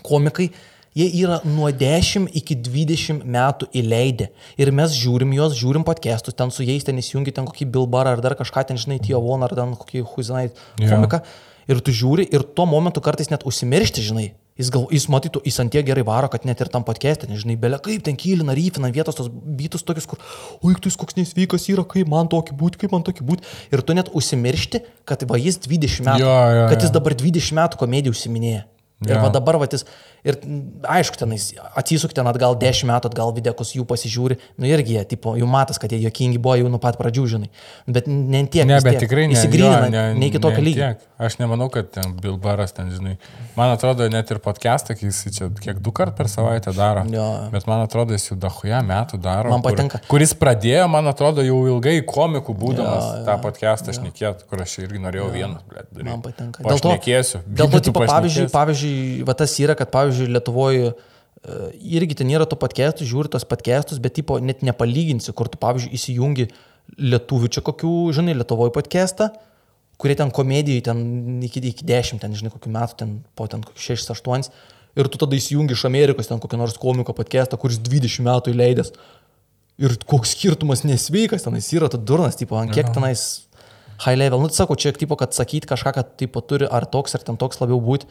[0.04, 0.50] komikai.
[0.96, 4.26] Jie yra nuo 10 iki 20 metų įleidę.
[4.58, 8.24] Ir mes žiūrim juos, žiūrim podcastus, ten su jais ten įsijungi ten kokį Bilbarą ar
[8.24, 10.48] dar kažką ten, žinai, Tiovon ar ten kokį Huzinai
[10.80, 11.22] komiką.
[11.68, 14.30] Ir tu žiūri ir tuo momentu kartais net užsimiršti, žinai.
[14.60, 17.54] Jis, gal, jis matytų, jis ant tiek gerai varo, kad net ir tam podcast'e, nežinai,
[17.56, 20.20] belia kaip ten kylina, ryfina vietos tos bytus tokius, kur,
[20.60, 23.46] oi, tu jis koks nesveikas yra, kaip man tokį būti, kaip man tokį būti.
[23.72, 26.96] Ir tu net užsimiršti, kad va jis 20 metų, Jo, jo, kad jis jo.
[26.98, 28.66] dabar 20 metų komedijų užsiminėja.
[29.00, 29.20] Ir Jo.
[29.22, 29.86] va dabar, va, jis,
[30.28, 30.36] ir
[30.84, 35.32] aišku, tenais atsisuk ten atgal 10 metų atgal videkus jų pasižiūri, nu irgi jie, tipo,
[35.40, 37.48] jau matas, kad jie jokingi buvo jau nuo pat pradžių, žinai.
[37.88, 38.68] Bet ne tiek.
[38.68, 39.06] Ne, bet tiek.
[39.06, 39.38] tikrai ne.
[39.38, 40.90] Įsigrynina, jo, ne, ne iki tokio lygio.
[41.16, 43.14] Aš nemanau, kad ten Bilbaras ten, žinai.
[43.56, 47.06] Man atrodo, net ir podcastą, kai jis čia kiek du kart per savaitę daro.
[47.08, 47.26] Jo.
[47.54, 49.54] Bet man atrodo, jis jau dahuja metų daro.
[49.54, 50.02] Man patinka.
[50.04, 54.60] Kur, kuris pradėjo, man atrodo, jau ilgai komikų būdamas jo, jo, tą podcastą šnekėt, kur
[54.60, 55.88] aš irgi norėjau vienas, blėt.
[56.04, 56.64] Man patinka.
[56.68, 57.42] Dėl to.
[57.48, 58.89] Dėl to, tipo, pavyzdžiui, pašnekėsi.
[58.90, 60.94] Pavyzdžiui, va tas yra, kad, pavyzdžiui, Lietuvoje
[61.80, 65.94] irgi ten yra to podcastų, žiūri tos podcastus, bet, tipo, net nepalyginsi, kur tu, pavyzdžiui,
[65.96, 66.50] įsijungi
[66.98, 69.30] lietuvių čia kokių, žinai, Lietuvoje podcastą,
[70.00, 74.50] kurie ten komedijai ten iki, iki 10, ten, žinai, kokių metų, ten po ten 6-8,
[74.98, 78.92] ir tu tada įsijungi iš Amerikos ten kokį nors komiko podcastą, kuris 20 metų įleidęs.
[79.80, 83.46] Ir koks skirtumas nesveikas tenais yra, tu durnas, tipo, ant kiek tenais
[84.04, 84.40] high level.
[84.42, 87.38] Nu, tai sakau, čia, tipo, kad sakyti kažką, kad, tipo, turi ar toks, ar ten
[87.40, 88.08] toks labiau būti.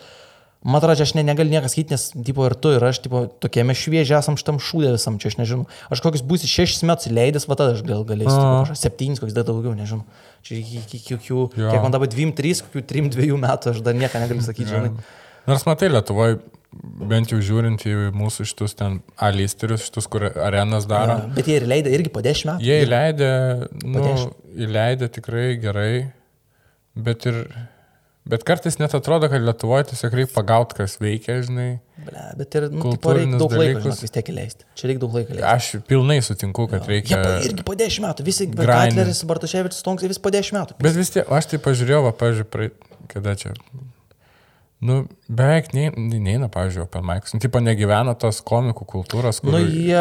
[0.60, 3.72] Man atrodo, aš ne, negaliu niekas sakyti, nes, tipo, ir tu, ir aš, tipo, tokiame
[3.80, 5.70] šviežiai esam šitam šūdė visam, čia aš nežinau.
[5.88, 9.38] Aš kokius būsi šešis metus leidęs, va tada aš gal galėsiu, tipo, kažkas septynis, koks
[9.38, 10.04] dar daugiau, nežinau.
[10.44, 14.20] Čia iki, kokių, kiek man dabar dviem, trys, kokių trim, dviejų metų, aš dar nieką
[14.26, 14.92] negaliu sakyti, žinai.
[15.48, 16.42] Nors matai, Lietuvoje,
[17.08, 21.22] bent jau žiūrint į mūsų šitus ten alisterius, šitus, kur arenas daro.
[21.24, 22.68] Ja, Bet jie ir leidė irgi po dešimt metų.
[22.68, 23.32] Jie įleidė,
[23.88, 24.04] nu,
[24.68, 25.92] įleidė tikrai gerai,
[27.00, 27.46] bet ir,
[28.30, 31.70] bet kartais net atrodo, kad Lietuvoje tiesiog reikia pagauti, kas veikia, žinai.
[32.06, 34.68] Ble, bet ir, nu, tipo, reikia daug laiko, žinok, vis tiek įleisti.
[34.80, 35.48] Čia reikia daug laiko leisti.
[35.52, 37.22] Aš pilnai sutinku, kad Jie reikia.
[37.26, 38.74] po, irgi po dešimt metų, visi grindint.
[38.96, 40.80] Katleris, Bartuševičius, Tonksai, vis po dešimt metų.
[40.86, 43.56] Bet vis tiek, aš tai pažiūrėjau, va, pažiūrėjau, kada čia.
[44.80, 45.92] Nu, beveik nei-
[46.24, 47.34] neina, pavyzdžiui, Open Mics.
[47.36, 50.00] Nu, tipo, negyvena tos komikų kultūros, kur Nu, jie...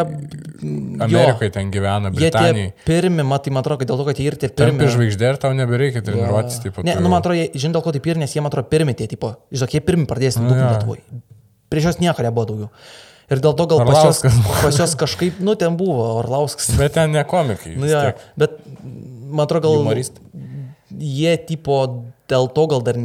[1.03, 2.71] Amerikoje ten gyvena, Britanijai.
[2.87, 4.93] pirmi, matai, man atrodo, kad dėl to, kad jie ir tie Pirmi pirmi.
[4.93, 6.83] žvaigždė ir tau nebereikia treniruotis, tipo.
[6.87, 8.95] Ne, tu nu, man atrodo, žinai, dėl ko tai pirmi, nes jie, man atrodo, pirmi
[8.95, 10.71] tie, tipo, žinok, jie pirmi pradės nu, jo.
[10.71, 11.03] Lietuvoje.
[11.69, 12.71] Prieš juos nieko nebuvo daugiau.
[13.29, 14.55] Ir dėl to gal pas buvo.
[14.63, 16.71] pas juos kažkaip, nu, ten buvo Orlauskas.
[16.79, 17.75] Bet ten ne komikai.
[17.77, 18.23] Nu, ja, tiek.
[18.39, 18.55] bet
[19.29, 20.23] man atrodo, gal Humoristai.
[20.97, 21.83] jie tipo
[22.31, 22.97] dėl to gal dar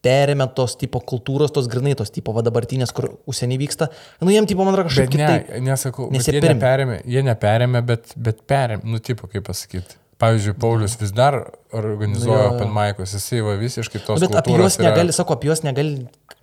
[0.00, 3.90] neperėmė tos tipo kultūros, tos grinai tos tipo va dabartinės, kur užsienį vyksta.
[4.20, 5.64] Nu, jiem tipo, man atrodo, kažkaip Bet ne, kitaip.
[5.66, 9.98] nesakau, Nes jie jie neperėmė, jie neperėmė, bet, bet perėmė, nu, tipo, kaip pasakyti.
[10.20, 11.36] Pavyzdžiui, Paulius vis dar
[11.72, 12.48] organizuoja Jo.
[12.54, 15.62] Open Mic'us, jisai va visiškai tos bet apie juos kultūros yra- negali, sako, apie juos
[15.64, 15.94] negali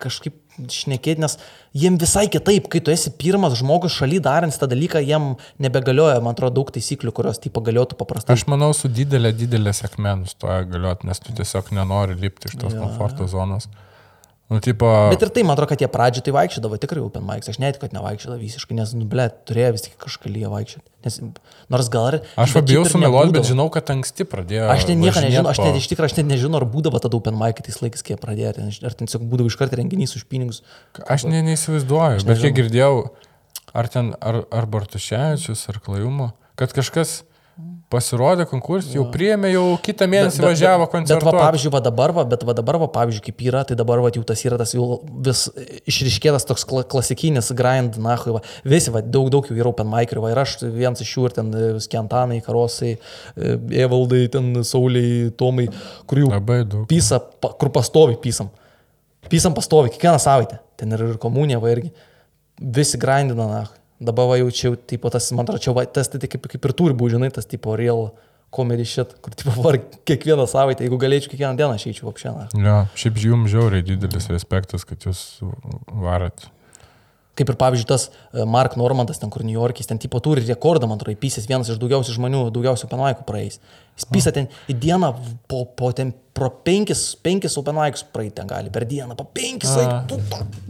[0.01, 0.33] kažkaip
[0.73, 1.37] šnekėti, nes
[1.77, 6.33] jiem visai kitaip, kai tu esi pirmas žmogus šaly darant tą dalyką, jiem nebegalioja, man
[6.33, 8.33] atrodo, daug taisyklių, kurios tipo galiotų paprastai.
[8.37, 12.73] Aš manau, su didelė, didelė sėkmė nustoja galioti, nes tu tiesiog nenori lipti iš tos
[12.73, 13.69] komforto zonos.
[14.47, 17.49] Nu, tipo, Bet ir tai, man atrodo, kad jie pradžioje tai vaikščiodavo tikrai Open Mics.
[17.51, 20.87] Aš net, kad nevaikščiodavo visiškai, nes, nu, ble, turėjo vis tik kažką lyja vaikščioti.
[21.03, 21.17] Nes,
[21.73, 22.17] nors gal ir...
[22.39, 24.69] aš bet bijau šiaip ir sumeluoti, bet žinau, kad anksti pradėjo.
[24.71, 27.35] Aš ten nieko nežinau, aš net iš tikrųjų, aš net nežinau, ar būdavo tada Open
[27.35, 28.55] Mic tais laikais, kai jie pradėjo,
[28.87, 30.63] ar ten tiesiog būdavo iš karto renginys už pinigus.
[31.03, 32.93] Aš ne, neįsivaizduoju, bet kiek girdėjau,
[33.75, 37.19] ar ten, ar, ar Bartuševičius, ar Klajumo, kad kažkas
[37.91, 42.43] pasirodė konkursą, jau priėmė, jau kitą mėnesį važiavo Bet, va, pavyzdžiui, va dabar, va, bet
[42.47, 45.45] va dabar, va, pavyzdžiui, kaip yra, tai dabar va, jau tas yra tas jau vis
[45.87, 50.11] išriškėtas toks kla klasikinis grind, na, va, visi, va, daug, daug jų yra open mic,
[50.19, 53.55] va, ir aš vienas iš jų, ir ten e, Skentanai, Karosai, e,
[53.85, 55.69] Evaldai, ten Sauliai, Tomai,
[56.11, 56.31] kur jau
[56.91, 58.51] pysa, pa, kur pastovi pysam.
[59.31, 60.59] Pysam pastovi, kiekvieną savaitę.
[60.79, 61.91] Ten ir, ir komunija, va, irgi.
[62.59, 63.65] Visi grindina, na.
[63.99, 66.73] Dabar va jau čia, jau, tipo, tas, man atrodo, va, tas tai kaip, kaip ir
[66.77, 68.11] turi būti, žinai, tas, tipo, real
[68.53, 72.45] comedy shit, kur, tipo, var kiekvieną savaitę, jeigu galėčiau kiekvieną dieną išeičiau apšianą.
[72.61, 75.23] Jo, šiaip jums žiauriai didelis respektas, kad jūs
[76.05, 76.45] varat.
[77.37, 80.89] Kaip ir, pavyzdžiui, tas e, Mark Normandas, ten kur New York'is, ten tipo turi rekordą,
[80.89, 83.59] man atrodo, įpysęs vienas iš daugiausių žmonių, daugiausių open mic'ų praeis.
[83.97, 85.11] Jis pysa ten į dieną
[85.49, 89.73] po, po ten pro penkis, penkis open mic'us praeiti ten gali, per dieną, po penkis,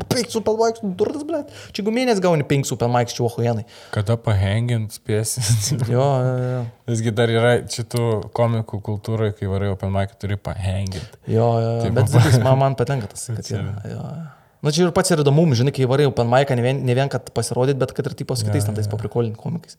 [0.08, 1.42] penkis open mic'us, durtas, ble.
[1.72, 3.66] Čia jeigu mėnesį gauni penkis open mic'us, čia ohujenai.
[3.96, 5.44] Kada pahengint spėsi?
[5.88, 6.64] Jo, jo, jo.
[6.88, 8.04] Visgi dar yra šitų
[8.36, 11.18] komikų kultūroje, kai varai Open Mic, turi pahengint.
[11.28, 11.86] Jo, jo, jo.
[11.86, 13.76] Taip, bet man, man patinka tas, kad yra.
[13.88, 14.26] Jo, jo.
[14.66, 17.12] Na čia ir pats yra įdomu, žinai, kai varai open mic'ą, ne vien, ne vien
[17.14, 18.94] kad pasirodyt, bet kad ir tipo su kitais Jo, ten tais jo.
[18.96, 19.78] paprikolinti komikais.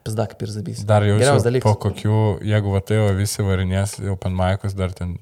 [0.00, 0.84] Pizda, kaip ir zabys.
[0.88, 1.80] Dar jau Geriausias po dalykas.
[1.82, 5.18] kokių, jeigu va tai jau visi varinės į Open Mic'us dar ten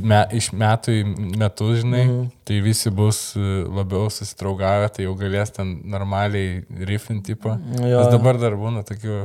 [0.00, 1.04] me, iš metų į
[1.40, 2.26] metus, žinai, mm.
[2.48, 7.54] tai visi bus e, labiau susitraugavę, tai jau galės ten normaliai riffinti, tipo.
[7.78, 9.22] Nes dabar dar būna tokių,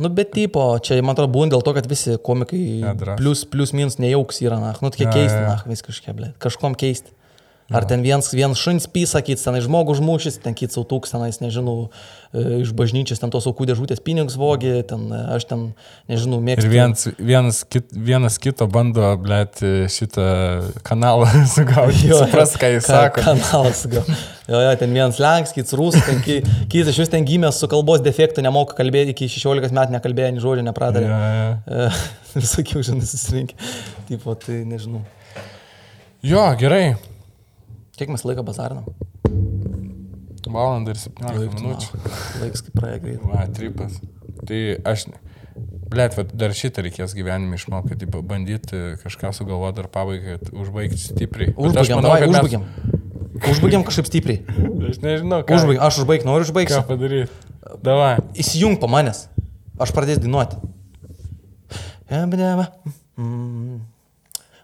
[0.00, 3.18] Nu, bet tipo, čia, man atrodo, būna dėl to, kad visi komikai Nedrąs.
[3.20, 7.12] plus, plus minus nejauks yra, na, nu, tokie keisti, na, vis kažkiek, ble, kažkom keisti.
[7.72, 11.88] Ar ten viens, viens šuns pysa, kits tenai žmogų užmušys, ten kits autūks tenais, nežinau,
[12.34, 15.62] e, iš bažnyčios ten tos aukų dėžutės pinigus vogė, ten e, aš ten,
[16.12, 16.68] nežinau, mėgstu.
[16.68, 19.62] Ir vienas, vienas, kit, vienas kito bando, blėt,
[19.92, 20.26] šitą
[20.86, 22.10] kanalą sugauti.
[22.12, 23.24] Supras, ką jis Ka- sako.
[23.26, 24.12] Kanalas, gal.
[24.50, 26.42] Jo, jo, ten vienas lenks, kits rusas, ten ki-
[26.72, 30.42] kits iš vis ten gimęs su kalbos defektu, nemoka kalbėti, iki 16 metų nekalbėjo, nei
[30.44, 31.08] žodžio nepradarė.
[31.08, 31.30] Ja,
[31.70, 31.88] ja.
[32.34, 33.56] Visokių, žinai, susirinkė.
[34.08, 35.02] Tipo, tai nežinau.
[36.26, 36.94] Jo, gerai.
[37.98, 38.86] Kiek mes laiko bazarinam?
[40.52, 41.98] Valandą ir 17 Laik, minučių.
[42.42, 43.20] Laiks kaip praėjo greit.
[43.24, 43.94] Va, tripas.
[44.48, 44.58] Tai
[44.90, 45.06] aš,
[45.92, 51.54] blėt, dar šitą reikės gyvenime išmokti, tai bandyti kažką sugalvoti dar pabaigai, užbaigti stipriai.
[51.56, 52.66] Užbaigiam, manau, davai, kad mes- užbaigiam.
[53.52, 54.42] Užbaigiam kažkaip stipriai.
[54.92, 56.82] Aš nežinau, ką, Užbaigiam, aš užbaigsiu, noriu ką užbaigsiu.
[56.90, 57.52] padaryti.
[57.86, 58.12] Davai.
[58.44, 59.24] Įsijung po manęs.
[59.80, 60.58] Aš pradėsiu dainuoti.
[63.16, 63.80] Mm.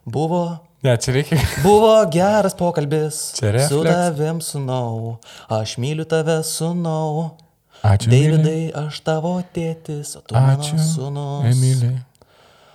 [0.09, 0.43] Buvo
[0.83, 1.39] Ne, čia reikia.
[1.67, 3.33] Buvo geras pokalbis.
[3.39, 3.73] Čia refleks.
[3.73, 5.19] Su tavim sunau.
[5.51, 7.35] Aš myliu tave sunau.
[7.83, 8.11] Ačiū.
[8.11, 10.75] Davidai, aš tavo tėtis, o tu Ačiū.
[10.75, 11.45] mano sunus.
[11.51, 11.91] Emilė.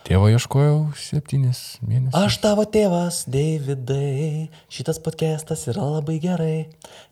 [0.03, 2.15] Tėvo ieškojau septynis mėnesius.
[2.19, 4.49] Aš tavo tėvas, Davidai.
[4.71, 6.57] Šitas podcastas yra labai gerai.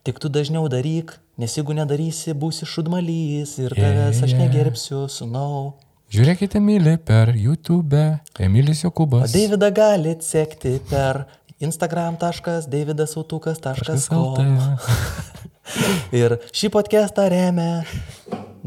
[0.07, 4.43] Tik tu dažniau daryk, nes jeigu nedarysi, būsi šudmalys ir tavęs aš Yeah.
[4.43, 5.73] negerbsiu, sunau.
[6.11, 7.95] Žiūrėkite, Emilė, per YouTube.
[8.43, 9.31] Emilis Jokubas.
[9.31, 11.21] Davidą galite sekti per
[11.63, 14.57] instagram.davidasautukas.com.
[16.19, 17.85] Ir šį podcastą remia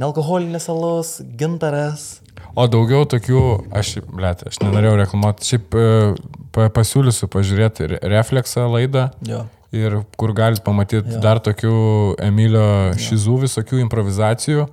[0.01, 2.07] nealkoholinis alus, gintaras.
[2.57, 3.43] O daugiau tokių,
[3.77, 5.85] aš, blėt, aš nenorėjau reklamuoti, šiaip e,
[6.55, 9.09] pa- pasiūlysiu pažiūrėti re- refleksą laidą.
[9.29, 9.43] Jo.
[9.75, 11.21] Ir kur galit pamatyti Jo.
[11.21, 11.75] dar tokių
[12.25, 12.65] Emilio
[13.05, 14.65] šizų visokių improvizacijų.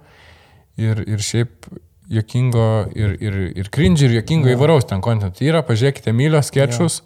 [0.80, 1.68] Ir, ir šiaip
[2.12, 2.68] jokingo,
[2.98, 5.64] ir, ir, ir cringe, ir jokingo įvairaus ten kontent yra.
[5.68, 7.00] Pažiūrėkite Emilio sketchus.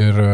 [0.00, 0.30] Ir e,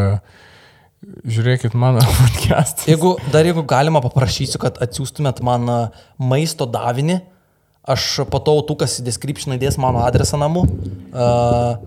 [1.27, 2.87] žiūrėkit mano podcastą.
[2.91, 5.81] Jeigu dar jeigu galima, paprašysiu, kad atsiųstumėt man a,
[6.23, 7.21] maisto davinį.
[7.91, 10.67] Aš po to autukas į description įdės mano adresą namų.
[11.11, 11.81] Uh,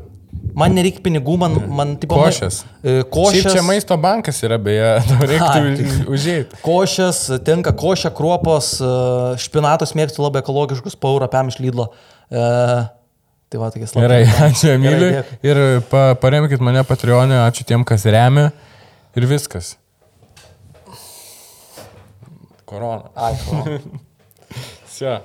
[0.57, 2.17] Man nereikia pinigų, man, man tipo...
[2.19, 2.59] Košės.
[2.83, 3.39] E, košės.
[3.41, 4.89] Šiaip čia maisto bankas yra, beje,
[5.31, 6.59] reikėtų užėjti.
[6.61, 8.91] Košės, tinka košė, kruopos, e,
[9.41, 11.87] špinatos mėgstu labai ekologiškus, paurą pėm iš lydlo.
[12.29, 12.45] E,
[13.49, 14.05] tai va, tokie slaptai.
[14.05, 15.11] Gerai, ačiū Emiliui.
[15.49, 18.51] Ir pa, paremkit mane Patreonė, e, ačiū tiem, kas remia.
[19.17, 19.73] Ir viskas.
[22.69, 23.09] Korona.
[23.29, 23.79] Ačiū.
[24.93, 25.17] Sve.